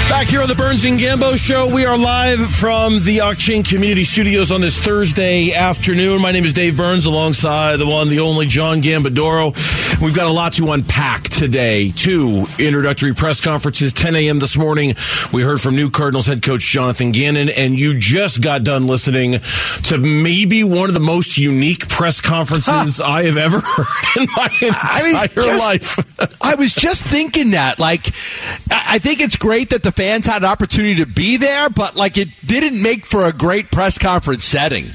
Back 0.08 0.26
here 0.28 0.42
on 0.42 0.48
the 0.48 0.54
Burns 0.54 0.84
and 0.84 0.98
Gambo 0.98 1.36
Show, 1.36 1.74
we 1.74 1.86
are 1.86 1.98
live 1.98 2.38
from 2.38 3.02
the 3.04 3.22
Auction 3.22 3.62
Community 3.62 4.04
Studios 4.04 4.52
on 4.52 4.60
this 4.60 4.78
Thursday 4.78 5.52
afternoon. 5.52 6.20
My 6.20 6.30
name 6.30 6.44
is 6.44 6.52
Dave 6.52 6.76
Burns, 6.76 7.06
alongside 7.06 7.78
the 7.78 7.86
one, 7.86 8.08
the 8.08 8.20
only 8.20 8.46
John 8.46 8.80
Gambadoro. 8.80 9.54
We've 10.00 10.14
got 10.14 10.26
a 10.26 10.32
lot 10.32 10.52
to 10.54 10.70
unpack 10.72 11.24
today. 11.24 11.88
Two 11.88 12.46
introductory 12.58 13.14
press 13.14 13.40
conferences, 13.40 13.92
10 13.92 14.14
a.m. 14.14 14.38
this 14.38 14.56
morning. 14.56 14.94
We 15.32 15.42
heard 15.42 15.60
from 15.60 15.74
new 15.74 15.90
Cardinals 15.90 16.26
head 16.26 16.42
coach 16.42 16.62
Jonathan 16.62 17.10
Gannon, 17.10 17.48
and 17.48 17.78
you 17.78 17.98
just 17.98 18.40
got 18.40 18.62
done 18.62 18.86
listening 18.86 19.40
to 19.84 19.98
maybe 19.98 20.62
one 20.62 20.88
of 20.88 20.94
the 20.94 21.00
most 21.00 21.38
unique 21.38 21.88
press 21.88 22.20
conferences 22.20 22.98
huh. 22.98 23.04
I 23.04 23.24
have 23.24 23.36
ever 23.36 23.60
heard 23.64 23.86
in 24.16 24.28
my 24.36 24.48
entire 24.60 25.28
just, 25.28 25.58
life. 25.58 26.38
I 26.42 26.54
was 26.56 26.72
just 26.72 27.02
thinking 27.04 27.52
that. 27.52 27.78
Like, 27.78 28.12
I 28.70 28.98
think 28.98 29.20
it's 29.20 29.36
great 29.36 29.70
that 29.70 29.82
the 29.82 29.92
fans 29.94 30.26
had 30.26 30.42
an 30.42 30.48
opportunity 30.48 30.96
to 30.96 31.06
be 31.06 31.36
there, 31.36 31.68
but 31.68 31.96
like 31.96 32.18
it 32.18 32.28
didn't 32.44 32.82
make 32.82 33.06
for 33.06 33.24
a 33.24 33.32
great 33.32 33.70
press 33.70 33.98
conference 33.98 34.44
setting. 34.44 34.90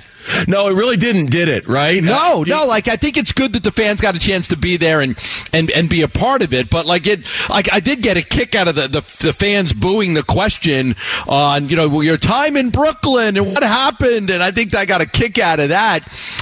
No, 0.48 0.68
it 0.68 0.74
really 0.74 0.98
didn't, 0.98 1.28
did 1.32 1.50
it? 1.50 1.68
Right? 1.68 2.04
No, 2.04 2.44
no. 2.46 2.66
Like 2.66 2.88
I 2.88 2.96
think 2.96 3.18
it's 3.18 3.32
good 3.32 3.54
that 3.54 3.64
the 3.64 3.72
fans 3.72 4.02
got 4.02 4.16
a 4.16 4.20
chance 4.20 4.48
to 4.50 4.58
be 4.58 4.78
there 4.78 5.02
and 5.02 5.18
and 5.54 5.70
and 5.72 5.90
be 5.90 6.02
a 6.02 6.08
part 6.08 6.42
of 6.42 6.54
it. 6.54 6.70
But 6.70 6.86
like 6.86 7.08
it, 7.08 7.28
like 7.50 7.72
I 7.72 7.80
did 7.80 8.02
get 8.02 8.18
a 8.18 8.22
kick 8.22 8.56
out 8.56 8.68
of 8.68 8.76
the 8.76 8.88
the, 8.88 9.02
the 9.26 9.34
fans 9.34 9.74
booing 9.74 10.14
the 10.14 10.24
question 10.24 10.96
on 11.28 11.70
you 11.70 11.76
know 11.76 12.02
your 12.02 12.18
time 12.18 12.58
in 12.58 12.70
Brooklyn 12.70 13.38
and 13.38 13.46
what 13.48 13.64
happened, 13.64 14.30
and 14.30 14.44
I 14.44 14.52
think 14.52 14.76
I 14.76 14.86
got 14.86 15.02
a 15.02 15.06
kick 15.06 15.40
out 15.40 15.60
of 15.60 15.70
that. 15.70 16.02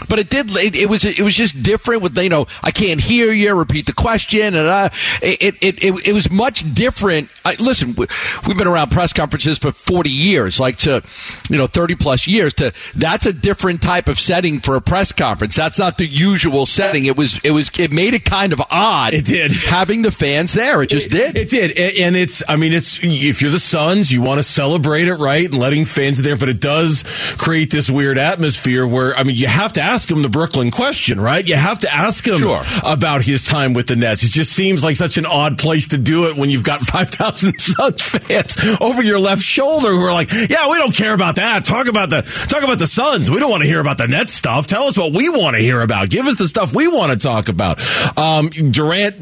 But 0.09 0.19
it 0.19 0.29
did. 0.29 0.49
It, 0.51 0.75
it 0.75 0.89
was 0.89 1.05
it 1.05 1.21
was 1.21 1.35
just 1.35 1.61
different 1.63 2.01
with 2.01 2.17
you 2.17 2.29
know 2.29 2.47
I 2.63 2.71
can't 2.71 2.99
hear 2.99 3.31
you. 3.31 3.53
Repeat 3.53 3.85
the 3.85 3.93
question, 3.93 4.55
and 4.55 4.67
uh, 4.67 4.89
it, 5.21 5.55
it 5.61 5.83
it 5.83 6.07
it 6.07 6.13
was 6.13 6.31
much 6.31 6.73
different. 6.73 7.29
I, 7.45 7.55
listen, 7.59 7.95
we've 7.97 8.57
been 8.57 8.67
around 8.67 8.91
press 8.91 9.13
conferences 9.13 9.57
for 9.57 9.71
forty 9.71 10.09
years, 10.09 10.59
like 10.59 10.77
to 10.77 11.03
you 11.49 11.57
know 11.57 11.67
thirty 11.67 11.95
plus 11.95 12.27
years. 12.27 12.53
To 12.55 12.73
that's 12.95 13.25
a 13.25 13.33
different 13.33 13.66
type 13.75 14.07
of 14.07 14.17
setting 14.17 14.59
for 14.59 14.75
a 14.77 14.81
press 14.81 15.11
conference. 15.11 15.55
That's 15.55 15.77
not 15.77 15.97
the 15.97 16.05
usual 16.05 16.65
setting. 16.65 17.05
It 17.05 17.17
was 17.17 17.39
it 17.43 17.51
was 17.51 17.69
it 17.77 17.91
made 17.91 18.13
it 18.13 18.23
kind 18.23 18.53
of 18.53 18.61
odd. 18.71 19.13
It 19.13 19.25
did 19.25 19.51
having 19.69 20.01
the 20.01 20.11
fans 20.11 20.53
there. 20.53 20.81
It 20.81 20.87
just 20.87 21.07
it, 21.07 21.11
did. 21.11 21.37
It 21.37 21.49
did, 21.49 21.77
and 21.99 22.15
it's 22.15 22.43
I 22.47 22.55
mean 22.55 22.71
it's 22.73 22.99
if 23.03 23.41
you're 23.41 23.51
the 23.51 23.59
Suns, 23.59 24.11
you 24.11 24.21
want 24.21 24.39
to 24.39 24.43
celebrate 24.43 25.07
it, 25.07 25.15
right, 25.15 25.45
and 25.45 25.57
letting 25.57 25.83
fans 25.83 26.21
there, 26.21 26.37
but 26.37 26.47
it 26.47 26.61
does 26.61 27.03
create 27.37 27.71
this 27.71 27.89
weird 27.89 28.17
atmosphere 28.17 28.87
where 28.87 29.15
I 29.15 29.23
mean 29.23 29.35
you 29.35 29.47
have 29.47 29.73
to 29.73 29.81
ask 29.81 30.09
him 30.09 30.21
the 30.21 30.29
Brooklyn 30.29 30.71
question, 30.71 31.19
right? 31.19 31.45
You 31.47 31.55
have 31.55 31.79
to 31.79 31.93
ask 31.93 32.25
him 32.25 32.39
sure. 32.39 32.61
about 32.83 33.23
his 33.23 33.43
time 33.43 33.73
with 33.73 33.87
the 33.87 33.95
Nets. 33.95 34.23
It 34.23 34.31
just 34.31 34.53
seems 34.53 34.83
like 34.83 34.95
such 34.95 35.17
an 35.17 35.25
odd 35.25 35.57
place 35.57 35.89
to 35.89 35.97
do 35.97 36.27
it 36.27 36.37
when 36.37 36.49
you've 36.49 36.63
got 36.63 36.81
five 36.87 37.09
thousand 37.09 37.59
Suns 37.59 38.01
fans 38.01 38.57
over 38.79 39.03
your 39.03 39.19
left 39.19 39.41
shoulder 39.41 39.89
who 39.89 40.01
are 40.03 40.13
like, 40.13 40.31
yeah, 40.31 40.69
we 40.69 40.77
don't 40.77 40.95
care 40.95 41.13
about 41.13 41.35
that. 41.35 41.65
Talk 41.65 41.87
about 41.87 42.09
the 42.09 42.21
talk 42.47 42.63
about 42.63 42.79
the 42.79 42.87
Suns. 42.87 43.29
We 43.31 43.39
don't 43.39 43.49
want 43.49 43.56
to 43.61 43.67
hear 43.67 43.79
about 43.79 43.97
the 43.97 44.07
Nets 44.07 44.33
stuff. 44.33 44.67
Tell 44.67 44.83
us 44.83 44.97
what 44.97 45.13
we 45.13 45.29
want 45.29 45.55
to 45.55 45.61
hear 45.61 45.81
about. 45.81 46.09
Give 46.09 46.25
us 46.27 46.35
the 46.35 46.47
stuff 46.47 46.75
we 46.75 46.87
want 46.87 47.11
to 47.11 47.17
talk 47.17 47.49
about. 47.49 47.79
Um, 48.17 48.49
Durant, 48.49 49.15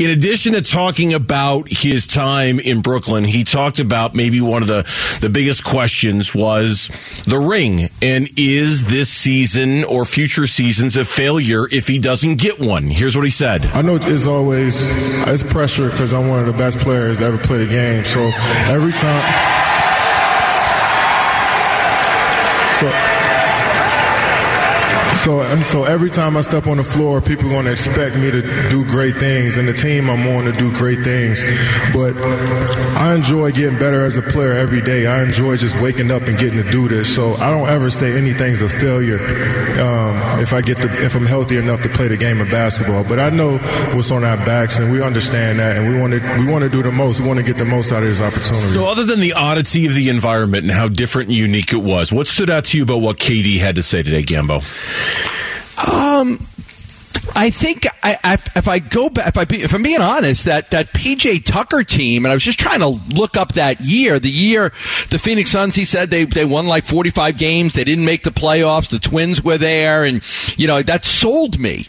in 0.00 0.10
addition 0.10 0.52
to 0.54 0.62
talking 0.62 1.12
about 1.12 1.68
his 1.68 2.06
time 2.06 2.60
in 2.60 2.80
Brooklyn, 2.80 3.24
he 3.24 3.44
talked 3.44 3.80
about 3.80 4.14
maybe 4.14 4.40
one 4.40 4.62
of 4.62 4.68
the, 4.68 4.82
the 5.20 5.28
biggest 5.28 5.64
questions 5.64 6.34
was 6.34 6.88
the 7.26 7.38
ring. 7.38 7.88
And 8.00 8.28
is 8.36 8.84
this 8.84 9.08
season 9.08 9.84
or 9.84 10.04
future 10.04 10.46
seasons 10.46 10.96
a 10.96 11.04
failure 11.04 11.66
if 11.70 11.88
he 11.88 11.98
doesn't 11.98 12.36
get 12.36 12.60
one? 12.60 12.84
Here's 12.84 13.16
what 13.16 13.24
he 13.24 13.30
said. 13.30 13.66
I 13.66 13.82
know 13.82 13.96
it's 13.96 14.26
always, 14.26 14.82
it's 15.28 15.42
pressure 15.42 15.90
because 15.90 16.12
I'm 16.12 16.28
one 16.28 16.40
of 16.40 16.46
the 16.46 16.52
best 16.52 16.78
players 16.78 17.18
to 17.18 17.26
ever 17.26 17.38
play 17.38 17.58
the 17.58 17.66
game. 17.66 18.04
So 18.04 18.20
every 18.66 18.92
time. 18.92 19.22
So 22.80 23.11
so, 25.24 25.62
so 25.62 25.84
every 25.84 26.10
time 26.10 26.36
I 26.36 26.40
step 26.40 26.66
on 26.66 26.78
the 26.78 26.84
floor, 26.84 27.20
people 27.20 27.46
are 27.46 27.50
going 27.50 27.66
to 27.66 27.72
expect 27.72 28.16
me 28.16 28.30
to 28.30 28.42
do 28.70 28.84
great 28.84 29.16
things, 29.16 29.56
and 29.56 29.68
the 29.68 29.72
team 29.72 30.10
I'm 30.10 30.26
on 30.36 30.44
to 30.44 30.52
do 30.52 30.72
great 30.76 31.00
things. 31.00 31.42
But 31.92 32.16
I 32.96 33.14
enjoy 33.14 33.52
getting 33.52 33.78
better 33.78 34.04
as 34.04 34.16
a 34.16 34.22
player 34.22 34.52
every 34.52 34.80
day. 34.80 35.06
I 35.06 35.22
enjoy 35.22 35.56
just 35.56 35.80
waking 35.80 36.10
up 36.10 36.22
and 36.22 36.38
getting 36.38 36.62
to 36.62 36.70
do 36.70 36.88
this. 36.88 37.14
So 37.14 37.34
I 37.34 37.50
don't 37.50 37.68
ever 37.68 37.90
say 37.90 38.16
anything's 38.16 38.62
a 38.62 38.68
failure 38.68 39.18
um, 39.80 40.40
if 40.40 40.52
I 40.52 40.60
get 40.60 40.78
the 40.78 40.90
if 41.04 41.14
I'm 41.14 41.26
healthy 41.26 41.56
enough 41.56 41.82
to 41.82 41.88
play 41.88 42.08
the 42.08 42.16
game 42.16 42.40
of 42.40 42.50
basketball. 42.50 43.04
But 43.04 43.18
I 43.18 43.30
know 43.30 43.58
what's 43.94 44.10
on 44.10 44.24
our 44.24 44.36
backs, 44.38 44.78
and 44.78 44.92
we 44.92 45.02
understand 45.02 45.58
that, 45.58 45.76
and 45.76 45.88
we 45.88 46.00
want 46.00 46.12
to 46.14 46.20
we 46.38 46.50
want 46.50 46.64
to 46.64 46.70
do 46.70 46.82
the 46.82 46.92
most. 46.92 47.20
We 47.20 47.28
want 47.28 47.38
to 47.38 47.44
get 47.44 47.58
the 47.58 47.64
most 47.64 47.92
out 47.92 48.02
of 48.02 48.08
this 48.08 48.20
opportunity. 48.20 48.72
So, 48.72 48.86
other 48.86 49.04
than 49.04 49.20
the 49.20 49.34
oddity 49.34 49.86
of 49.86 49.94
the 49.94 50.08
environment 50.08 50.64
and 50.64 50.72
how 50.72 50.88
different 50.88 51.28
and 51.28 51.38
unique 51.38 51.72
it 51.72 51.82
was, 51.82 52.12
what 52.12 52.26
stood 52.26 52.50
out 52.50 52.64
to 52.66 52.76
you 52.76 52.82
about 52.82 52.98
what 52.98 53.18
KD 53.18 53.58
had 53.58 53.76
to 53.76 53.82
say 53.82 54.02
today, 54.02 54.22
Gambo? 54.22 54.62
Um, 55.76 56.38
I 57.34 57.50
think 57.50 57.86
I, 58.02 58.16
I 58.22 58.34
if 58.34 58.68
I 58.68 58.78
go 58.78 59.08
back, 59.08 59.28
if 59.28 59.38
I 59.38 59.44
be, 59.44 59.62
if 59.62 59.74
I'm 59.74 59.82
being 59.82 60.00
honest, 60.00 60.44
that 60.44 60.70
that 60.70 60.92
PJ 60.92 61.44
Tucker 61.44 61.82
team, 61.82 62.24
and 62.24 62.32
I 62.32 62.34
was 62.34 62.44
just 62.44 62.58
trying 62.58 62.80
to 62.80 62.88
look 62.88 63.36
up 63.36 63.52
that 63.52 63.80
year. 63.80 64.18
The 64.18 64.30
year 64.30 64.72
the 65.10 65.18
Phoenix 65.18 65.50
Suns, 65.50 65.74
he 65.74 65.84
said 65.84 66.10
they 66.10 66.24
they 66.24 66.44
won 66.44 66.66
like 66.66 66.84
45 66.84 67.38
games. 67.38 67.72
They 67.72 67.84
didn't 67.84 68.04
make 68.04 68.22
the 68.22 68.30
playoffs. 68.30 68.90
The 68.90 68.98
Twins 68.98 69.42
were 69.42 69.58
there, 69.58 70.04
and 70.04 70.22
you 70.58 70.66
know 70.66 70.82
that 70.82 71.04
sold 71.04 71.58
me. 71.58 71.86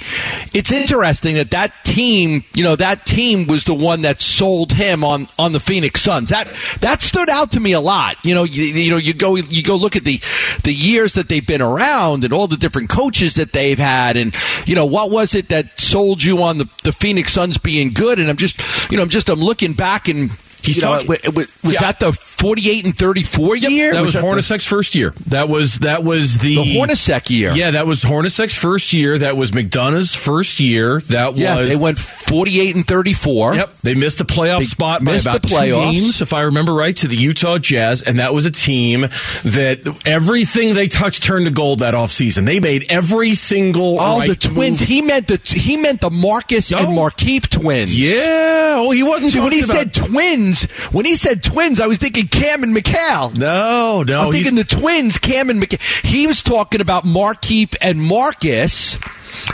It's 0.54 0.72
interesting 0.72 1.36
that 1.36 1.52
that 1.52 1.74
team, 1.84 2.44
you 2.54 2.64
know, 2.64 2.76
that 2.76 3.06
team 3.06 3.48
was 3.48 3.66
the 3.66 3.74
one 3.74 4.02
that 4.04 4.22
sold 4.22 4.72
him 4.72 5.04
on 5.04 5.28
on 5.38 5.52
the 5.52 5.60
Phoenix 5.60 6.02
Suns. 6.02 6.30
That 6.30 6.48
that 6.80 7.02
stood 7.02 7.30
out 7.30 7.52
to 7.54 7.60
me 7.60 7.74
a 7.74 7.82
lot. 7.82 8.24
You 8.24 8.36
know, 8.36 8.44
you, 8.44 8.64
you 8.64 8.92
know, 8.92 8.98
you 8.98 9.14
go 9.14 9.36
you 9.36 9.64
go 9.64 9.76
look 9.76 9.96
at 9.96 10.04
the 10.04 10.20
the 10.64 10.74
years 10.74 11.14
that 11.14 11.28
they've 11.28 11.46
been 11.46 11.62
around 11.62 12.24
and 12.24 12.32
all 12.32 12.48
the 12.48 12.58
different 12.58 12.90
coaches 12.90 13.36
that 13.36 13.52
they've 13.52 13.80
had, 13.80 14.16
and 14.16 14.36
you 14.66 14.76
know, 14.76 14.86
what 14.86 15.12
was 15.12 15.33
it 15.36 15.50
that 15.50 15.80
sold 15.80 16.24
you 16.24 16.42
on 16.42 16.58
the 16.58 16.70
the 16.84 16.94
Phoenix 16.94 17.34
Suns 17.34 17.58
being 17.58 17.92
good? 17.94 18.20
And 18.20 18.30
I'm 18.30 18.38
just, 18.38 18.92
you 18.92 18.98
know, 18.98 19.04
I'm 19.04 19.10
just 19.10 19.30
I'm 19.30 19.40
looking 19.40 19.74
back 19.74 20.08
and. 20.08 20.32
He's 20.64 20.78
you 20.78 20.84
know, 20.84 20.94
talking- 21.00 21.08
wa- 21.10 21.18
wa- 21.34 21.44
was 21.64 21.74
Yeah. 21.74 21.80
that 21.82 22.00
the 22.00 22.14
48 22.14 22.86
and 22.86 22.98
34 22.98 23.56
year? 23.56 23.94
That 23.94 24.02
was, 24.04 24.14
the- 24.14 24.22
Hornacek's 24.22 24.66
first 24.66 24.96
year. 24.96 25.14
That 25.28 25.50
was 25.50 25.80
that 25.80 26.04
was 26.04 26.38
the, 26.38 26.56
The 26.56 26.76
Hornacek 26.78 27.30
year. 27.30 27.52
Yeah, 27.54 27.72
that 27.72 27.86
was 27.88 28.04
Hornacek's 28.04 28.56
first 28.56 28.94
year. 28.94 29.18
That 29.18 29.38
was 29.38 29.52
McDonough's 29.52 30.14
first 30.16 30.60
year. 30.60 31.00
That 31.10 31.38
Yeah, 31.38 31.58
was 31.62 31.70
they 31.70 31.76
went 31.76 32.00
48 32.00 32.76
and 32.76 32.88
34. 32.88 33.56
Yep, 33.56 33.74
they 33.84 33.96
missed 33.96 34.18
the 34.20 34.26
playoff 34.26 34.60
They 34.60 34.66
spot 34.66 35.04
by 35.04 35.16
about 35.16 35.42
the 35.42 35.48
two 35.50 35.56
games, 35.72 36.22
if 36.22 36.34
I 36.34 36.42
remember 36.42 36.74
right, 36.74 36.96
to 36.98 37.08
the 37.08 37.16
Utah 37.16 37.58
Jazz, 37.58 38.02
and 38.02 38.20
that 38.20 38.34
was 38.34 38.46
a 38.46 38.52
team 38.52 39.02
that 39.44 39.82
everything 40.06 40.74
they 40.74 40.88
touched 40.88 41.24
turned 41.24 41.46
to 41.46 41.52
gold 41.52 41.80
that 41.80 41.94
offseason. 41.94 42.46
They 42.46 42.60
made 42.60 42.86
every 42.90 43.36
single 43.36 43.98
Oh, 44.00 44.20
right 44.20 44.30
the 44.30 44.36
twins. 44.36 44.80
move. 44.82 44.90
He 44.90 45.02
meant 45.02 45.28
the 45.28 45.40
he 45.44 45.78
meant 45.78 46.02
the 46.02 46.10
Marcus 46.10 46.72
and 46.72 46.88
Markieff 46.88 47.50
twins. 47.50 47.98
Yeah. 47.98 48.76
Oh, 48.78 48.92
he 48.92 49.04
wasn't 49.04 49.32
See, 49.32 49.40
when 49.40 49.52
he 49.52 49.62
talking 49.62 49.76
said 49.76 49.94
twins, 49.94 50.53
when 50.92 51.06
he 51.06 51.16
said 51.16 51.44
twins, 51.44 51.80
I 51.80 51.88
was 51.88 51.98
thinking 51.98 52.28
Cam 52.28 52.64
and 52.64 52.76
Mikal. 52.76 53.38
No, 53.38 54.04
no, 54.08 54.26
I'm 54.26 54.32
thinking 54.32 54.56
the 54.56 54.64
twins, 54.64 55.18
Cam 55.18 55.50
and 55.50 55.62
Mikal. 55.62 56.06
He 56.06 56.28
was 56.28 56.44
talking 56.44 56.82
about 56.82 57.04
Markieff 57.04 57.76
and 57.82 58.02
Marcus. 58.02 58.98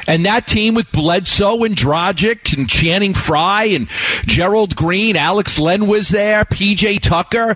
And 0.07 0.25
that 0.25 0.47
team 0.47 0.75
with 0.75 0.91
Bledsoe 0.91 1.63
and 1.63 1.75
Dragic 1.75 2.55
and 2.55 2.69
Channing 2.69 3.13
Frye 3.13 3.65
and 3.65 3.87
Gerald 4.25 4.75
Green, 4.75 5.15
Alex 5.15 5.57
Len 5.57 5.87
was 5.87 6.09
there, 6.09 6.45
PJ 6.45 6.99
Tucker. 7.01 7.55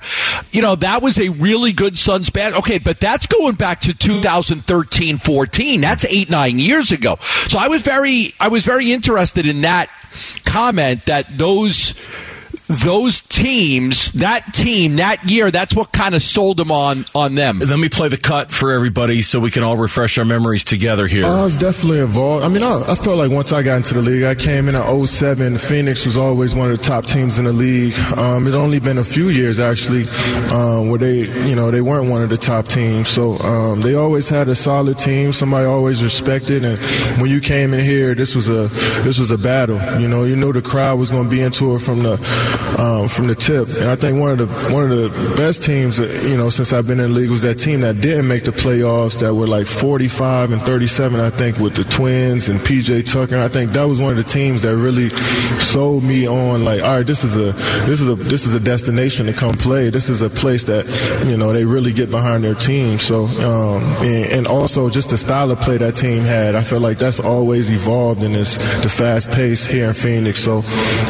You 0.51 0.61
know, 0.61 0.75
that 0.75 1.01
was 1.01 1.19
a 1.19 1.29
really 1.29 1.73
good 1.73 1.97
Suns 1.97 2.29
band. 2.29 2.55
Okay, 2.55 2.79
but 2.79 2.99
that's 2.99 3.27
going 3.27 3.55
back 3.55 3.81
to 3.81 3.93
2013 3.93 5.17
14. 5.17 5.81
That's 5.81 6.05
eight, 6.05 6.29
nine 6.29 6.59
years 6.59 6.91
ago. 6.91 7.17
So 7.19 7.59
I 7.59 7.67
was 7.67 7.81
very, 7.81 8.33
I 8.39 8.47
was 8.47 8.65
very 8.65 8.91
interested 8.91 9.45
in 9.45 9.61
that 9.61 9.89
comment 10.45 11.05
that 11.07 11.37
those 11.37 11.93
those 12.67 13.21
teams, 13.21 14.11
that 14.13 14.53
team, 14.53 14.97
that 14.97 15.29
year, 15.29 15.51
that's 15.51 15.75
what 15.75 15.91
kind 15.91 16.15
of 16.15 16.23
sold 16.23 16.57
them 16.57 16.71
on 16.71 17.05
on 17.13 17.35
them. 17.35 17.59
Let 17.59 17.79
me 17.79 17.89
play 17.89 18.07
the 18.07 18.17
cut 18.17 18.51
for 18.51 18.71
everybody 18.71 19.21
so 19.21 19.39
we 19.39 19.51
can 19.51 19.63
all 19.63 19.77
refresh 19.77 20.17
our 20.17 20.25
memories 20.25 20.63
together 20.63 21.07
here. 21.07 21.25
I 21.25 21.43
was 21.43 21.57
definitely 21.57 21.99
involved. 21.99 22.45
I 22.45 22.49
mean, 22.49 22.63
I, 22.63 22.83
I 22.87 22.95
felt 22.95 23.17
like 23.17 23.31
once 23.31 23.51
I 23.51 23.63
got 23.63 23.77
into 23.77 23.93
the 23.95 24.01
league, 24.01 24.23
I 24.23 24.35
came 24.35 24.67
in 24.69 24.75
at 24.75 25.05
07. 25.05 25.57
Phoenix 25.57 26.05
was 26.05 26.17
always 26.17 26.55
one 26.55 26.71
of 26.71 26.77
the 26.77 26.83
top 26.83 27.05
teams 27.05 27.37
in 27.37 27.45
the 27.45 27.53
league. 27.53 27.93
Um, 28.17 28.47
it 28.47 28.53
only 28.53 28.79
been 28.79 28.97
a 28.97 29.03
few 29.03 29.29
years 29.29 29.59
actually 29.59 30.03
um, 30.51 30.89
where 30.89 30.99
they, 30.99 31.27
you 31.47 31.55
know, 31.55 31.71
they 31.71 31.81
weren't 31.81 32.09
one 32.09 32.21
of 32.21 32.29
the 32.29 32.37
top 32.37 32.65
teams. 32.65 33.09
So 33.09 33.37
um, 33.39 33.81
they 33.81 33.95
always 33.95 34.29
had 34.29 34.47
a 34.47 34.55
solid 34.55 34.97
team. 34.97 35.33
Somebody 35.33 35.65
always 35.65 36.03
respected. 36.03 36.63
And 36.63 36.77
when 37.21 37.29
you 37.29 37.41
came 37.41 37.73
in 37.73 37.79
here, 37.79 38.15
this 38.15 38.35
was 38.35 38.47
a 38.47 38.67
this 39.03 39.19
was 39.19 39.31
a 39.31 39.37
battle. 39.37 39.79
You 39.99 40.07
know, 40.07 40.23
you 40.23 40.35
knew 40.35 40.53
the 40.53 40.61
crowd 40.61 40.99
was 40.99 41.11
going 41.11 41.25
to 41.25 41.29
be 41.29 41.41
into 41.41 41.75
it 41.75 41.79
from 41.79 42.03
the 42.03 42.17
um, 42.79 43.07
from 43.07 43.27
the 43.27 43.35
tip. 43.35 43.67
And 43.79 43.89
I 43.89 43.95
think 43.95 44.19
one 44.19 44.31
of 44.31 44.37
the 44.37 44.47
one 44.73 44.83
of 44.83 44.89
the 44.89 45.35
best 45.35 45.63
teams, 45.63 45.97
that, 45.97 46.29
you 46.29 46.37
know, 46.37 46.49
since 46.49 46.73
I've 46.73 46.87
been 46.87 46.99
in 46.99 47.13
the 47.13 47.19
league 47.19 47.29
was 47.29 47.41
that 47.43 47.55
team 47.55 47.81
that 47.81 48.01
didn't 48.01 48.27
make 48.27 48.43
the 48.43 48.51
playoffs 48.51 49.19
that 49.21 49.33
were 49.33 49.47
like 49.47 49.67
45 49.67 50.51
and 50.51 50.61
37. 50.61 51.19
I 51.19 51.29
think 51.29 51.57
with 51.57 51.75
the 51.75 51.83
Twins 51.83 52.49
and 52.49 52.59
PJ 52.59 53.11
Tucker. 53.11 53.39
I 53.39 53.47
think 53.47 53.71
that 53.71 53.85
was 53.85 53.99
one 53.99 54.11
of 54.11 54.17
the 54.17 54.23
teams 54.23 54.61
that 54.63 54.75
really 54.75 55.09
sold 55.59 56.03
me 56.03 56.27
on 56.27 56.63
like, 56.63 56.81
all 56.81 56.97
right, 56.97 57.05
this 57.05 57.23
is 57.23 57.35
a 57.35 57.51
this 57.85 58.01
is 58.01 58.07
a 58.07 58.15
this 58.15 58.45
is 58.45 58.53
a 58.53 58.59
destination 58.59 59.25
to 59.27 59.33
come 59.33 59.53
play. 59.53 59.89
This 59.89 60.09
is 60.09 60.21
a 60.21 60.29
place 60.29 60.65
that 60.65 60.85
you 61.27 61.37
know 61.37 61.51
they 61.51 61.65
really 61.65 61.93
get 61.93 62.09
behind 62.09 62.43
their 62.43 62.55
team. 62.55 62.99
So 62.99 63.25
um, 63.25 63.83
and, 64.03 64.31
and 64.31 64.47
also 64.47 64.89
just 64.89 65.09
the 65.09 65.17
style 65.17 65.51
of 65.51 65.59
play 65.59 65.77
that 65.77 65.95
team 65.95 66.21
had. 66.21 66.55
I 66.55 66.63
feel 66.63 66.79
like 66.79 66.97
that's 66.97 67.19
always 67.19 67.69
evolved 67.69 68.23
in 68.23 68.33
this 68.33 68.57
the 68.83 68.89
fast 68.89 69.31
pace 69.31 69.65
here 69.65 69.85
in 69.85 69.93
Phoenix. 69.93 70.39
So 70.39 70.57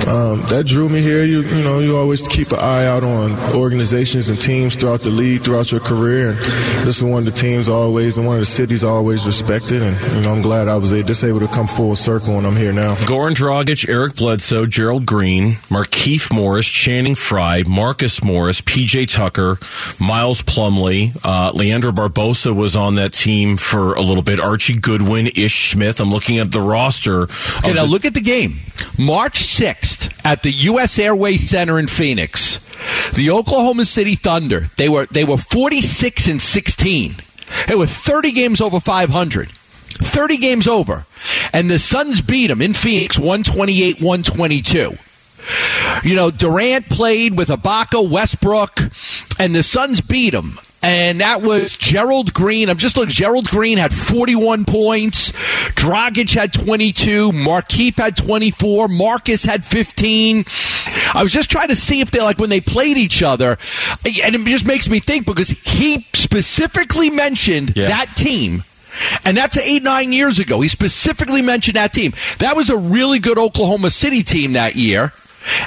um, 0.07 0.41
that 0.49 0.65
drew 0.65 0.89
me 0.89 1.01
here. 1.01 1.23
You 1.33 1.41
you 1.41 1.63
know 1.63 1.79
you 1.79 1.97
always 1.97 2.27
keep 2.27 2.51
an 2.51 2.59
eye 2.59 2.85
out 2.85 3.03
on 3.03 3.31
organizations 3.55 4.29
and 4.29 4.39
teams 4.39 4.75
throughout 4.75 5.01
the 5.01 5.09
league 5.09 5.41
throughout 5.41 5.71
your 5.71 5.81
career. 5.81 6.29
And 6.29 6.37
this 6.87 6.97
is 6.97 7.03
one 7.03 7.19
of 7.19 7.25
the 7.25 7.31
teams 7.31 7.67
always 7.69 8.17
and 8.17 8.27
one 8.27 8.35
of 8.35 8.41
the 8.41 8.45
cities 8.45 8.83
I 8.83 8.89
always 8.89 9.25
respected. 9.25 9.81
And 9.81 9.99
you 10.15 10.21
know 10.21 10.31
I'm 10.31 10.43
glad 10.43 10.67
I 10.67 10.77
was 10.77 10.91
a- 10.91 11.01
just 11.01 11.23
able 11.23 11.39
to 11.39 11.47
come 11.47 11.65
full 11.65 11.95
circle 11.95 12.37
and 12.37 12.45
I'm 12.45 12.55
here 12.55 12.71
now. 12.71 12.93
Goran 13.07 13.33
Dragic, 13.33 13.89
Eric 13.89 14.15
Bledsoe, 14.17 14.67
Gerald 14.67 15.07
Green, 15.07 15.53
Markieff 15.71 16.31
Morris, 16.31 16.67
Channing 16.67 17.15
Frye, 17.15 17.63
Marcus 17.67 18.23
Morris, 18.23 18.61
PJ 18.61 19.07
Tucker, 19.07 19.57
Miles 19.99 20.43
Plumlee, 20.43 21.17
uh, 21.25 21.51
Leandro 21.55 21.91
Barbosa 21.91 22.53
was 22.53 22.75
on 22.75 22.93
that 22.95 23.11
team 23.11 23.57
for 23.57 23.95
a 23.95 24.01
little 24.01 24.21
bit. 24.21 24.39
Archie 24.39 24.77
Goodwin, 24.77 25.29
Ish 25.35 25.71
Smith. 25.71 25.99
I'm 25.99 26.11
looking 26.11 26.37
at 26.37 26.51
the 26.51 26.61
roster. 26.61 27.23
Okay, 27.23 27.73
now 27.73 27.85
the- 27.85 27.87
look 27.87 28.05
at 28.05 28.13
the 28.13 28.21
game. 28.21 28.59
March 28.99 29.39
6th 29.39 30.11
at 30.25 30.43
the 30.43 30.51
U.S. 30.51 30.99
Airways 30.99 31.22
Center 31.31 31.79
in 31.79 31.87
Phoenix. 31.87 32.59
The 33.13 33.31
Oklahoma 33.31 33.85
City 33.85 34.15
Thunder, 34.15 34.69
they 34.77 34.89
were 34.89 35.05
they 35.07 35.23
were 35.23 35.37
46 35.37 36.27
and 36.27 36.41
16. 36.41 37.15
They 37.67 37.75
were 37.75 37.85
30 37.85 38.31
games 38.31 38.61
over 38.61 38.79
500. 38.79 39.49
30 39.49 40.37
games 40.37 40.67
over. 40.67 41.05
And 41.53 41.69
the 41.69 41.79
Suns 41.79 42.21
beat 42.21 42.47
them 42.47 42.61
in 42.61 42.73
Phoenix 42.73 43.17
128 43.17 44.01
122. 44.01 44.97
You 46.03 46.15
know, 46.15 46.31
Durant 46.31 46.89
played 46.89 47.37
with 47.37 47.49
Ibaka, 47.49 48.09
Westbrook, 48.09 48.79
and 49.39 49.53
the 49.53 49.63
Suns 49.63 50.01
beat 50.01 50.33
him. 50.33 50.57
And 50.83 51.21
that 51.21 51.41
was 51.41 51.77
Gerald 51.77 52.33
Green. 52.33 52.69
I'm 52.69 52.77
just 52.77 52.97
looking. 52.97 53.11
Gerald 53.11 53.45
Green 53.45 53.77
had 53.77 53.93
41 53.93 54.65
points. 54.65 55.31
Dragic 55.71 56.33
had 56.33 56.51
22. 56.51 57.31
Markieff 57.31 57.95
had 57.95 58.17
24. 58.17 58.89
Marcus 58.89 59.45
had 59.45 59.63
15. 59.63 60.43
I 61.13 61.23
was 61.23 61.31
just 61.31 61.49
trying 61.49 61.69
to 61.69 61.75
see 61.75 62.01
if 62.01 62.11
they 62.11 62.19
like 62.21 62.37
when 62.37 62.49
they 62.49 62.59
played 62.61 62.97
each 62.97 63.23
other, 63.23 63.57
and 64.05 64.35
it 64.35 64.45
just 64.45 64.65
makes 64.65 64.89
me 64.89 64.99
think 64.99 65.25
because 65.25 65.49
he 65.49 66.05
specifically 66.13 67.09
mentioned 67.09 67.69
that 67.69 68.15
team. 68.15 68.63
And 69.25 69.35
that's 69.37 69.57
eight, 69.57 69.83
nine 69.83 70.11
years 70.13 70.37
ago. 70.39 70.61
He 70.61 70.67
specifically 70.69 71.41
mentioned 71.41 71.77
that 71.77 71.93
team. 71.93 72.13
That 72.39 72.55
was 72.55 72.69
a 72.69 72.77
really 72.77 73.19
good 73.19 73.37
Oklahoma 73.39 73.89
City 73.89 74.21
team 74.21 74.53
that 74.53 74.75
year. 74.75 75.13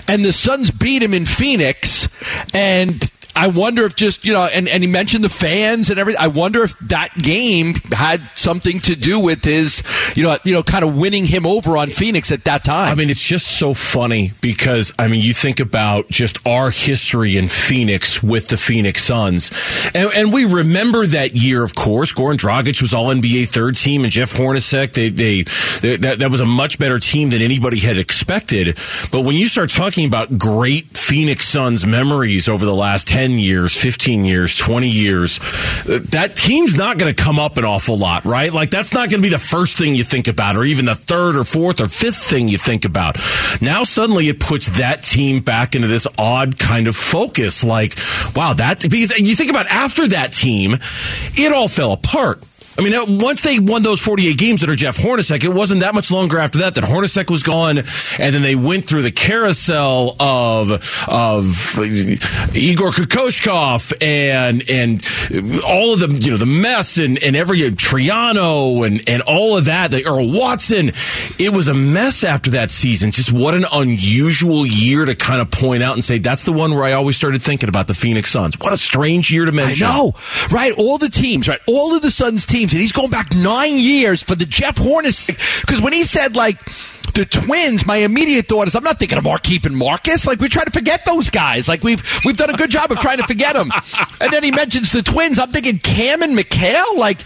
And 0.07 0.25
the 0.25 0.33
Suns 0.33 0.71
beat 0.71 1.03
him 1.03 1.13
in 1.13 1.27
Phoenix. 1.27 2.09
And 2.55 3.11
I 3.37 3.49
wonder 3.49 3.85
if 3.85 3.95
just, 3.95 4.25
you 4.25 4.33
know, 4.33 4.49
and, 4.53 4.69
and 4.69 4.83
he 4.83 4.89
mentioned 4.89 5.23
the 5.23 5.29
fans 5.29 5.91
and 5.91 5.99
everything. 5.99 6.21
I 6.21 6.29
wonder 6.29 6.65
if 6.65 6.79
that 6.81 7.15
game 7.15 7.75
had 7.93 8.23
something 8.35 8.81
to 8.81 8.97
do 8.97 9.21
with 9.21 9.45
his, 9.45 9.83
you 10.15 10.23
know, 10.23 10.39
you 10.45 10.55
know, 10.55 10.63
kind 10.63 10.85
of 10.85 10.97
winning 10.97 11.27
him 11.27 11.47
over 11.47 11.77
on 11.77 11.89
Phoenix 11.89 12.33
at 12.33 12.45
that 12.45 12.65
time. 12.65 12.91
I 12.91 12.95
mean, 12.95 13.11
it's 13.11 13.23
just 13.23 13.59
so 13.59 13.75
funny 13.75 14.33
because 14.41 14.93
I 14.99 15.09
mean, 15.09 15.21
you 15.21 15.35
think 15.35 15.61
about 15.61 16.09
just 16.09 16.45
our 16.47 16.71
history 16.71 17.37
in 17.37 17.49
Phoenix 17.49 18.23
with 18.23 18.49
the 18.49 18.57
Phoenix 18.57 19.05
Suns, 19.05 19.51
and, 19.95 20.11
and 20.15 20.33
we 20.33 20.45
remember 20.45 21.05
that 21.07 21.35
year, 21.35 21.63
of 21.63 21.75
course. 21.75 22.13
Goran 22.13 22.39
Dragic 22.39 22.81
was 22.81 22.95
All 22.95 23.09
NBA 23.09 23.49
third 23.49 23.77
team, 23.77 24.05
and 24.05 24.13
Jeff 24.13 24.33
Hornacek. 24.33 24.95
They, 24.95 25.11
they, 25.11 25.43
they 25.43 25.97
that, 25.97 26.21
that 26.21 26.31
was 26.31 26.41
a 26.41 26.47
much 26.47 26.79
better 26.79 26.99
team 26.99 27.31
than 27.31 27.43
anybody 27.43 27.79
had 27.79 27.99
expected. 27.99 28.79
But 29.13 29.25
when 29.25 29.37
you 29.37 29.47
start 29.49 29.71
talking 29.71 30.07
about 30.07 30.39
great 30.39 30.97
Phoenix 30.97 31.47
Suns 31.47 31.87
memories 31.87 32.49
over 32.49 32.65
the 32.65 32.75
last 32.75 33.07
ten 33.07 33.26
years, 33.33 33.77
fifteen 33.77 34.25
years, 34.25 34.57
twenty 34.57 34.89
years, 34.89 35.39
that 35.85 36.37
team's 36.37 36.75
not 36.75 36.99
going 36.99 37.15
to 37.15 37.23
come 37.23 37.39
up 37.39 37.57
an 37.57 37.65
awful 37.65 37.97
lot, 37.97 38.25
right? 38.25 38.53
Like 38.53 38.71
that's 38.71 38.93
not 38.93 39.11
going 39.11 39.23
to 39.23 39.27
be 39.27 39.33
the 39.33 39.39
first 39.39 39.79
thing 39.79 39.95
you 39.95 40.05
think 40.05 40.29
about, 40.29 40.57
or 40.57 40.65
even 40.65 40.85
the 40.85 40.95
third 40.95 41.37
or 41.37 41.45
fourth 41.45 41.81
or 41.81 41.89
fifth 41.89 42.19
thing 42.19 42.49
you 42.49 42.59
think 42.59 42.85
about. 42.85 43.19
Now 43.61 43.85
suddenly 43.85 44.29
it 44.29 44.41
puts 44.41 44.69
that 44.79 45.03
team 45.03 45.41
back 45.41 45.75
into 45.75 45.89
this 45.89 46.07
odd 46.19 46.59
kind 46.59 46.89
of 46.89 46.97
focus. 46.97 47.65
Like, 47.65 47.95
wow, 48.35 48.53
that 48.55 48.83
because 48.83 49.11
you 49.19 49.37
think 49.37 49.51
about 49.51 49.67
after 49.67 50.07
that 50.09 50.33
team, 50.33 50.77
it 51.35 51.53
all 51.53 51.69
fell 51.69 51.93
apart. 51.93 52.43
I 52.79 52.83
mean, 52.83 52.95
uh, 52.95 53.05
once 53.09 53.43
they 53.43 53.59
won 53.59 53.83
those 53.83 54.01
48 54.01 54.37
games 54.37 54.61
that 54.61 54.71
are 54.71 54.77
Jeff 54.77 54.99
Hornacek, 54.99 55.45
it 55.45 55.49
wasn't 55.49 55.81
that 55.81 55.95
much 55.95 56.11
longer 56.11 56.39
after 56.39 56.59
that 56.59 56.75
that 56.75 56.85
Hornacek 56.85 57.31
was 57.31 57.43
gone, 57.43 57.79
and 57.79 58.35
then 58.35 58.43
they 58.43 58.55
went 58.55 58.87
through 58.87 59.03
the 59.03 59.11
carousel 59.11 60.15
of 60.21 60.71
of 61.09 61.79
Igor 62.55 62.91
Kokoshkov 62.91 63.93
and 64.03 64.69
and 64.69 65.03
all 65.65 65.95
of 65.95 66.01
the 66.01 66.15
you 66.23 66.31
know 66.33 66.37
the 66.37 66.47
mess 66.47 66.99
and 66.99 67.23
and 67.23 67.35
every 67.35 67.59
Triano 67.59 68.87
and 68.87 69.09
and 69.09 69.23
all 69.23 69.57
of 69.57 69.67
that, 69.67 69.91
the 69.91 70.07
Earl 70.07 70.33
Watson, 70.33 70.93
it 71.39 71.53
was 71.55 71.69
a 71.69 71.75
mess 71.75 72.25
after 72.25 72.51
that 72.51 72.71
season. 72.71 73.11
Just 73.11 73.33
what 73.33 73.55
an 73.55 73.65
unusual 73.73 74.67
year 74.67 75.05
to 75.05 75.15
kind 75.15 75.41
of 75.41 75.51
point 75.51 75.83
out 75.83 75.95
and 75.95 76.05
say 76.05 76.19
that's 76.19 76.43
the 76.43 76.53
one 76.53 76.75
where 76.75 76.85
I 76.85 76.93
always 76.93 77.17
started 77.17 77.43
thinking 77.43 77.69
about 77.69 77.87
the 77.87 77.95
Phoenix 77.95 78.31
Suns. 78.31 78.57
What 78.61 78.73
a 78.73 78.77
strange 78.77 79.31
year 79.33 79.45
to 79.45 79.53
mention. 79.53 79.87
I 79.87 79.91
know, 79.91 80.13
right? 80.51 80.73
All 80.77 80.99
the 80.99 81.09
teams, 81.09 81.49
right? 81.49 81.61
All 81.67 81.95
of 81.95 82.03
the 82.03 82.11
Suns 82.11 82.47
teams, 82.47 82.66
and 82.73 82.81
he's 82.81 82.93
going 82.93 83.11
back 83.11 83.35
nine 83.35 83.77
years 83.77 84.23
for 84.23 84.35
the 84.35 84.47
Jeff 84.47 84.77
Hornacek. 84.77 85.61
Because 85.61 85.81
when 85.81 85.93
he 85.93 86.05
said 86.05 86.37
like 86.37 86.59
the 87.17 87.25
Twins, 87.25 87.87
my 87.87 87.97
immediate 87.97 88.47
thought 88.47 88.69
is 88.69 88.75
I'm 88.75 88.85
not 88.85 88.99
thinking 88.99 89.17
of 89.19 89.25
Markieff 89.25 89.65
and 89.65 89.77
Marcus. 89.77 90.27
Like 90.27 90.39
we 90.39 90.49
try 90.49 90.65
to 90.65 90.71
forget 90.71 91.05
those 91.07 91.31
guys. 91.31 91.67
Like 91.67 91.83
we've 91.83 92.03
we've 92.25 92.37
done 92.37 92.51
a 92.51 92.57
good 92.57 92.71
job 92.71 92.93
of 92.93 93.01
trying 93.01 93.17
to 93.19 93.27
forget 93.27 93.55
them. 93.55 93.71
And 94.21 94.31
then 94.33 94.45
he 94.45 94.51
mentions 94.53 94.93
the 94.93 95.03
Twins. 95.03 95.39
I'm 95.39 95.51
thinking 95.51 95.79
Cam 95.79 96.23
and 96.23 96.37
Mikal. 96.37 96.97
Like 96.99 97.19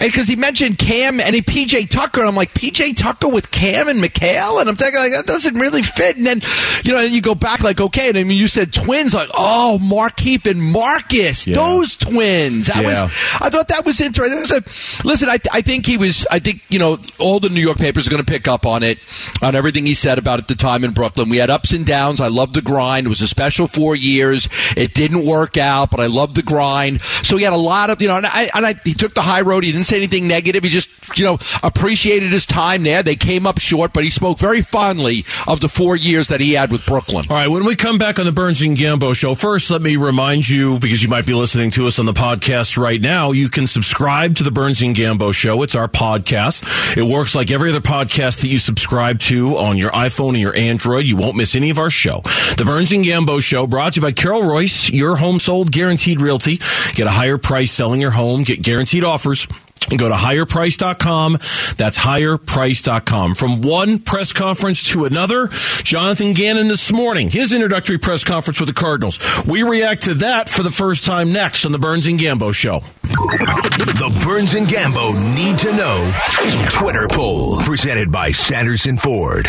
because 0.00 0.26
he 0.28 0.34
mentioned 0.36 0.78
Cam 0.78 1.20
and 1.20 1.34
he, 1.34 1.42
PJ 1.42 1.88
Tucker. 1.90 2.20
And 2.20 2.28
I'm 2.28 2.34
like 2.34 2.52
PJ 2.54 2.96
Tucker 2.96 3.28
with 3.28 3.50
Cam 3.52 3.88
and 3.88 4.00
Mikal. 4.02 4.60
And 4.60 4.68
I'm 4.68 4.76
thinking 4.76 4.98
like 5.00 5.12
that 5.12 5.26
doesn't 5.26 5.54
really 5.54 5.82
fit. 5.82 6.16
And 6.16 6.26
then 6.26 6.40
you 6.84 6.92
know, 6.92 6.98
and 6.98 7.12
you 7.12 7.22
go 7.22 7.34
back 7.36 7.60
like 7.60 7.80
okay. 7.80 8.08
And 8.08 8.18
I 8.18 8.24
mean, 8.24 8.38
you 8.38 8.48
said 8.48 8.72
Twins. 8.72 9.14
Like 9.14 9.28
oh, 9.34 9.78
Markieff 9.80 10.50
and 10.50 10.60
Marcus. 10.60 11.46
Yeah. 11.46 11.54
Those 11.56 11.96
twins. 11.96 12.66
That 12.66 12.82
Yeah. 12.82 13.04
was 13.04 13.12
I 13.40 13.48
thought 13.50 13.68
that 13.68 13.84
was 13.86 14.00
interesting. 14.00 14.40
Was 14.40 14.50
a- 14.50 15.06
listen, 15.06 15.28
I, 15.28 15.38
I 15.52 15.60
think 15.62 15.86
he 15.86 15.96
was. 15.96 16.26
I 16.30 16.40
think 16.40 16.62
you 16.68 16.78
know 16.80 16.98
all 17.20 17.38
the 17.38 17.48
New 17.48 17.60
York 17.60 17.78
papers 17.78 18.06
are 18.06 18.10
going 18.10 18.24
to 18.24 18.30
pick 18.30 18.48
up 18.48 18.66
on 18.66 18.82
it, 18.82 18.98
on 19.42 19.54
everything 19.54 19.86
he 19.86 19.94
said 19.94 20.18
about 20.18 20.38
at 20.38 20.48
the 20.48 20.54
time 20.54 20.84
in 20.84 20.92
Brooklyn. 20.92 21.28
We 21.28 21.38
had 21.38 21.50
ups 21.50 21.72
and 21.72 21.84
downs. 21.84 22.20
I 22.20 22.28
loved 22.28 22.54
the 22.54 22.62
grind. 22.62 23.06
It 23.06 23.08
was 23.08 23.20
a 23.20 23.28
special 23.28 23.66
four 23.66 23.94
years. 23.94 24.48
It 24.76 24.94
didn't 24.94 25.26
work 25.26 25.56
out, 25.56 25.90
but 25.90 26.00
I 26.00 26.06
loved 26.06 26.36
the 26.36 26.42
grind. 26.42 27.00
So 27.00 27.36
he 27.36 27.44
had 27.44 27.52
a 27.52 27.56
lot 27.56 27.90
of 27.90 28.00
you 28.00 28.08
know, 28.08 28.16
and 28.16 28.26
I, 28.26 28.50
and 28.54 28.66
I 28.66 28.74
he 28.84 28.94
took 28.94 29.14
the 29.14 29.22
high 29.22 29.42
road. 29.42 29.64
He 29.64 29.72
didn't 29.72 29.86
say 29.86 29.96
anything 29.96 30.28
negative. 30.28 30.64
He 30.64 30.70
just 30.70 30.88
you 31.18 31.24
know 31.24 31.38
appreciated 31.62 32.32
his 32.32 32.46
time 32.46 32.82
there. 32.82 33.02
They 33.02 33.16
came 33.16 33.46
up 33.46 33.58
short, 33.58 33.92
but 33.92 34.04
he 34.04 34.10
spoke 34.10 34.38
very 34.38 34.62
fondly 34.62 35.24
of 35.46 35.60
the 35.60 35.68
four 35.68 35.96
years 35.96 36.28
that 36.28 36.40
he 36.40 36.52
had 36.54 36.70
with 36.70 36.86
Brooklyn. 36.86 37.26
All 37.28 37.36
right, 37.36 37.48
when 37.48 37.64
we 37.64 37.76
come 37.76 37.98
back 37.98 38.18
on 38.18 38.26
the 38.26 38.32
Burns 38.32 38.62
and 38.62 38.76
Gambo 38.76 39.14
show, 39.14 39.34
first 39.34 39.70
let 39.70 39.82
me 39.82 39.96
remind 39.96 40.48
you 40.48 40.78
because 40.78 41.02
you 41.02 41.08
might 41.08 41.26
be 41.26 41.34
listening 41.34 41.70
to 41.72 41.86
us 41.86 41.98
on 41.98 42.06
the 42.06 42.12
podcast 42.12 42.76
right 42.76 43.00
now, 43.00 43.32
you 43.32 43.48
can 43.48 43.66
subscribe 43.66 44.36
to 44.36 44.42
the 44.42 44.50
Burns 44.50 44.82
and 44.82 44.94
Gambo 44.96 45.32
show. 45.34 45.62
It's 45.62 45.74
our 45.74 45.88
podcast. 45.88 46.96
It 46.96 47.02
works 47.02 47.34
like 47.34 47.50
every 47.50 47.70
other 47.70 47.80
podcast 47.80 48.40
that 48.40 48.48
you 48.48 48.58
subscribe 48.58 49.18
to 49.20 49.25
on 49.32 49.76
your 49.76 49.90
iPhone 49.90 50.30
and 50.30 50.40
your 50.40 50.54
Android. 50.56 51.06
You 51.06 51.16
won't 51.16 51.36
miss 51.36 51.54
any 51.54 51.70
of 51.70 51.78
our 51.78 51.90
show. 51.90 52.20
The 52.56 52.64
Burns 52.64 52.92
and 52.92 53.04
Gambo 53.04 53.40
show 53.42 53.66
brought 53.66 53.94
to 53.94 54.00
you 54.00 54.02
by 54.02 54.12
Carol 54.12 54.42
Royse, 54.42 54.92
your 54.92 55.16
home 55.16 55.38
sold 55.38 55.72
guaranteed 55.72 56.20
realty. 56.20 56.58
Get 56.94 57.06
a 57.06 57.10
higher 57.10 57.38
price 57.38 57.72
selling 57.72 58.00
your 58.00 58.12
home, 58.12 58.42
get 58.44 58.62
guaranteed 58.62 59.04
offers. 59.04 59.46
And 59.90 59.98
go 59.98 60.08
to 60.08 60.14
higherprice.com. 60.14 61.32
That's 61.76 61.96
higherprice.com. 61.98 63.34
From 63.34 63.60
one 63.62 63.98
press 63.98 64.32
conference 64.32 64.88
to 64.90 65.04
another, 65.04 65.48
Jonathan 65.82 66.32
Gannon 66.32 66.68
this 66.68 66.92
morning, 66.92 67.30
his 67.30 67.52
introductory 67.52 67.98
press 67.98 68.24
conference 68.24 68.58
with 68.60 68.68
the 68.68 68.74
Cardinals. 68.74 69.18
We 69.46 69.62
react 69.62 70.02
to 70.04 70.14
that 70.14 70.48
for 70.48 70.62
the 70.62 70.70
first 70.70 71.04
time 71.04 71.32
next 71.32 71.64
on 71.64 71.72
the 71.72 71.78
Burns 71.78 72.06
and 72.06 72.18
Gambo 72.18 72.52
show. 72.52 72.80
The 73.02 74.20
Burns 74.24 74.54
and 74.54 74.66
Gambo 74.66 75.14
need 75.34 75.58
to 75.60 75.72
know 75.76 76.68
Twitter 76.70 77.06
poll 77.08 77.58
presented 77.60 78.10
by 78.10 78.30
Sanderson 78.30 78.98
Ford. 78.98 79.46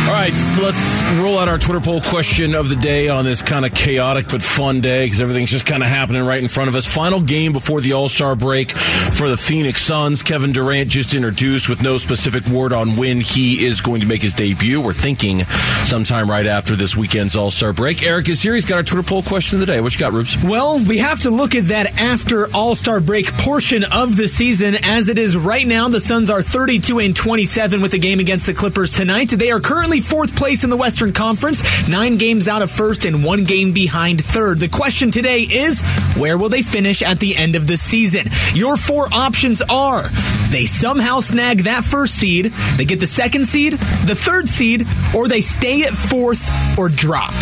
All 0.00 0.16
right, 0.16 0.34
so 0.34 0.62
let's 0.62 1.02
roll 1.22 1.38
out 1.38 1.48
our 1.48 1.58
Twitter 1.58 1.80
poll 1.80 2.00
question 2.00 2.54
of 2.54 2.68
the 2.68 2.74
day 2.74 3.08
on 3.08 3.24
this 3.24 3.42
kind 3.42 3.64
of 3.64 3.72
chaotic 3.72 4.26
but 4.28 4.42
fun 4.42 4.80
day 4.80 5.04
because 5.06 5.20
everything's 5.20 5.50
just 5.50 5.64
kind 5.64 5.82
of 5.84 5.88
happening 5.88 6.24
right 6.24 6.42
in 6.42 6.48
front 6.48 6.68
of 6.68 6.74
us. 6.74 6.84
Final 6.84 7.20
game 7.20 7.52
before 7.52 7.80
the 7.80 7.92
All 7.92 8.08
Star 8.08 8.34
break 8.34 8.72
for 8.72 9.28
the 9.28 9.36
Phoenix 9.36 9.82
Suns. 9.82 10.22
Kevin 10.22 10.50
Durant 10.52 10.90
just 10.90 11.14
introduced 11.14 11.68
with 11.68 11.82
no 11.82 11.96
specific 11.96 12.44
word 12.48 12.72
on 12.72 12.96
when 12.96 13.20
he 13.20 13.64
is 13.64 13.80
going 13.80 14.00
to 14.00 14.06
make 14.06 14.20
his 14.20 14.34
debut. 14.34 14.80
We're 14.80 14.92
thinking 14.92 15.44
sometime 15.84 16.28
right 16.28 16.46
after 16.46 16.74
this 16.74 16.96
weekend's 16.96 17.36
All 17.36 17.50
Star 17.50 17.72
break. 17.72 18.02
Eric 18.02 18.28
is 18.28 18.42
here. 18.42 18.54
He's 18.54 18.66
got 18.66 18.76
our 18.78 18.82
Twitter 18.82 19.06
poll 19.06 19.22
question 19.22 19.60
of 19.60 19.66
the 19.66 19.72
day. 19.72 19.80
What 19.80 19.94
you 19.94 20.00
got, 20.00 20.12
Rubes? 20.12 20.36
Well, 20.42 20.80
we 20.80 20.98
have 20.98 21.20
to 21.20 21.30
look 21.30 21.54
at 21.54 21.66
that 21.66 22.00
after 22.00 22.52
All 22.52 22.74
Star 22.74 22.98
break 23.00 23.32
portion 23.38 23.84
of 23.84 24.16
the 24.16 24.26
season. 24.26 24.76
As 24.84 25.08
it 25.08 25.18
is 25.18 25.36
right 25.36 25.66
now, 25.66 25.88
the 25.88 26.00
Suns 26.00 26.30
are 26.30 26.42
32 26.42 26.98
and 26.98 27.14
27 27.14 27.80
with 27.80 27.92
the 27.92 27.98
game 27.98 28.18
against 28.18 28.46
the 28.46 28.54
Clippers 28.54 28.92
tonight. 28.92 29.28
They 29.30 29.52
are 29.52 29.60
currently 29.60 29.89
fourth 29.98 30.36
place 30.36 30.62
in 30.62 30.70
the 30.70 30.76
Western 30.76 31.12
Conference, 31.12 31.88
nine 31.88 32.16
games 32.16 32.46
out 32.46 32.62
of 32.62 32.70
first 32.70 33.04
and 33.04 33.24
one 33.24 33.42
game 33.42 33.72
behind 33.72 34.24
third. 34.24 34.60
The 34.60 34.68
question 34.68 35.10
today 35.10 35.40
is 35.40 35.80
where 36.16 36.38
will 36.38 36.48
they 36.48 36.62
finish 36.62 37.02
at 37.02 37.18
the 37.18 37.36
end 37.36 37.56
of 37.56 37.66
the 37.66 37.76
season? 37.76 38.28
Your 38.54 38.76
four 38.76 39.08
options 39.12 39.60
are 39.62 40.04
they 40.52 40.66
somehow 40.66 41.18
snag 41.18 41.64
that 41.64 41.82
first 41.82 42.14
seed, 42.14 42.46
they 42.76 42.84
get 42.84 43.00
the 43.00 43.08
second 43.08 43.46
seed, 43.46 43.72
the 43.72 44.14
third 44.14 44.48
seed, 44.48 44.86
or 45.12 45.26
they 45.26 45.40
stay 45.40 45.82
at 45.82 45.94
fourth 45.94 46.48
or 46.78 46.88
drop. 46.88 47.32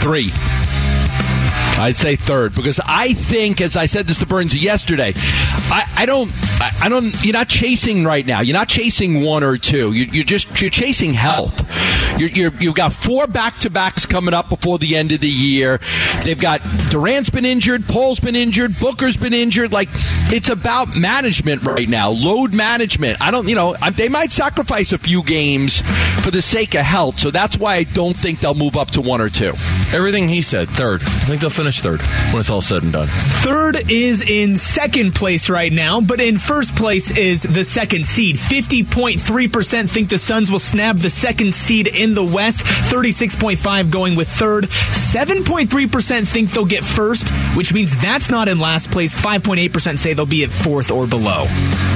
Three. 0.00 0.32
I'd 1.78 1.96
say 1.96 2.16
third 2.16 2.54
because 2.54 2.80
I 2.84 3.12
think, 3.12 3.60
as 3.60 3.76
I 3.76 3.86
said 3.86 4.06
this 4.06 4.18
to 4.18 4.26
Burns 4.26 4.54
yesterday, 4.54 5.12
I, 5.14 5.90
I 5.96 6.06
don't, 6.06 6.30
I, 6.60 6.70
I 6.82 6.88
don't. 6.88 7.12
You're 7.22 7.34
not 7.34 7.48
chasing 7.48 8.04
right 8.04 8.26
now. 8.26 8.40
You're 8.40 8.56
not 8.56 8.68
chasing 8.68 9.22
one 9.22 9.44
or 9.44 9.56
two. 9.56 9.92
You, 9.92 10.06
you're 10.06 10.24
just 10.24 10.60
you're 10.60 10.70
chasing 10.70 11.12
health. 11.12 11.60
You're, 12.18 12.30
you're, 12.30 12.52
you've 12.54 12.74
got 12.74 12.92
four 12.92 13.26
back 13.26 13.58
to 13.60 13.70
backs 13.70 14.06
coming 14.06 14.32
up 14.34 14.48
before 14.48 14.78
the 14.78 14.96
end 14.96 15.12
of 15.12 15.20
the 15.20 15.28
year. 15.28 15.80
They've 16.22 16.40
got 16.40 16.62
Durant's 16.90 17.30
been 17.30 17.44
injured, 17.44 17.84
Paul's 17.86 18.20
been 18.20 18.34
injured, 18.36 18.72
Booker's 18.80 19.16
been 19.16 19.34
injured. 19.34 19.72
Like 19.72 19.88
it's 20.32 20.48
about 20.48 20.96
management 20.96 21.62
right 21.62 21.88
now, 21.88 22.10
load 22.10 22.54
management. 22.54 23.20
I 23.20 23.30
don't, 23.30 23.48
you 23.48 23.54
know, 23.54 23.74
I- 23.82 23.90
they 23.90 24.08
might 24.08 24.30
sacrifice 24.30 24.92
a 24.92 24.98
few 24.98 25.22
games 25.22 25.82
for 26.22 26.30
the 26.30 26.42
sake 26.42 26.74
of 26.74 26.82
health. 26.84 27.18
So 27.18 27.30
that's 27.30 27.58
why 27.58 27.76
I 27.76 27.82
don't 27.84 28.16
think 28.16 28.40
they'll 28.40 28.54
move 28.54 28.76
up 28.76 28.90
to 28.92 29.00
one 29.00 29.20
or 29.20 29.28
two. 29.28 29.52
Everything 29.92 30.28
he 30.28 30.42
said, 30.42 30.68
third. 30.68 31.02
I 31.02 31.06
think 31.28 31.40
they'll 31.40 31.50
finish 31.50 31.80
third 31.80 32.00
when 32.02 32.40
it's 32.40 32.50
all 32.50 32.60
said 32.60 32.82
and 32.82 32.92
done. 32.92 33.08
Third 33.08 33.90
is 33.90 34.22
in 34.22 34.56
second 34.56 35.14
place 35.14 35.48
right 35.50 35.72
now, 35.72 36.00
but 36.00 36.20
in 36.20 36.38
first 36.38 36.74
place 36.76 37.10
is 37.10 37.42
the 37.42 37.64
second 37.64 38.04
seed. 38.06 38.36
50.3% 38.36 39.88
think 39.90 40.08
the 40.08 40.18
Suns 40.18 40.50
will 40.50 40.58
snap 40.58 40.96
the 40.96 41.10
second 41.10 41.54
seed 41.54 41.86
in 41.86 42.05
the 42.14 42.24
West. 42.24 42.64
36.5 42.64 43.90
going 43.90 44.16
with 44.16 44.28
third. 44.28 44.64
7.3% 44.64 46.26
think 46.26 46.50
they'll 46.50 46.64
get 46.64 46.84
first, 46.84 47.30
which 47.56 47.72
means 47.72 48.00
that's 48.00 48.30
not 48.30 48.48
in 48.48 48.58
last 48.58 48.90
place. 48.90 49.14
5.8% 49.14 49.98
say 49.98 50.14
they'll 50.14 50.26
be 50.26 50.44
at 50.44 50.50
fourth 50.50 50.90
or 50.90 51.06
below. 51.06 51.46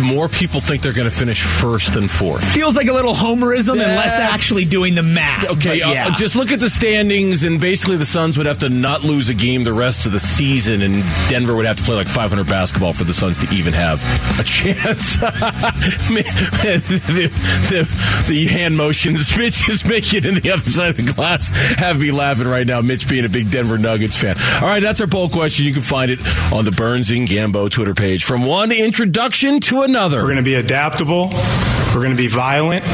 More 0.03 0.29
people 0.29 0.61
think 0.61 0.83
they're 0.83 0.93
going 0.93 1.09
to 1.09 1.15
finish 1.15 1.43
first 1.43 1.95
than 1.95 2.09
fourth. 2.09 2.45
Feels 2.45 2.77
like 2.77 2.89
a 2.89 2.93
little 2.93 3.15
homerism 3.15 3.73
and 3.73 3.97
less 3.97 4.19
actually 4.19 4.65
doing 4.65 4.95
the 4.95 5.03
math. 5.03 5.51
Okay, 5.51 5.83
uh, 5.83 5.93
yeah. 5.93 6.15
just 6.17 6.37
look 6.37 6.53
at 6.53 6.61
the 6.61 6.71
standings, 6.71 7.45
and 7.45 7.61
basically 7.61 7.97
the 7.97 8.07
Suns 8.07 8.37
would 8.37 8.47
have 8.47 8.59
to 8.59 8.69
not 8.69 9.03
lose 9.05 9.29
a 9.29 9.35
game 9.35 9.65
the 9.65 9.73
rest 9.73 10.07
of 10.07 10.13
the 10.13 10.19
season, 10.19 10.83
and 10.83 11.05
Denver 11.29 11.55
would 11.55 11.67
have 11.67 11.77
to 11.77 11.83
play 11.83 11.97
like 11.97 12.09
500 12.09 12.47
basketball 12.47 12.93
for 12.93 13.05
the 13.05 13.13
Suns 13.13 13.39
to 13.39 13.55
even 13.55 13.73
have 13.73 14.03
a 14.39 14.45
chance. 14.45 15.17
the, 16.81 17.31
the, 17.69 18.33
the 18.33 18.47
hand 18.47 18.77
motions 18.77 19.37
Mitch 19.37 19.69
is 19.69 19.85
making 19.85 20.00
in 20.01 20.35
the 20.35 20.51
other 20.51 20.69
side 20.69 20.91
of 20.91 20.97
the 20.97 21.13
glass 21.13 21.51
have 21.77 22.01
me 22.01 22.11
laughing 22.11 22.47
right 22.47 22.67
now. 22.67 22.81
Mitch 22.81 23.09
being 23.09 23.25
a 23.25 23.29
big 23.29 23.51
Denver 23.51 23.79
Nuggets 23.79 24.17
fan. 24.17 24.37
All 24.63 24.69
right, 24.69 24.81
that's 24.81 25.01
our 25.01 25.07
poll 25.07 25.29
question. 25.29 25.67
You 25.67 25.73
can 25.73 25.83
find 25.83 26.11
it 26.11 26.21
on 26.53 26.65
the 26.65 26.73
Burns 26.73 27.11
and 27.11 27.29
Gambo 27.29 27.71
Twitter 27.71 27.95
page. 27.95 28.25
From 28.25 28.45
one 28.45 28.73
introduction 28.73 29.61
to 29.61 29.83
another. 29.83 30.19
We're 30.19 30.33
going 30.33 30.37
to 30.37 30.43
be 30.43 30.55
adaptable. 30.55 31.31
We're 31.95 32.03
going 32.03 32.11
to 32.11 32.17
be 32.17 32.29
violent. 32.29 32.85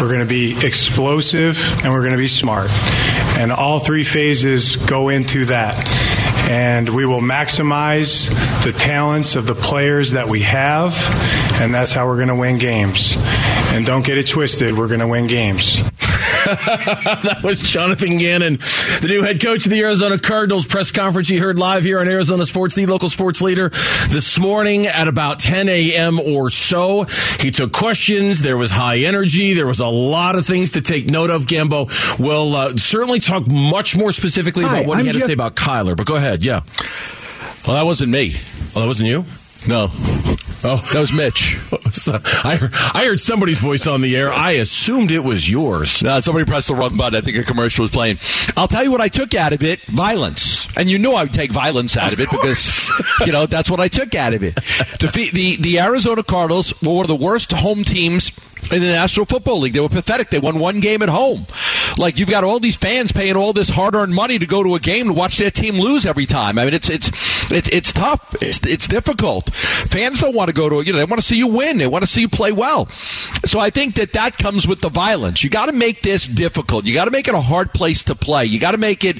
We're 0.00 0.08
going 0.08 0.20
to 0.20 0.26
be 0.26 0.56
explosive 0.64 1.58
and 1.82 1.92
we're 1.92 2.00
going 2.00 2.12
to 2.12 2.18
be 2.18 2.26
smart. 2.26 2.70
And 3.38 3.52
all 3.52 3.78
three 3.78 4.04
phases 4.04 4.76
go 4.76 5.10
into 5.10 5.44
that. 5.46 5.76
And 6.48 6.88
we 6.88 7.04
will 7.06 7.20
maximize 7.20 8.28
the 8.64 8.72
talents 8.72 9.36
of 9.36 9.46
the 9.46 9.54
players 9.54 10.12
that 10.12 10.26
we 10.26 10.40
have, 10.40 10.96
and 11.60 11.72
that's 11.72 11.92
how 11.92 12.06
we're 12.06 12.16
going 12.16 12.28
to 12.28 12.34
win 12.34 12.58
games. 12.58 13.14
And 13.72 13.86
don't 13.86 14.04
get 14.04 14.18
it 14.18 14.26
twisted, 14.26 14.76
we're 14.76 14.88
going 14.88 15.00
to 15.00 15.06
win 15.06 15.28
games. 15.28 15.80
that 17.24 17.40
was 17.42 17.58
Jonathan 17.58 18.18
Gannon, 18.18 18.54
the 19.00 19.06
new 19.08 19.22
head 19.22 19.42
coach 19.42 19.66
of 19.66 19.70
the 19.70 19.80
Arizona 19.80 20.18
Cardinals 20.18 20.64
press 20.64 20.90
conference 20.90 21.28
you 21.28 21.40
heard 21.40 21.58
live 21.58 21.84
here 21.84 21.98
on 21.98 22.08
Arizona 22.08 22.46
Sports, 22.46 22.74
the 22.74 22.86
local 22.86 23.08
sports 23.10 23.42
leader, 23.42 23.70
this 24.08 24.38
morning 24.38 24.86
at 24.86 25.08
about 25.08 25.38
10 25.40 25.68
a.m. 25.68 26.20
or 26.20 26.50
so. 26.50 27.04
He 27.40 27.50
took 27.50 27.72
questions. 27.72 28.42
There 28.42 28.56
was 28.56 28.70
high 28.70 28.98
energy. 28.98 29.54
There 29.54 29.66
was 29.66 29.80
a 29.80 29.86
lot 29.86 30.36
of 30.36 30.46
things 30.46 30.72
to 30.72 30.80
take 30.80 31.06
note 31.06 31.30
of. 31.30 31.46
Gambo 31.46 32.18
will 32.18 32.54
uh, 32.54 32.76
certainly 32.76 33.18
talk 33.18 33.46
much 33.48 33.96
more 33.96 34.12
specifically 34.12 34.64
Hi, 34.64 34.78
about 34.78 34.88
what 34.88 34.98
I'm 34.98 35.04
he 35.04 35.08
had 35.08 35.16
to 35.16 35.26
say 35.26 35.32
about 35.32 35.56
Kyler, 35.56 35.96
but 35.96 36.06
go 36.06 36.16
ahead. 36.16 36.44
Yeah. 36.44 36.62
Well, 37.66 37.76
that 37.76 37.84
wasn't 37.84 38.12
me. 38.12 38.36
Oh, 38.76 38.80
that 38.80 38.86
wasn't 38.86 39.08
you? 39.08 39.24
No. 39.66 39.90
Oh, 40.62 40.76
that 40.92 41.00
was 41.00 41.12
Mitch. 41.12 41.56
I 42.44 42.56
heard, 42.56 42.70
I 42.72 43.06
heard 43.06 43.20
somebody's 43.20 43.58
voice 43.58 43.86
on 43.86 44.02
the 44.02 44.14
air. 44.14 44.30
I 44.30 44.52
assumed 44.52 45.10
it 45.10 45.24
was 45.24 45.48
yours. 45.48 46.02
No, 46.02 46.20
somebody 46.20 46.44
pressed 46.44 46.68
the 46.68 46.74
wrong 46.74 46.96
button. 46.96 47.16
I 47.16 47.22
think 47.22 47.38
a 47.38 47.42
commercial 47.44 47.84
was 47.84 47.90
playing. 47.90 48.18
I'll 48.56 48.68
tell 48.68 48.84
you 48.84 48.92
what 48.92 49.00
I 49.00 49.08
took 49.08 49.34
out 49.34 49.54
of 49.54 49.62
it: 49.62 49.80
violence. 49.86 50.68
and 50.76 50.90
you 50.90 50.98
knew 50.98 51.12
I 51.12 51.22
would 51.22 51.32
take 51.32 51.50
violence 51.50 51.96
out 51.96 52.12
of, 52.12 52.18
of 52.18 52.26
it 52.26 52.30
because 52.30 52.90
you 53.24 53.32
know 53.32 53.46
that's 53.46 53.70
what 53.70 53.80
I 53.80 53.88
took 53.88 54.14
out 54.14 54.34
of 54.34 54.42
it. 54.44 54.54
Defeat 54.98 55.32
the 55.32 55.56
the 55.56 55.80
Arizona 55.80 56.22
Cardinals 56.22 56.74
were 56.82 56.92
one 56.92 57.04
of 57.04 57.08
the 57.08 57.16
worst 57.16 57.52
home 57.52 57.82
teams 57.82 58.30
in 58.72 58.80
the 58.80 58.88
National 58.88 59.26
Football 59.26 59.60
League. 59.60 59.72
They 59.72 59.80
were 59.80 59.88
pathetic. 59.88 60.30
They 60.30 60.38
won 60.38 60.58
one 60.58 60.80
game 60.80 61.02
at 61.02 61.08
home. 61.08 61.46
Like 61.98 62.18
you've 62.18 62.30
got 62.30 62.44
all 62.44 62.60
these 62.60 62.76
fans 62.76 63.12
paying 63.12 63.36
all 63.36 63.52
this 63.52 63.68
hard-earned 63.68 64.14
money 64.14 64.38
to 64.38 64.46
go 64.46 64.62
to 64.62 64.74
a 64.74 64.80
game 64.80 65.08
to 65.08 65.12
watch 65.12 65.38
their 65.38 65.50
team 65.50 65.78
lose 65.78 66.06
every 66.06 66.26
time. 66.26 66.58
I 66.58 66.64
mean, 66.64 66.74
it's 66.74 66.88
it's 66.88 67.10
it's 67.50 67.68
it's 67.68 67.92
tough. 67.92 68.34
It's 68.40 68.64
it's 68.66 68.86
difficult. 68.86 69.50
Fans 69.50 70.20
don't 70.20 70.34
want 70.34 70.48
to 70.48 70.54
go 70.54 70.68
to 70.68 70.84
you 70.86 70.92
know 70.92 70.98
they 70.98 71.04
want 71.04 71.20
to 71.20 71.26
see 71.26 71.36
you 71.36 71.46
win. 71.46 71.78
They 71.78 71.86
want 71.86 72.02
to 72.02 72.08
see 72.08 72.20
you 72.20 72.28
play 72.28 72.52
well. 72.52 72.86
So 72.86 73.58
I 73.58 73.70
think 73.70 73.96
that 73.96 74.12
that 74.12 74.38
comes 74.38 74.68
with 74.68 74.80
the 74.80 74.88
violence. 74.88 75.42
You 75.42 75.50
got 75.50 75.66
to 75.66 75.72
make 75.72 76.02
this 76.02 76.26
difficult. 76.26 76.84
You 76.84 76.94
got 76.94 77.06
to 77.06 77.10
make 77.10 77.28
it 77.28 77.34
a 77.34 77.40
hard 77.40 77.72
place 77.72 78.04
to 78.04 78.14
play. 78.14 78.44
You 78.44 78.60
got 78.60 78.72
to 78.72 78.78
make 78.78 79.04
it. 79.04 79.16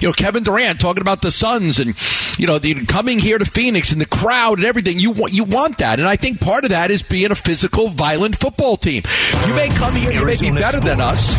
You 0.00 0.08
know, 0.08 0.12
Kevin 0.12 0.42
Durant 0.42 0.80
talking 0.80 1.02
about 1.02 1.22
the 1.22 1.30
Suns 1.30 1.78
and 1.78 1.94
you 2.38 2.46
know 2.46 2.58
the 2.58 2.86
coming 2.86 3.18
here 3.18 3.38
to 3.38 3.44
Phoenix 3.44 3.92
and 3.92 4.00
the 4.00 4.06
crowd 4.06 4.58
and 4.58 4.66
everything. 4.66 4.98
You 4.98 5.10
want 5.10 5.32
you 5.32 5.44
want 5.44 5.78
that, 5.78 5.98
and 5.98 6.08
I 6.08 6.16
think 6.16 6.40
part 6.40 6.64
of 6.64 6.70
that 6.70 6.90
is 6.90 7.02
being 7.02 7.30
a 7.30 7.36
physical, 7.36 7.88
violent 7.88 8.36
football 8.36 8.76
team. 8.76 8.93
You 8.96 9.54
may 9.54 9.68
come 9.68 9.94
here, 9.94 10.12
you 10.12 10.24
may 10.24 10.36
be 10.36 10.50
better 10.50 10.80
than 10.80 11.00
us. 11.00 11.34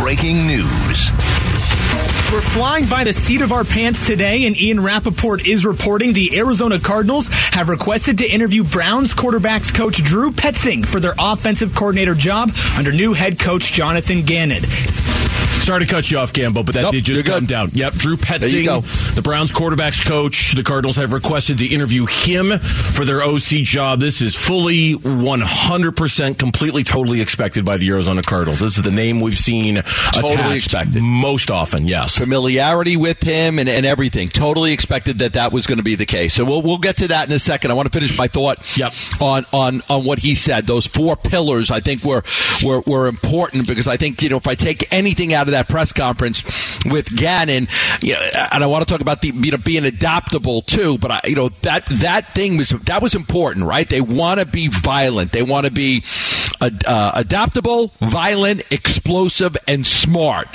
Breaking 0.00 0.46
news. 0.46 1.10
We're 2.32 2.40
flying 2.40 2.86
by 2.86 3.02
the 3.02 3.12
seat 3.12 3.40
of 3.40 3.50
our 3.50 3.64
pants 3.64 4.06
today, 4.06 4.46
and 4.46 4.56
Ian 4.56 4.78
Rapoport 4.78 5.48
is 5.48 5.66
reporting 5.66 6.12
the 6.12 6.38
Arizona 6.38 6.78
Cardinals 6.78 7.26
have 7.26 7.68
requested 7.68 8.18
to 8.18 8.28
interview 8.28 8.62
Browns 8.62 9.14
quarterbacks 9.14 9.74
coach 9.74 10.00
Drew 10.04 10.30
Petzing 10.30 10.86
for 10.86 11.00
their 11.00 11.14
offensive 11.18 11.74
coordinator 11.74 12.14
job 12.14 12.52
under 12.78 12.92
new 12.92 13.14
head 13.14 13.40
coach 13.40 13.72
Jonathan 13.72 14.22
Gannon. 14.22 14.62
Sorry 15.60 15.84
to 15.84 15.86
cut 15.86 16.10
you 16.10 16.18
off, 16.18 16.32
Gambo, 16.32 16.64
but 16.64 16.74
that 16.74 16.82
nope, 16.82 16.92
did 16.92 17.04
just 17.04 17.26
come 17.26 17.44
down. 17.44 17.68
Yep, 17.72 17.92
Drew 17.94 18.16
Petzing, 18.16 19.14
the 19.14 19.22
Browns 19.22 19.52
quarterbacks 19.52 20.04
coach. 20.04 20.54
The 20.54 20.62
Cardinals 20.62 20.96
have 20.96 21.12
requested 21.12 21.58
to 21.58 21.66
interview 21.66 22.06
him 22.06 22.58
for 22.58 23.04
their 23.04 23.22
OC 23.22 23.62
job. 23.62 24.00
This 24.00 24.22
is 24.22 24.34
fully 24.34 24.94
100% 24.94 26.38
completely, 26.38 26.82
totally 26.82 27.20
expected 27.20 27.64
by 27.66 27.76
the 27.76 27.90
Arizona 27.90 28.22
Cardinals. 28.22 28.60
This 28.60 28.78
is 28.78 28.82
the 28.82 28.90
name 28.90 29.20
we've 29.20 29.36
seen 29.36 29.82
totally 30.14 30.56
expected 30.56 31.02
most 31.02 31.50
often, 31.50 31.86
yes. 31.86 32.19
Familiarity 32.20 32.96
with 32.96 33.22
him 33.22 33.58
and, 33.58 33.68
and 33.68 33.86
everything. 33.86 34.28
Totally 34.28 34.72
expected 34.72 35.18
that 35.20 35.32
that 35.34 35.52
was 35.52 35.66
going 35.66 35.78
to 35.78 35.84
be 35.84 35.94
the 35.94 36.06
case. 36.06 36.34
So 36.34 36.44
we'll, 36.44 36.62
we'll 36.62 36.78
get 36.78 36.98
to 36.98 37.08
that 37.08 37.28
in 37.28 37.34
a 37.34 37.38
second. 37.38 37.70
I 37.70 37.74
want 37.74 37.90
to 37.90 37.98
finish 37.98 38.16
my 38.18 38.26
thought 38.26 38.76
yep. 38.76 38.92
on, 39.20 39.46
on, 39.52 39.82
on 39.88 40.04
what 40.04 40.18
he 40.18 40.34
said. 40.34 40.66
Those 40.66 40.86
four 40.86 41.16
pillars, 41.16 41.70
I 41.70 41.80
think, 41.80 42.04
were, 42.04 42.22
were, 42.64 42.80
were 42.86 43.06
important 43.06 43.66
because 43.66 43.88
I 43.88 43.96
think, 43.96 44.22
you 44.22 44.28
know, 44.28 44.36
if 44.36 44.46
I 44.46 44.54
take 44.54 44.92
anything 44.92 45.32
out 45.32 45.46
of 45.46 45.52
that 45.52 45.68
press 45.68 45.92
conference 45.92 46.44
with 46.84 47.16
Gannon, 47.16 47.68
you 48.00 48.14
know, 48.14 48.20
and 48.52 48.62
I 48.62 48.66
want 48.66 48.86
to 48.86 48.92
talk 48.92 49.00
about 49.00 49.22
the 49.22 49.28
you 49.28 49.50
know 49.50 49.58
being 49.58 49.84
adaptable 49.84 50.62
too. 50.62 50.98
But 50.98 51.10
I, 51.10 51.20
you 51.24 51.34
know 51.34 51.48
that 51.62 51.86
that 51.86 52.34
thing 52.34 52.56
was 52.56 52.70
that 52.70 53.02
was 53.02 53.14
important, 53.14 53.66
right? 53.66 53.88
They 53.88 54.00
want 54.00 54.40
to 54.40 54.46
be 54.46 54.68
violent. 54.68 55.32
They 55.32 55.42
want 55.42 55.66
to 55.66 55.72
be 55.72 56.04
uh, 56.60 57.12
adaptable, 57.14 57.92
violent, 58.00 58.62
explosive, 58.72 59.56
and 59.66 59.86
smart. 59.86 60.48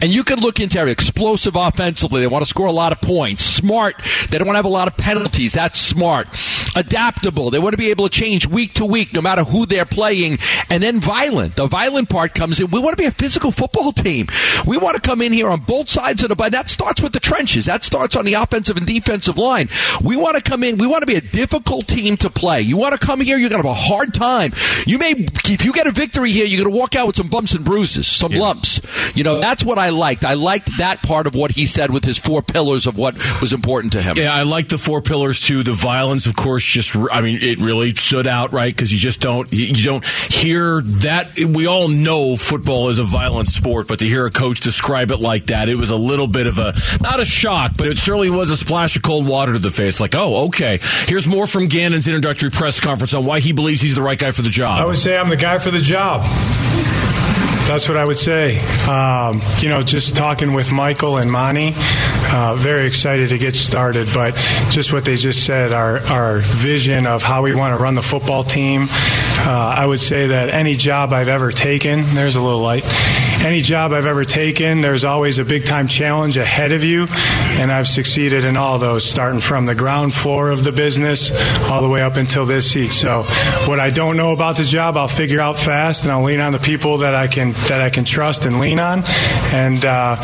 And 0.00 0.10
you 0.10 0.24
can 0.24 0.40
look 0.40 0.60
into 0.60 0.78
every 0.78 0.92
explosive 1.10 1.56
offensively. 1.56 2.20
They 2.20 2.28
want 2.28 2.44
to 2.44 2.48
score 2.48 2.66
a 2.66 2.72
lot 2.72 2.92
of 2.92 3.00
points. 3.00 3.44
Smart. 3.44 3.96
They 4.30 4.38
don't 4.38 4.46
want 4.46 4.54
to 4.54 4.58
have 4.58 4.64
a 4.64 4.68
lot 4.68 4.86
of 4.86 4.96
penalties. 4.96 5.52
That's 5.52 5.78
smart. 5.78 6.28
Adaptable. 6.76 7.50
They 7.50 7.58
want 7.58 7.72
to 7.72 7.78
be 7.78 7.90
able 7.90 8.08
to 8.08 8.10
change 8.10 8.46
week 8.46 8.74
to 8.74 8.84
week, 8.84 9.12
no 9.12 9.20
matter 9.20 9.44
who 9.44 9.66
they're 9.66 9.84
playing. 9.84 10.38
And 10.68 10.82
then 10.82 11.00
violent. 11.00 11.56
The 11.56 11.66
violent 11.66 12.08
part 12.08 12.34
comes 12.34 12.60
in. 12.60 12.70
We 12.70 12.80
want 12.80 12.96
to 12.96 13.02
be 13.02 13.06
a 13.06 13.10
physical 13.10 13.50
football 13.50 13.92
team. 13.92 14.28
We 14.66 14.76
want 14.76 14.96
to 14.96 15.02
come 15.02 15.20
in 15.22 15.32
here 15.32 15.48
on 15.48 15.60
both 15.60 15.88
sides 15.88 16.22
of 16.22 16.28
the 16.28 16.36
ball. 16.36 16.50
That 16.50 16.68
starts 16.68 17.02
with 17.02 17.12
the 17.12 17.20
trenches. 17.20 17.66
That 17.66 17.84
starts 17.84 18.16
on 18.16 18.24
the 18.24 18.34
offensive 18.34 18.76
and 18.76 18.86
defensive 18.86 19.38
line. 19.38 19.68
We 20.02 20.16
want 20.16 20.36
to 20.36 20.42
come 20.42 20.62
in. 20.62 20.78
We 20.78 20.86
want 20.86 21.02
to 21.02 21.06
be 21.06 21.16
a 21.16 21.20
difficult 21.20 21.86
team 21.86 22.16
to 22.18 22.30
play. 22.30 22.60
You 22.60 22.76
want 22.76 22.98
to 22.98 23.04
come 23.04 23.20
here. 23.20 23.36
You're 23.36 23.50
going 23.50 23.62
to 23.62 23.68
have 23.68 23.76
a 23.76 23.80
hard 23.80 24.14
time. 24.14 24.52
You 24.86 24.98
may, 24.98 25.12
if 25.12 25.64
you 25.64 25.72
get 25.72 25.86
a 25.86 25.92
victory 25.92 26.30
here, 26.30 26.46
you're 26.46 26.62
going 26.62 26.72
to 26.72 26.78
walk 26.78 26.96
out 26.96 27.06
with 27.08 27.16
some 27.16 27.28
bumps 27.28 27.54
and 27.54 27.64
bruises, 27.64 28.06
some 28.06 28.32
yeah. 28.32 28.40
lumps. 28.40 28.80
You 29.16 29.24
know, 29.24 29.40
that's 29.40 29.64
what 29.64 29.78
I 29.78 29.90
liked. 29.90 30.24
I 30.24 30.34
liked 30.34 30.78
that 30.78 31.02
part 31.02 31.26
of 31.26 31.34
what 31.34 31.50
he 31.50 31.66
said 31.66 31.90
with 31.90 32.04
his 32.04 32.18
four 32.18 32.42
pillars 32.42 32.86
of 32.86 32.96
what 32.96 33.14
was 33.40 33.52
important 33.52 33.92
to 33.94 34.02
him. 34.02 34.16
Yeah, 34.16 34.32
I 34.32 34.42
like 34.42 34.68
the 34.68 34.78
four 34.78 35.02
pillars 35.02 35.40
too. 35.40 35.62
The 35.62 35.72
violence, 35.72 36.26
of 36.26 36.36
course, 36.36 36.59
just, 36.64 36.94
I 36.96 37.20
mean, 37.20 37.38
it 37.42 37.58
really 37.58 37.94
stood 37.94 38.26
out, 38.26 38.52
right? 38.52 38.74
Because 38.74 38.92
you 38.92 38.98
just 38.98 39.20
don't, 39.20 39.48
you 39.52 39.84
don't 39.84 40.04
hear 40.04 40.80
that. 41.02 41.32
We 41.38 41.66
all 41.66 41.88
know 41.88 42.36
football 42.36 42.88
is 42.88 42.98
a 42.98 43.04
violent 43.04 43.48
sport, 43.48 43.88
but 43.88 44.00
to 44.00 44.06
hear 44.06 44.26
a 44.26 44.30
coach 44.30 44.60
describe 44.60 45.10
it 45.10 45.20
like 45.20 45.46
that, 45.46 45.68
it 45.68 45.76
was 45.76 45.90
a 45.90 45.96
little 45.96 46.26
bit 46.26 46.46
of 46.46 46.58
a 46.58 46.72
not 47.00 47.20
a 47.20 47.24
shock, 47.24 47.72
but 47.76 47.86
it 47.86 47.98
certainly 47.98 48.30
was 48.30 48.50
a 48.50 48.56
splash 48.56 48.96
of 48.96 49.02
cold 49.02 49.26
water 49.26 49.52
to 49.52 49.58
the 49.58 49.70
face. 49.70 50.00
Like, 50.00 50.14
oh, 50.14 50.46
okay. 50.46 50.78
Here's 51.06 51.26
more 51.26 51.46
from 51.46 51.66
Gannon's 51.66 52.06
introductory 52.06 52.50
press 52.50 52.80
conference 52.80 53.14
on 53.14 53.24
why 53.24 53.40
he 53.40 53.52
believes 53.52 53.80
he's 53.80 53.94
the 53.94 54.02
right 54.02 54.18
guy 54.18 54.30
for 54.30 54.42
the 54.42 54.50
job. 54.50 54.80
I 54.80 54.86
would 54.86 54.96
say 54.96 55.16
I'm 55.16 55.28
the 55.28 55.36
guy 55.36 55.58
for 55.58 55.70
the 55.70 55.78
job. 55.78 56.22
That's 57.70 57.88
what 57.88 57.96
I 57.96 58.04
would 58.04 58.18
say. 58.18 58.58
Um, 58.88 59.40
you 59.60 59.68
know, 59.68 59.80
just 59.80 60.16
talking 60.16 60.54
with 60.54 60.72
Michael 60.72 61.18
and 61.18 61.30
Monty, 61.30 61.72
uh, 61.76 62.56
very 62.58 62.84
excited 62.84 63.28
to 63.28 63.38
get 63.38 63.54
started. 63.54 64.08
But 64.12 64.34
just 64.70 64.92
what 64.92 65.04
they 65.04 65.14
just 65.14 65.46
said, 65.46 65.72
our, 65.72 66.00
our 66.08 66.38
vision 66.38 67.06
of 67.06 67.22
how 67.22 67.42
we 67.42 67.54
want 67.54 67.78
to 67.78 67.80
run 67.80 67.94
the 67.94 68.02
football 68.02 68.42
team, 68.42 68.88
uh, 68.90 69.74
I 69.78 69.86
would 69.86 70.00
say 70.00 70.26
that 70.26 70.52
any 70.52 70.74
job 70.74 71.12
I've 71.12 71.28
ever 71.28 71.52
taken, 71.52 72.02
there's 72.06 72.34
a 72.34 72.40
little 72.40 72.58
light, 72.58 72.82
any 73.40 73.62
job 73.62 73.92
I've 73.92 74.06
ever 74.06 74.24
taken, 74.24 74.80
there's 74.80 75.04
always 75.04 75.38
a 75.38 75.44
big 75.44 75.64
time 75.64 75.88
challenge 75.88 76.36
ahead 76.36 76.72
of 76.72 76.84
you. 76.84 77.06
And 77.60 77.72
I've 77.72 77.88
succeeded 77.88 78.44
in 78.44 78.56
all 78.56 78.78
those, 78.78 79.04
starting 79.04 79.40
from 79.40 79.66
the 79.66 79.74
ground 79.74 80.14
floor 80.14 80.50
of 80.50 80.64
the 80.64 80.72
business 80.72 81.30
all 81.70 81.82
the 81.82 81.88
way 81.88 82.02
up 82.02 82.16
until 82.16 82.44
this 82.46 82.70
seat. 82.70 82.88
So, 82.88 83.22
what 83.66 83.80
I 83.80 83.90
don't 83.90 84.16
know 84.16 84.32
about 84.32 84.56
the 84.56 84.64
job, 84.64 84.96
I'll 84.96 85.08
figure 85.08 85.40
out 85.40 85.58
fast, 85.58 86.04
and 86.04 86.12
I'll 86.12 86.22
lean 86.22 86.40
on 86.40 86.52
the 86.52 86.58
people 86.58 86.98
that 86.98 87.14
I 87.14 87.26
can 87.26 87.52
that 87.68 87.80
I 87.80 87.90
can 87.90 88.04
trust 88.04 88.44
and 88.44 88.60
lean 88.60 88.78
on, 88.78 89.02
and 89.52 89.84
uh, 89.84 90.16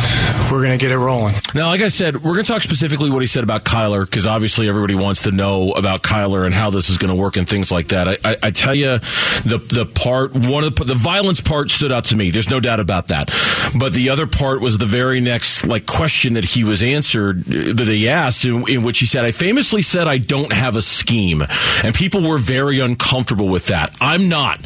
we're 0.50 0.64
going 0.64 0.78
to 0.78 0.78
get 0.78 0.92
it 0.92 0.98
rolling. 0.98 1.34
Now, 1.54 1.68
like 1.68 1.80
I 1.80 1.88
said, 1.88 2.16
we're 2.16 2.34
going 2.34 2.44
to 2.44 2.52
talk 2.52 2.62
specifically 2.62 3.10
what 3.10 3.20
he 3.20 3.26
said 3.26 3.44
about 3.44 3.64
Kyler 3.64 4.04
because 4.04 4.26
obviously 4.26 4.68
everybody 4.68 4.94
wants 4.94 5.22
to 5.22 5.30
know 5.30 5.72
about 5.72 6.02
Kyler 6.02 6.46
and 6.46 6.54
how 6.54 6.70
this 6.70 6.88
is 6.88 6.98
going 6.98 7.14
to 7.14 7.20
work 7.20 7.36
and 7.36 7.48
things 7.48 7.70
like 7.72 7.88
that. 7.88 8.08
I, 8.08 8.16
I, 8.24 8.36
I 8.44 8.50
tell 8.50 8.74
you, 8.74 8.98
the 9.44 9.58
the 9.58 9.86
part 9.86 10.34
one 10.34 10.64
of 10.64 10.74
the 10.74 10.84
the 10.84 10.94
violence 10.94 11.40
part 11.40 11.70
stood 11.70 11.92
out 11.92 12.04
to 12.06 12.16
me. 12.16 12.30
There's 12.30 12.50
no 12.50 12.60
doubt 12.60 12.80
about 12.80 13.05
that. 13.08 13.30
But 13.78 13.92
the 13.92 14.10
other 14.10 14.26
part 14.26 14.60
was 14.60 14.78
the 14.78 14.86
very 14.86 15.20
next 15.20 15.66
like 15.66 15.86
question 15.86 16.34
that 16.34 16.44
he 16.44 16.64
was 16.64 16.82
answered 16.82 17.44
that 17.44 17.88
he 17.88 18.08
asked 18.08 18.44
in, 18.44 18.68
in 18.68 18.82
which 18.82 18.98
he 18.98 19.06
said, 19.06 19.24
"I 19.24 19.30
famously 19.30 19.82
said 19.82 20.06
I 20.08 20.18
don't 20.18 20.52
have 20.52 20.76
a 20.76 20.82
scheme," 20.82 21.42
and 21.82 21.94
people 21.94 22.22
were 22.22 22.38
very 22.38 22.80
uncomfortable 22.80 23.48
with 23.48 23.66
that. 23.66 23.94
I'm 24.00 24.28
not. 24.28 24.60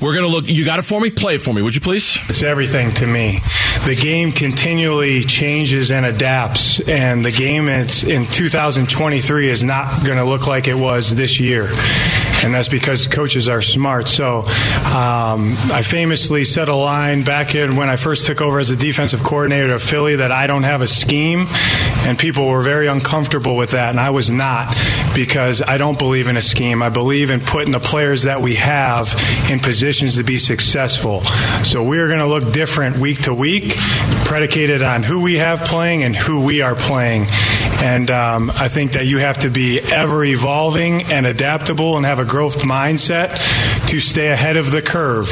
We're 0.00 0.14
to 0.20 0.28
look. 0.28 0.48
You 0.48 0.64
got 0.64 0.78
it 0.78 0.82
for 0.82 1.00
me. 1.00 1.10
Play 1.10 1.34
it 1.34 1.40
for 1.40 1.52
me, 1.52 1.62
would 1.62 1.74
you 1.74 1.80
please? 1.80 2.18
It's 2.28 2.42
everything 2.42 2.90
to 2.92 3.06
me. 3.06 3.40
The 3.84 3.96
game 3.96 4.32
continually 4.32 5.22
changes 5.22 5.90
and 5.90 6.06
adapts, 6.06 6.80
and 6.80 7.24
the 7.24 7.32
game 7.32 7.68
in 7.68 7.86
2023 7.86 9.48
is 9.48 9.64
not 9.64 10.04
going 10.04 10.18
to 10.18 10.24
look 10.24 10.46
like 10.46 10.68
it 10.68 10.74
was 10.74 11.14
this 11.14 11.40
year, 11.40 11.68
and 12.44 12.54
that's 12.54 12.68
because 12.68 13.06
coaches 13.06 13.48
are 13.48 13.62
smart. 13.62 14.08
So, 14.08 14.38
um, 14.38 15.56
I 15.72 15.82
famously 15.84 16.44
set 16.44 16.68
a 16.68 16.74
line 16.74 17.22
back 17.22 17.54
in 17.54 17.76
when 17.76 17.88
I 17.88 17.96
first 17.96 18.26
took 18.26 18.40
over 18.40 18.58
as 18.58 18.70
a 18.70 18.76
defensive 18.76 19.22
coordinator 19.22 19.74
of 19.74 19.82
Philly 19.82 20.16
that 20.16 20.32
I 20.32 20.46
don't 20.46 20.62
have 20.62 20.80
a 20.80 20.86
scheme, 20.86 21.46
and 22.06 22.18
people 22.18 22.48
were 22.48 22.62
very 22.62 22.86
uncomfortable 22.86 23.56
with 23.56 23.70
that, 23.70 23.90
and 23.90 24.00
I 24.00 24.10
was 24.10 24.30
not 24.30 24.74
because 25.14 25.62
I 25.62 25.78
don't 25.78 25.98
believe 25.98 26.28
in 26.28 26.36
a 26.36 26.42
scheme. 26.42 26.82
I 26.82 26.88
believe 26.88 27.30
in 27.30 27.40
putting 27.40 27.72
the 27.72 27.80
players 27.80 28.22
that 28.22 28.40
we 28.40 28.54
have 28.56 29.14
in 29.50 29.58
positions 29.58 30.16
to 30.16 30.22
be 30.22 30.38
successful. 30.38 31.20
So 31.64 31.82
we're 31.82 32.06
going 32.06 32.20
to 32.20 32.26
look 32.26 32.52
different 32.52 32.96
week 32.98 33.22
to 33.22 33.34
week, 33.34 33.74
predicated 34.24 34.82
on 34.82 35.02
who 35.02 35.20
we 35.20 35.38
have 35.38 35.64
playing 35.64 36.02
and 36.02 36.14
who 36.14 36.44
we 36.44 36.62
are 36.62 36.74
playing. 36.74 37.26
And 37.82 38.10
um, 38.10 38.50
I 38.50 38.68
think 38.68 38.92
that 38.92 39.06
you 39.06 39.18
have 39.18 39.38
to 39.38 39.50
be 39.50 39.80
ever 39.80 40.22
evolving 40.22 41.02
and 41.04 41.26
adaptable 41.26 41.96
and 41.96 42.04
have 42.04 42.18
a 42.18 42.24
growth 42.24 42.62
mindset 42.62 43.38
to 43.88 44.00
stay 44.00 44.28
ahead 44.28 44.56
of 44.56 44.70
the 44.70 44.82
curve, 44.82 45.28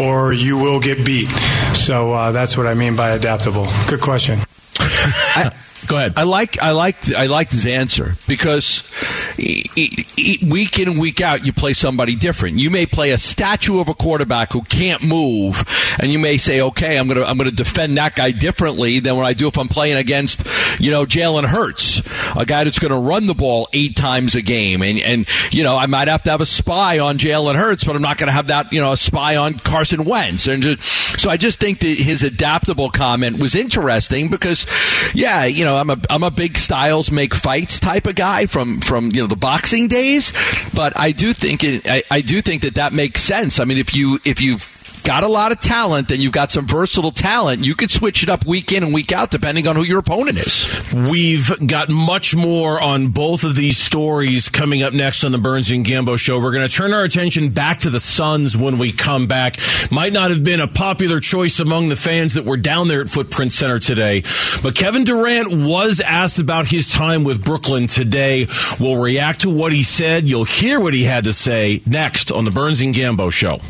or 0.00 0.32
you 0.32 0.56
will 0.56 0.78
get 0.80 1.04
beat. 1.04 1.28
So 1.74 2.12
uh, 2.12 2.30
that's 2.30 2.56
what 2.56 2.66
I 2.66 2.74
mean 2.74 2.94
by 2.94 3.10
adaptable. 3.10 3.66
Good 3.88 4.00
question. 4.00 4.40
I, 4.78 5.52
Go 5.90 5.96
ahead. 5.96 6.12
I 6.16 6.22
like 6.22 6.62
I 6.62 6.70
like 6.70 7.12
I 7.14 7.26
liked 7.26 7.50
his 7.50 7.66
answer 7.66 8.14
because 8.28 8.88
week 9.36 10.78
in 10.78 10.88
and 10.88 11.00
week 11.00 11.20
out, 11.20 11.44
you 11.44 11.52
play 11.52 11.72
somebody 11.72 12.14
different. 12.14 12.58
You 12.60 12.70
may 12.70 12.86
play 12.86 13.10
a 13.10 13.18
statue 13.18 13.80
of 13.80 13.88
a 13.88 13.94
quarterback 13.94 14.52
who 14.52 14.62
can't 14.62 15.02
move, 15.02 15.64
and 16.00 16.12
you 16.12 16.20
may 16.20 16.36
say, 16.36 16.60
"Okay, 16.60 16.96
I'm 16.96 17.08
gonna 17.08 17.24
I'm 17.24 17.36
gonna 17.36 17.50
defend 17.50 17.98
that 17.98 18.14
guy 18.14 18.30
differently 18.30 19.00
than 19.00 19.16
what 19.16 19.26
I 19.26 19.32
do 19.32 19.48
if 19.48 19.58
I'm 19.58 19.66
playing 19.66 19.96
against, 19.96 20.46
you 20.78 20.92
know, 20.92 21.04
Jalen 21.04 21.44
Hurts, 21.44 22.02
a 22.36 22.46
guy 22.46 22.62
that's 22.62 22.78
going 22.78 22.92
to 22.92 22.98
run 22.98 23.26
the 23.26 23.34
ball 23.34 23.68
eight 23.72 23.96
times 23.96 24.36
a 24.36 24.42
game, 24.42 24.82
and 24.82 25.00
and 25.00 25.28
you 25.50 25.64
know, 25.64 25.76
I 25.76 25.86
might 25.86 26.06
have 26.06 26.22
to 26.24 26.30
have 26.30 26.40
a 26.40 26.46
spy 26.46 27.00
on 27.00 27.18
Jalen 27.18 27.56
Hurts, 27.56 27.82
but 27.82 27.96
I'm 27.96 28.02
not 28.02 28.16
going 28.16 28.28
to 28.28 28.32
have 28.32 28.46
that, 28.46 28.72
you 28.72 28.80
know, 28.80 28.92
a 28.92 28.96
spy 28.96 29.36
on 29.36 29.54
Carson 29.54 30.04
Wentz, 30.04 30.46
and 30.46 30.62
just, 30.62 30.82
so 31.18 31.30
I 31.30 31.36
just 31.36 31.58
think 31.58 31.80
that 31.80 31.98
his 31.98 32.22
adaptable 32.22 32.90
comment 32.90 33.40
was 33.40 33.56
interesting 33.56 34.28
because, 34.28 34.66
yeah, 35.14 35.44
you 35.46 35.64
know, 35.64 35.79
I'm 35.80 35.88
a 35.88 35.96
I'm 36.10 36.22
a 36.22 36.30
big 36.30 36.58
Styles 36.58 37.10
make 37.10 37.34
fights 37.34 37.80
type 37.80 38.06
of 38.06 38.14
guy 38.14 38.44
from 38.44 38.80
from 38.80 39.06
you 39.06 39.22
know 39.22 39.26
the 39.26 39.36
boxing 39.36 39.88
days, 39.88 40.32
but 40.74 40.92
I 40.94 41.12
do 41.12 41.32
think 41.32 41.64
it, 41.64 41.88
I, 41.88 42.02
I 42.10 42.20
do 42.20 42.42
think 42.42 42.62
that 42.62 42.74
that 42.74 42.92
makes 42.92 43.22
sense. 43.22 43.58
I 43.58 43.64
mean, 43.64 43.78
if 43.78 43.96
you 43.96 44.18
if 44.24 44.42
you 44.42 44.58
got 45.02 45.24
a 45.24 45.28
lot 45.28 45.52
of 45.52 45.60
talent 45.60 46.10
and 46.10 46.20
you've 46.20 46.32
got 46.32 46.50
some 46.52 46.66
versatile 46.66 47.10
talent, 47.10 47.64
you 47.64 47.74
could 47.74 47.90
switch 47.90 48.22
it 48.22 48.28
up 48.28 48.46
week 48.46 48.72
in 48.72 48.82
and 48.82 48.92
week 48.94 49.12
out 49.12 49.30
depending 49.30 49.66
on 49.66 49.76
who 49.76 49.82
your 49.82 49.98
opponent 49.98 50.38
is. 50.38 50.92
We've 50.92 51.50
got 51.66 51.88
much 51.88 52.34
more 52.34 52.80
on 52.80 53.08
both 53.08 53.44
of 53.44 53.56
these 53.56 53.78
stories 53.78 54.48
coming 54.48 54.82
up 54.82 54.92
next 54.92 55.24
on 55.24 55.32
the 55.32 55.38
Burns 55.38 55.70
and 55.70 55.84
Gambo 55.84 56.18
show. 56.18 56.40
We're 56.40 56.52
going 56.52 56.68
to 56.68 56.74
turn 56.74 56.92
our 56.92 57.02
attention 57.02 57.50
back 57.50 57.78
to 57.80 57.90
the 57.90 58.00
Suns 58.00 58.56
when 58.56 58.78
we 58.78 58.92
come 58.92 59.26
back. 59.26 59.56
Might 59.90 60.12
not 60.12 60.30
have 60.30 60.44
been 60.44 60.60
a 60.60 60.68
popular 60.68 61.20
choice 61.20 61.60
among 61.60 61.88
the 61.88 61.96
fans 61.96 62.34
that 62.34 62.44
were 62.44 62.56
down 62.56 62.88
there 62.88 63.00
at 63.00 63.08
Footprint 63.08 63.52
Center 63.52 63.78
today, 63.78 64.22
but 64.62 64.74
Kevin 64.74 65.04
Durant 65.04 65.48
was 65.52 66.00
asked 66.00 66.38
about 66.38 66.68
his 66.68 66.90
time 66.92 67.24
with 67.24 67.44
Brooklyn 67.44 67.86
today. 67.86 68.46
We'll 68.78 69.00
react 69.00 69.40
to 69.40 69.50
what 69.50 69.72
he 69.72 69.82
said. 69.82 70.28
You'll 70.28 70.44
hear 70.44 70.80
what 70.80 70.94
he 70.94 71.04
had 71.04 71.24
to 71.24 71.32
say 71.32 71.82
next 71.86 72.30
on 72.32 72.44
the 72.44 72.50
Burns 72.50 72.80
and 72.80 72.94
Gambo 72.94 73.32
show. 73.32 73.60